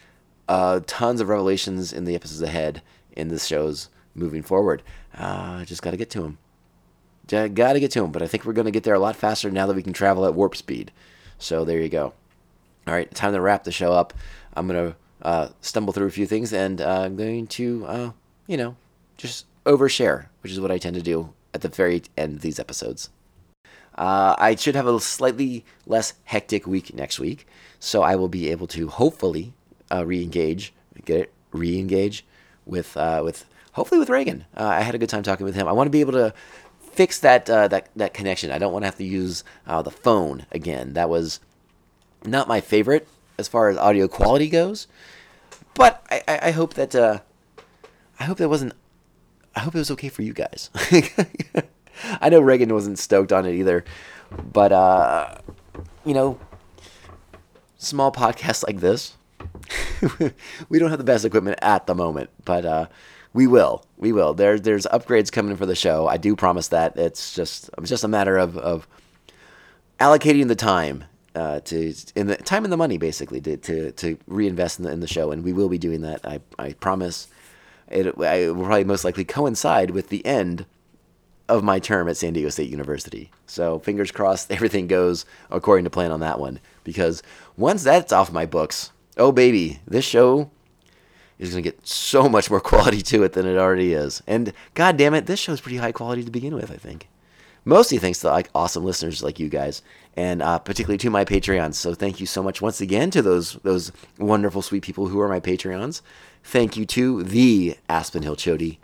uh, 0.48 0.80
tons 0.86 1.20
of 1.20 1.28
revelations 1.28 1.92
in 1.92 2.04
the 2.04 2.14
episodes 2.14 2.42
ahead 2.42 2.82
in 3.12 3.28
the 3.28 3.38
shows 3.38 3.88
moving 4.14 4.42
forward. 4.42 4.82
Uh, 5.16 5.64
just 5.64 5.82
got 5.82 5.92
to 5.92 5.96
get 5.96 6.10
to 6.10 6.22
them. 6.22 6.38
Got 7.28 7.72
to 7.72 7.80
get 7.80 7.90
to 7.92 8.02
them, 8.02 8.12
but 8.12 8.22
I 8.22 8.28
think 8.28 8.44
we're 8.44 8.52
going 8.52 8.66
to 8.66 8.70
get 8.70 8.84
there 8.84 8.94
a 8.94 9.00
lot 9.00 9.16
faster 9.16 9.50
now 9.50 9.66
that 9.66 9.74
we 9.74 9.82
can 9.82 9.92
travel 9.92 10.26
at 10.26 10.34
warp 10.34 10.54
speed. 10.54 10.92
So 11.38 11.64
there 11.64 11.80
you 11.80 11.88
go. 11.88 12.12
All 12.86 12.94
right, 12.94 13.12
time 13.12 13.32
to 13.32 13.40
wrap 13.40 13.64
the 13.64 13.72
show 13.72 13.92
up. 13.92 14.14
I'm 14.54 14.68
going 14.68 14.90
to 14.90 14.96
uh, 15.22 15.48
stumble 15.60 15.92
through 15.92 16.06
a 16.06 16.12
few 16.12 16.26
things 16.26 16.52
and 16.52 16.80
uh, 16.80 17.00
I'm 17.02 17.16
going 17.16 17.48
to, 17.48 17.84
uh, 17.86 18.10
you 18.46 18.56
know, 18.56 18.76
just 19.16 19.46
overshare, 19.64 20.26
which 20.42 20.52
is 20.52 20.60
what 20.60 20.70
I 20.70 20.78
tend 20.78 20.94
to 20.94 21.02
do 21.02 21.32
at 21.52 21.62
the 21.62 21.68
very 21.68 22.02
end 22.16 22.36
of 22.36 22.42
these 22.42 22.60
episodes. 22.60 23.10
Uh, 23.96 24.34
I 24.38 24.54
should 24.54 24.74
have 24.74 24.86
a 24.86 25.00
slightly 25.00 25.64
less 25.86 26.14
hectic 26.24 26.66
week 26.66 26.94
next 26.94 27.18
week, 27.18 27.46
so 27.80 28.02
I 28.02 28.14
will 28.16 28.28
be 28.28 28.50
able 28.50 28.66
to 28.68 28.88
hopefully 28.88 29.54
uh, 29.90 30.04
re-engage, 30.04 30.74
get 31.04 31.20
it, 31.20 31.32
re-engage 31.52 32.24
with 32.66 32.96
uh, 32.96 33.22
with 33.24 33.46
hopefully 33.72 33.98
with 33.98 34.10
Reagan. 34.10 34.44
Uh, 34.56 34.64
I 34.64 34.80
had 34.82 34.94
a 34.94 34.98
good 34.98 35.08
time 35.08 35.22
talking 35.22 35.46
with 35.46 35.54
him. 35.54 35.66
I 35.66 35.72
want 35.72 35.86
to 35.86 35.90
be 35.90 36.00
able 36.00 36.12
to 36.12 36.34
fix 36.92 37.18
that 37.20 37.48
uh, 37.48 37.68
that 37.68 37.88
that 37.96 38.12
connection. 38.12 38.50
I 38.50 38.58
don't 38.58 38.72
want 38.72 38.82
to 38.82 38.86
have 38.86 38.98
to 38.98 39.04
use 39.04 39.44
uh, 39.66 39.80
the 39.80 39.90
phone 39.90 40.44
again. 40.52 40.92
That 40.92 41.08
was 41.08 41.40
not 42.24 42.48
my 42.48 42.60
favorite 42.60 43.08
as 43.38 43.48
far 43.48 43.70
as 43.70 43.78
audio 43.78 44.08
quality 44.08 44.48
goes, 44.48 44.88
but 45.74 46.04
I, 46.10 46.22
I, 46.28 46.38
I 46.42 46.50
hope 46.50 46.74
that 46.74 46.94
I 46.94 48.24
hope 48.24 48.38
that 48.38 48.48
wasn't. 48.50 48.74
I 49.54 49.60
hope 49.60 49.74
it 49.74 49.78
was 49.78 49.90
okay 49.92 50.10
for 50.10 50.20
you 50.20 50.34
guys. 50.34 50.68
I 52.20 52.28
know 52.28 52.40
Reagan 52.40 52.72
wasn't 52.72 52.98
stoked 52.98 53.32
on 53.32 53.46
it 53.46 53.54
either, 53.54 53.84
but 54.52 54.72
uh, 54.72 55.38
you 56.04 56.14
know, 56.14 56.38
small 57.78 58.12
podcasts 58.12 58.64
like 58.66 58.80
this, 58.80 59.16
we 60.68 60.78
don't 60.78 60.90
have 60.90 60.98
the 60.98 61.04
best 61.04 61.24
equipment 61.24 61.58
at 61.62 61.86
the 61.86 61.94
moment, 61.94 62.30
but 62.44 62.64
uh, 62.64 62.86
we 63.32 63.46
will. 63.46 63.84
We 63.96 64.12
will. 64.12 64.34
There, 64.34 64.58
there's 64.58 64.86
upgrades 64.86 65.30
coming 65.30 65.56
for 65.56 65.66
the 65.66 65.74
show. 65.74 66.06
I 66.06 66.16
do 66.16 66.36
promise 66.36 66.68
that. 66.68 66.96
It's 66.96 67.34
just, 67.34 67.70
it's 67.78 67.90
just 67.90 68.04
a 68.04 68.08
matter 68.08 68.36
of, 68.36 68.56
of 68.56 68.86
allocating 70.00 70.48
the 70.48 70.56
time 70.56 71.04
uh, 71.34 71.60
to 71.60 71.94
in 72.14 72.28
the 72.28 72.36
time 72.36 72.64
and 72.64 72.72
the 72.72 72.78
money 72.78 72.96
basically 72.96 73.42
to 73.42 73.58
to, 73.58 73.92
to 73.92 74.18
reinvest 74.26 74.78
in 74.78 74.86
the, 74.86 74.90
in 74.90 75.00
the 75.00 75.06
show, 75.06 75.30
and 75.30 75.44
we 75.44 75.52
will 75.52 75.68
be 75.68 75.78
doing 75.78 76.00
that. 76.00 76.26
I 76.26 76.40
I 76.58 76.72
promise. 76.72 77.28
It, 77.88 78.06
it 78.06 78.16
will 78.16 78.64
probably 78.64 78.82
most 78.84 79.04
likely 79.04 79.24
coincide 79.24 79.90
with 79.90 80.08
the 80.08 80.24
end 80.26 80.66
of 81.48 81.62
my 81.62 81.78
term 81.78 82.08
at 82.08 82.16
San 82.16 82.32
Diego 82.32 82.48
State 82.48 82.70
University. 82.70 83.30
So 83.46 83.78
fingers 83.78 84.10
crossed 84.10 84.50
everything 84.52 84.86
goes 84.86 85.24
according 85.50 85.84
to 85.84 85.90
plan 85.90 86.10
on 86.10 86.20
that 86.20 86.40
one. 86.40 86.60
Because 86.84 87.22
once 87.56 87.82
that's 87.82 88.12
off 88.12 88.32
my 88.32 88.46
books, 88.46 88.92
oh 89.16 89.32
baby, 89.32 89.80
this 89.86 90.04
show 90.04 90.50
is 91.38 91.50
going 91.50 91.62
to 91.62 91.70
get 91.70 91.86
so 91.86 92.28
much 92.28 92.50
more 92.50 92.60
quality 92.72 93.02
to 93.02 93.22
it 93.22 93.32
than 93.32 93.46
it 93.46 93.58
already 93.58 93.92
is. 93.92 94.22
And 94.26 94.52
god 94.74 94.96
damn 94.96 95.14
it, 95.14 95.26
this 95.26 95.40
show 95.40 95.52
is 95.52 95.60
pretty 95.60 95.78
high 95.78 95.92
quality 95.92 96.24
to 96.24 96.30
begin 96.30 96.54
with, 96.54 96.70
I 96.70 96.76
think. 96.76 97.08
Mostly 97.68 97.98
thanks 97.98 98.20
to 98.20 98.28
like 98.28 98.48
awesome 98.54 98.84
listeners 98.84 99.24
like 99.24 99.40
you 99.40 99.48
guys, 99.48 99.82
and 100.16 100.40
uh, 100.40 100.60
particularly 100.60 100.98
to 100.98 101.10
my 101.10 101.24
Patreons. 101.24 101.74
So 101.74 101.94
thank 101.94 102.20
you 102.20 102.26
so 102.26 102.40
much 102.40 102.62
once 102.62 102.80
again 102.80 103.10
to 103.10 103.22
those 103.22 103.54
those 103.64 103.90
wonderful 104.18 104.62
sweet 104.62 104.84
people 104.84 105.08
who 105.08 105.18
are 105.18 105.28
my 105.28 105.40
Patreons. 105.40 106.00
Thank 106.44 106.76
you 106.76 106.86
to 106.86 107.24
the 107.24 107.76
Aspen 107.88 108.22
Hill 108.22 108.36
Chody, 108.36 108.78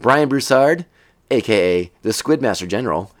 Brian 0.00 0.28
Broussard, 0.28 0.84
aka 1.30 1.90
the 2.02 2.10
Squidmaster 2.10 2.66
General, 2.66 3.12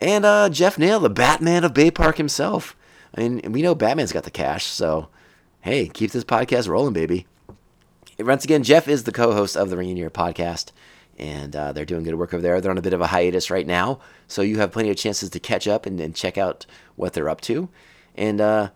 and 0.00 0.24
uh, 0.24 0.48
Jeff 0.48 0.78
Nail, 0.78 1.00
the 1.00 1.10
Batman 1.10 1.64
of 1.64 1.74
Bay 1.74 1.90
Park 1.90 2.16
himself. 2.16 2.76
I 3.16 3.20
mean, 3.20 3.52
we 3.52 3.62
know 3.62 3.74
Batman's 3.74 4.12
got 4.12 4.24
the 4.24 4.30
cash, 4.30 4.66
so 4.66 5.08
hey, 5.60 5.88
keep 5.88 6.10
this 6.10 6.24
podcast 6.24 6.68
rolling, 6.68 6.92
baby. 6.92 7.26
Once 8.18 8.44
again, 8.44 8.62
Jeff 8.62 8.86
is 8.86 9.04
the 9.04 9.12
co-host 9.12 9.56
of 9.56 9.70
the 9.70 9.76
Ring 9.76 9.90
in 9.90 9.96
Your 9.96 10.10
podcast, 10.10 10.72
and 11.18 11.54
uh, 11.56 11.72
they're 11.72 11.84
doing 11.84 12.04
good 12.04 12.14
work 12.14 12.34
over 12.34 12.42
there. 12.42 12.60
They're 12.60 12.70
on 12.70 12.78
a 12.78 12.82
bit 12.82 12.92
of 12.92 13.00
a 13.00 13.08
hiatus 13.08 13.50
right 13.50 13.66
now, 13.66 14.00
so 14.28 14.42
you 14.42 14.58
have 14.58 14.72
plenty 14.72 14.90
of 14.90 14.96
chances 14.96 15.30
to 15.30 15.40
catch 15.40 15.66
up 15.66 15.86
and, 15.86 15.98
and 16.00 16.14
check 16.14 16.38
out 16.38 16.66
what 16.96 17.12
they're 17.12 17.28
up 17.28 17.40
to, 17.42 17.68
and 18.14 18.40
uh, 18.40 18.70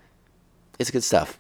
it's 0.78 0.90
good 0.90 1.04
stuff. 1.04 1.38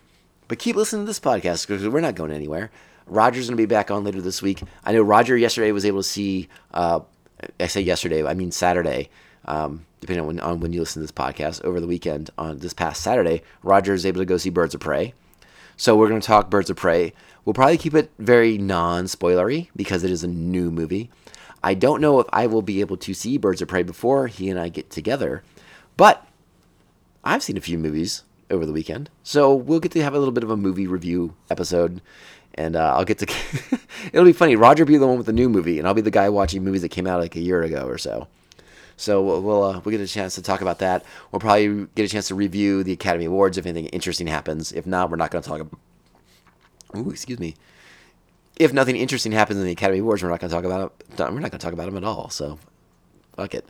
But 0.48 0.58
keep 0.58 0.76
listening 0.76 1.02
to 1.02 1.06
this 1.06 1.20
podcast 1.20 1.66
because 1.66 1.86
we're 1.88 2.00
not 2.00 2.14
going 2.14 2.32
anywhere. 2.32 2.70
Roger's 3.06 3.46
going 3.48 3.56
to 3.56 3.62
be 3.62 3.66
back 3.66 3.90
on 3.90 4.04
later 4.04 4.20
this 4.20 4.42
week. 4.42 4.62
I 4.84 4.92
know 4.92 5.02
Roger 5.02 5.36
yesterday 5.36 5.72
was 5.72 5.84
able 5.84 6.00
to 6.00 6.08
see 6.08 6.48
uh, 6.72 7.00
I 7.60 7.66
say 7.66 7.80
yesterday, 7.80 8.24
I 8.24 8.34
mean 8.34 8.50
Saturday, 8.52 9.10
um, 9.44 9.86
depending 10.00 10.22
on 10.22 10.26
when, 10.26 10.40
on 10.40 10.60
when 10.60 10.72
you 10.72 10.80
listen 10.80 11.00
to 11.00 11.04
this 11.04 11.12
podcast, 11.12 11.64
over 11.64 11.80
the 11.80 11.86
weekend 11.86 12.30
on 12.38 12.58
this 12.58 12.72
past 12.72 13.02
Saturday, 13.02 13.42
Roger 13.62 13.94
is 13.94 14.06
able 14.06 14.20
to 14.20 14.26
go 14.26 14.36
see 14.36 14.50
Birds 14.50 14.74
of 14.74 14.80
Prey. 14.80 15.14
So 15.76 15.96
we're 15.96 16.08
going 16.08 16.20
to 16.20 16.26
talk 16.26 16.50
Birds 16.50 16.70
of 16.70 16.76
Prey. 16.76 17.12
We'll 17.44 17.54
probably 17.54 17.78
keep 17.78 17.94
it 17.94 18.10
very 18.18 18.58
non-spoilery 18.58 19.68
because 19.76 20.02
it 20.04 20.10
is 20.10 20.24
a 20.24 20.28
new 20.28 20.70
movie. 20.70 21.10
I 21.62 21.74
don't 21.74 22.00
know 22.00 22.20
if 22.20 22.26
I 22.32 22.46
will 22.46 22.62
be 22.62 22.80
able 22.80 22.96
to 22.98 23.14
see 23.14 23.38
Birds 23.38 23.62
of 23.62 23.68
Prey 23.68 23.82
before 23.82 24.26
he 24.26 24.48
and 24.50 24.58
I 24.58 24.68
get 24.68 24.90
together, 24.90 25.42
but 25.96 26.26
I've 27.24 27.42
seen 27.42 27.56
a 27.56 27.60
few 27.60 27.78
movies 27.78 28.22
over 28.50 28.64
the 28.64 28.72
weekend, 28.72 29.10
so 29.22 29.54
we'll 29.54 29.80
get 29.80 29.92
to 29.92 30.02
have 30.02 30.14
a 30.14 30.18
little 30.18 30.32
bit 30.32 30.44
of 30.44 30.50
a 30.50 30.56
movie 30.56 30.86
review 30.86 31.34
episode 31.50 32.00
and 32.58 32.74
uh, 32.74 32.94
I'll 32.96 33.04
get 33.04 33.18
to. 33.18 33.26
it'll 34.12 34.24
be 34.24 34.32
funny. 34.32 34.56
Roger 34.56 34.84
be 34.84 34.96
the 34.96 35.06
one 35.06 35.16
with 35.16 35.26
the 35.26 35.32
new 35.32 35.48
movie, 35.48 35.78
and 35.78 35.86
I'll 35.86 35.94
be 35.94 36.00
the 36.00 36.10
guy 36.10 36.28
watching 36.28 36.64
movies 36.64 36.82
that 36.82 36.90
came 36.90 37.06
out 37.06 37.20
like 37.20 37.36
a 37.36 37.40
year 37.40 37.62
ago 37.62 37.86
or 37.86 37.96
so. 37.96 38.26
So 38.96 39.22
we'll 39.22 39.40
we'll, 39.40 39.62
uh, 39.62 39.80
we'll 39.84 39.92
get 39.92 40.00
a 40.00 40.08
chance 40.08 40.34
to 40.34 40.42
talk 40.42 40.60
about 40.60 40.80
that. 40.80 41.04
We'll 41.30 41.40
probably 41.40 41.86
get 41.94 42.04
a 42.04 42.08
chance 42.08 42.28
to 42.28 42.34
review 42.34 42.82
the 42.82 42.92
Academy 42.92 43.26
Awards 43.26 43.56
if 43.56 43.64
anything 43.64 43.86
interesting 43.86 44.26
happens. 44.26 44.72
If 44.72 44.86
not, 44.86 45.08
we're 45.08 45.16
not 45.16 45.30
going 45.30 45.42
to 45.42 45.48
talk. 45.48 45.60
About, 45.60 45.78
ooh, 46.96 47.10
excuse 47.10 47.38
me. 47.38 47.54
If 48.56 48.72
nothing 48.72 48.96
interesting 48.96 49.30
happens 49.30 49.60
in 49.60 49.64
the 49.64 49.72
Academy 49.72 50.00
Awards, 50.00 50.24
we're 50.24 50.30
not 50.30 50.40
going 50.40 50.50
to 50.50 50.56
talk 50.56 50.64
about 50.64 50.92
it. 51.00 51.16
We're 51.16 51.38
not 51.38 51.52
going 51.52 51.52
to 51.52 51.58
talk 51.58 51.72
about 51.72 51.86
them 51.86 51.96
at 51.96 52.02
all. 52.02 52.28
So, 52.28 52.58
fuck 53.36 53.54
it. 53.54 53.68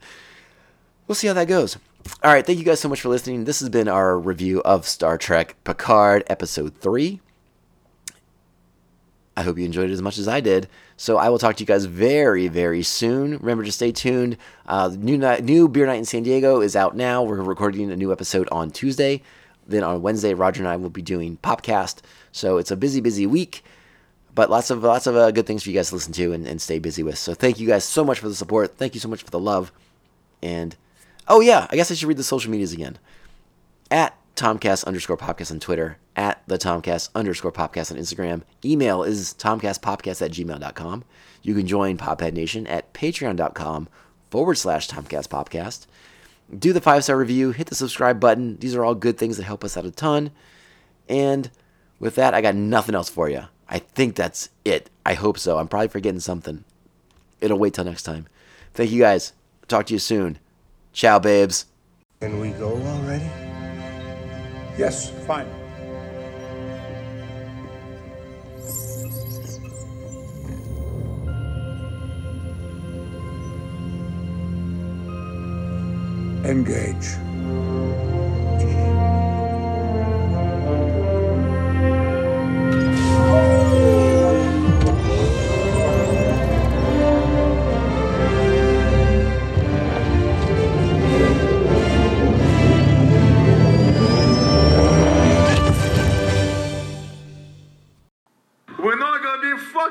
We'll 1.07 1.15
see 1.15 1.27
how 1.27 1.35
that 1.35 1.47
goes. 1.47 1.77
All 2.23 2.33
right, 2.33 2.47
thank 2.47 2.59
you 2.59 2.65
guys 2.65 2.81
so 2.81 2.89
much 2.89 3.03
for 3.03 3.11
listening. 3.11 3.45
This 3.45 3.61
has 3.61 3.69
been 3.69 3.87
our 3.87 4.19
review 4.19 4.63
of 4.63 4.87
Star 4.87 5.19
Trek 5.19 5.57
Picard 5.63 6.25
Episode 6.29 6.75
3. 6.77 7.21
I 9.39 9.43
hope 9.43 9.57
you 9.57 9.65
enjoyed 9.65 9.89
it 9.89 9.93
as 9.93 10.03
much 10.03 10.19
as 10.19 10.27
I 10.27 10.41
did. 10.41 10.67
So 10.97 11.17
I 11.17 11.29
will 11.29 11.39
talk 11.39 11.55
to 11.55 11.63
you 11.63 11.67
guys 11.67 11.85
very, 11.85 12.49
very 12.49 12.83
soon. 12.83 13.39
Remember 13.39 13.63
to 13.63 13.71
stay 13.71 13.93
tuned. 13.93 14.37
Uh, 14.67 14.91
new 14.99 15.17
night, 15.17 15.45
new 15.45 15.69
beer 15.69 15.87
night 15.87 16.01
in 16.01 16.05
San 16.05 16.25
Diego 16.25 16.61
is 16.61 16.75
out 16.75 16.97
now. 16.97 17.23
We're 17.23 17.37
recording 17.37 17.93
a 17.93 17.97
new 17.97 18.11
episode 18.11 18.49
on 18.51 18.73
Tuesday. 18.73 19.23
Then 19.65 19.85
on 19.85 20.03
Wednesday, 20.03 20.35
Roger 20.35 20.63
and 20.63 20.69
I 20.69 20.75
will 20.75 20.91
be 20.91 21.03
doing 21.03 21.39
Popcast. 21.41 22.01
So 22.33 22.59
it's 22.59 22.73
a 22.73 22.77
busy, 22.77 23.01
busy 23.01 23.29
week, 23.29 23.63
but 24.35 24.51
lots 24.51 24.71
of 24.71 24.83
lots 24.83 25.07
of 25.07 25.15
uh, 25.15 25.31
good 25.31 25.47
things 25.47 25.63
for 25.63 25.71
you 25.71 25.77
guys 25.77 25.91
to 25.91 25.95
listen 25.95 26.13
to 26.15 26.33
and, 26.33 26.45
and 26.45 26.61
stay 26.61 26.81
busy 26.81 27.05
with. 27.05 27.17
So 27.17 27.33
thank 27.33 27.61
you 27.61 27.69
guys 27.69 27.85
so 27.85 28.05
much 28.05 28.19
for 28.19 28.29
the 28.29 28.35
support. 28.35 28.77
Thank 28.77 28.95
you 28.95 29.01
so 29.01 29.09
much 29.09 29.23
for 29.23 29.31
the 29.31 29.39
love. 29.39 29.71
And 30.43 30.75
oh 31.29 31.41
yeah, 31.41 31.69
I 31.71 31.77
guess 31.77 31.93
I 31.93 31.95
should 31.95 32.09
read 32.09 32.17
the 32.17 32.25
social 32.25 32.51
medias 32.51 32.73
again. 32.73 32.99
At 33.89 34.17
Tomcast 34.39 34.85
underscore 34.85 35.17
podcast 35.17 35.51
on 35.51 35.59
Twitter, 35.59 35.99
at 36.15 36.43
the 36.47 36.59
Tomcast 36.59 37.11
underscore 37.15 37.53
podcast 37.53 37.91
on 37.91 37.99
Instagram. 37.99 38.43
Email 38.65 39.03
is 39.03 39.35
tomcastpopcast 39.35 40.23
at 40.25 40.31
gmail.com. 40.31 41.05
You 41.43 41.55
can 41.55 41.67
join 41.67 41.99
Pophead 41.99 42.35
Nation 42.35 42.67
at 42.69 42.93
patreon.com 42.95 43.89
forward 44.31 44.55
slash 44.55 44.89
Tomcast 44.89 45.29
Popcast. 45.29 45.87
Do 46.57 46.73
the 46.73 46.81
five 46.81 47.05
star 47.05 47.19
review, 47.19 47.51
hit 47.51 47.67
the 47.67 47.75
subscribe 47.75 48.21
button. 48.21 48.57
These 48.59 48.75
are 48.75 48.85
all 48.85 48.95
good 48.95 49.19
things 49.19 49.37
that 49.37 49.43
help 49.43 49.65
us 49.65 49.77
out 49.77 49.85
a 49.85 49.91
ton. 49.91 50.31
And 51.09 51.51
with 51.99 52.15
that, 52.15 52.33
I 52.33 52.41
got 52.41 52.55
nothing 52.55 52.95
else 52.95 53.09
for 53.09 53.29
you. 53.29 53.45
I 53.69 53.81
think 53.81 54.15
that's 54.15 54.51
it. 54.65 54.89
I 55.05 55.15
hope 55.15 55.39
so. 55.39 55.59
I'm 55.59 55.69
probably 55.69 55.89
forgetting 55.89 56.21
something. 56.21 56.65
It'll 57.41 57.59
wait 57.59 57.75
till 57.75 57.85
next 57.85 58.05
time. 58.05 58.29
Thank 58.73 58.93
you 58.93 59.01
guys. 59.01 59.33
Talk 59.67 59.87
to 59.87 59.95
you 59.95 59.99
soon. 59.99 60.39
Ciao, 60.93 61.19
babes. 61.19 61.67
Can 62.21 62.41
we 62.41 62.51
go 62.51 62.71
already? 62.71 63.48
Yes, 64.79 65.11
fine. 65.27 65.45
Engage. 76.45 77.28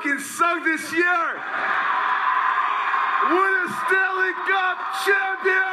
Fucking 0.08 0.24
sunk 0.24 0.64
this 0.64 0.91
year. 0.93 1.03
We're 3.30 3.68
the 3.68 3.74
Stanley 3.86 4.34
Cup 4.47 4.78
champions! 5.05 5.66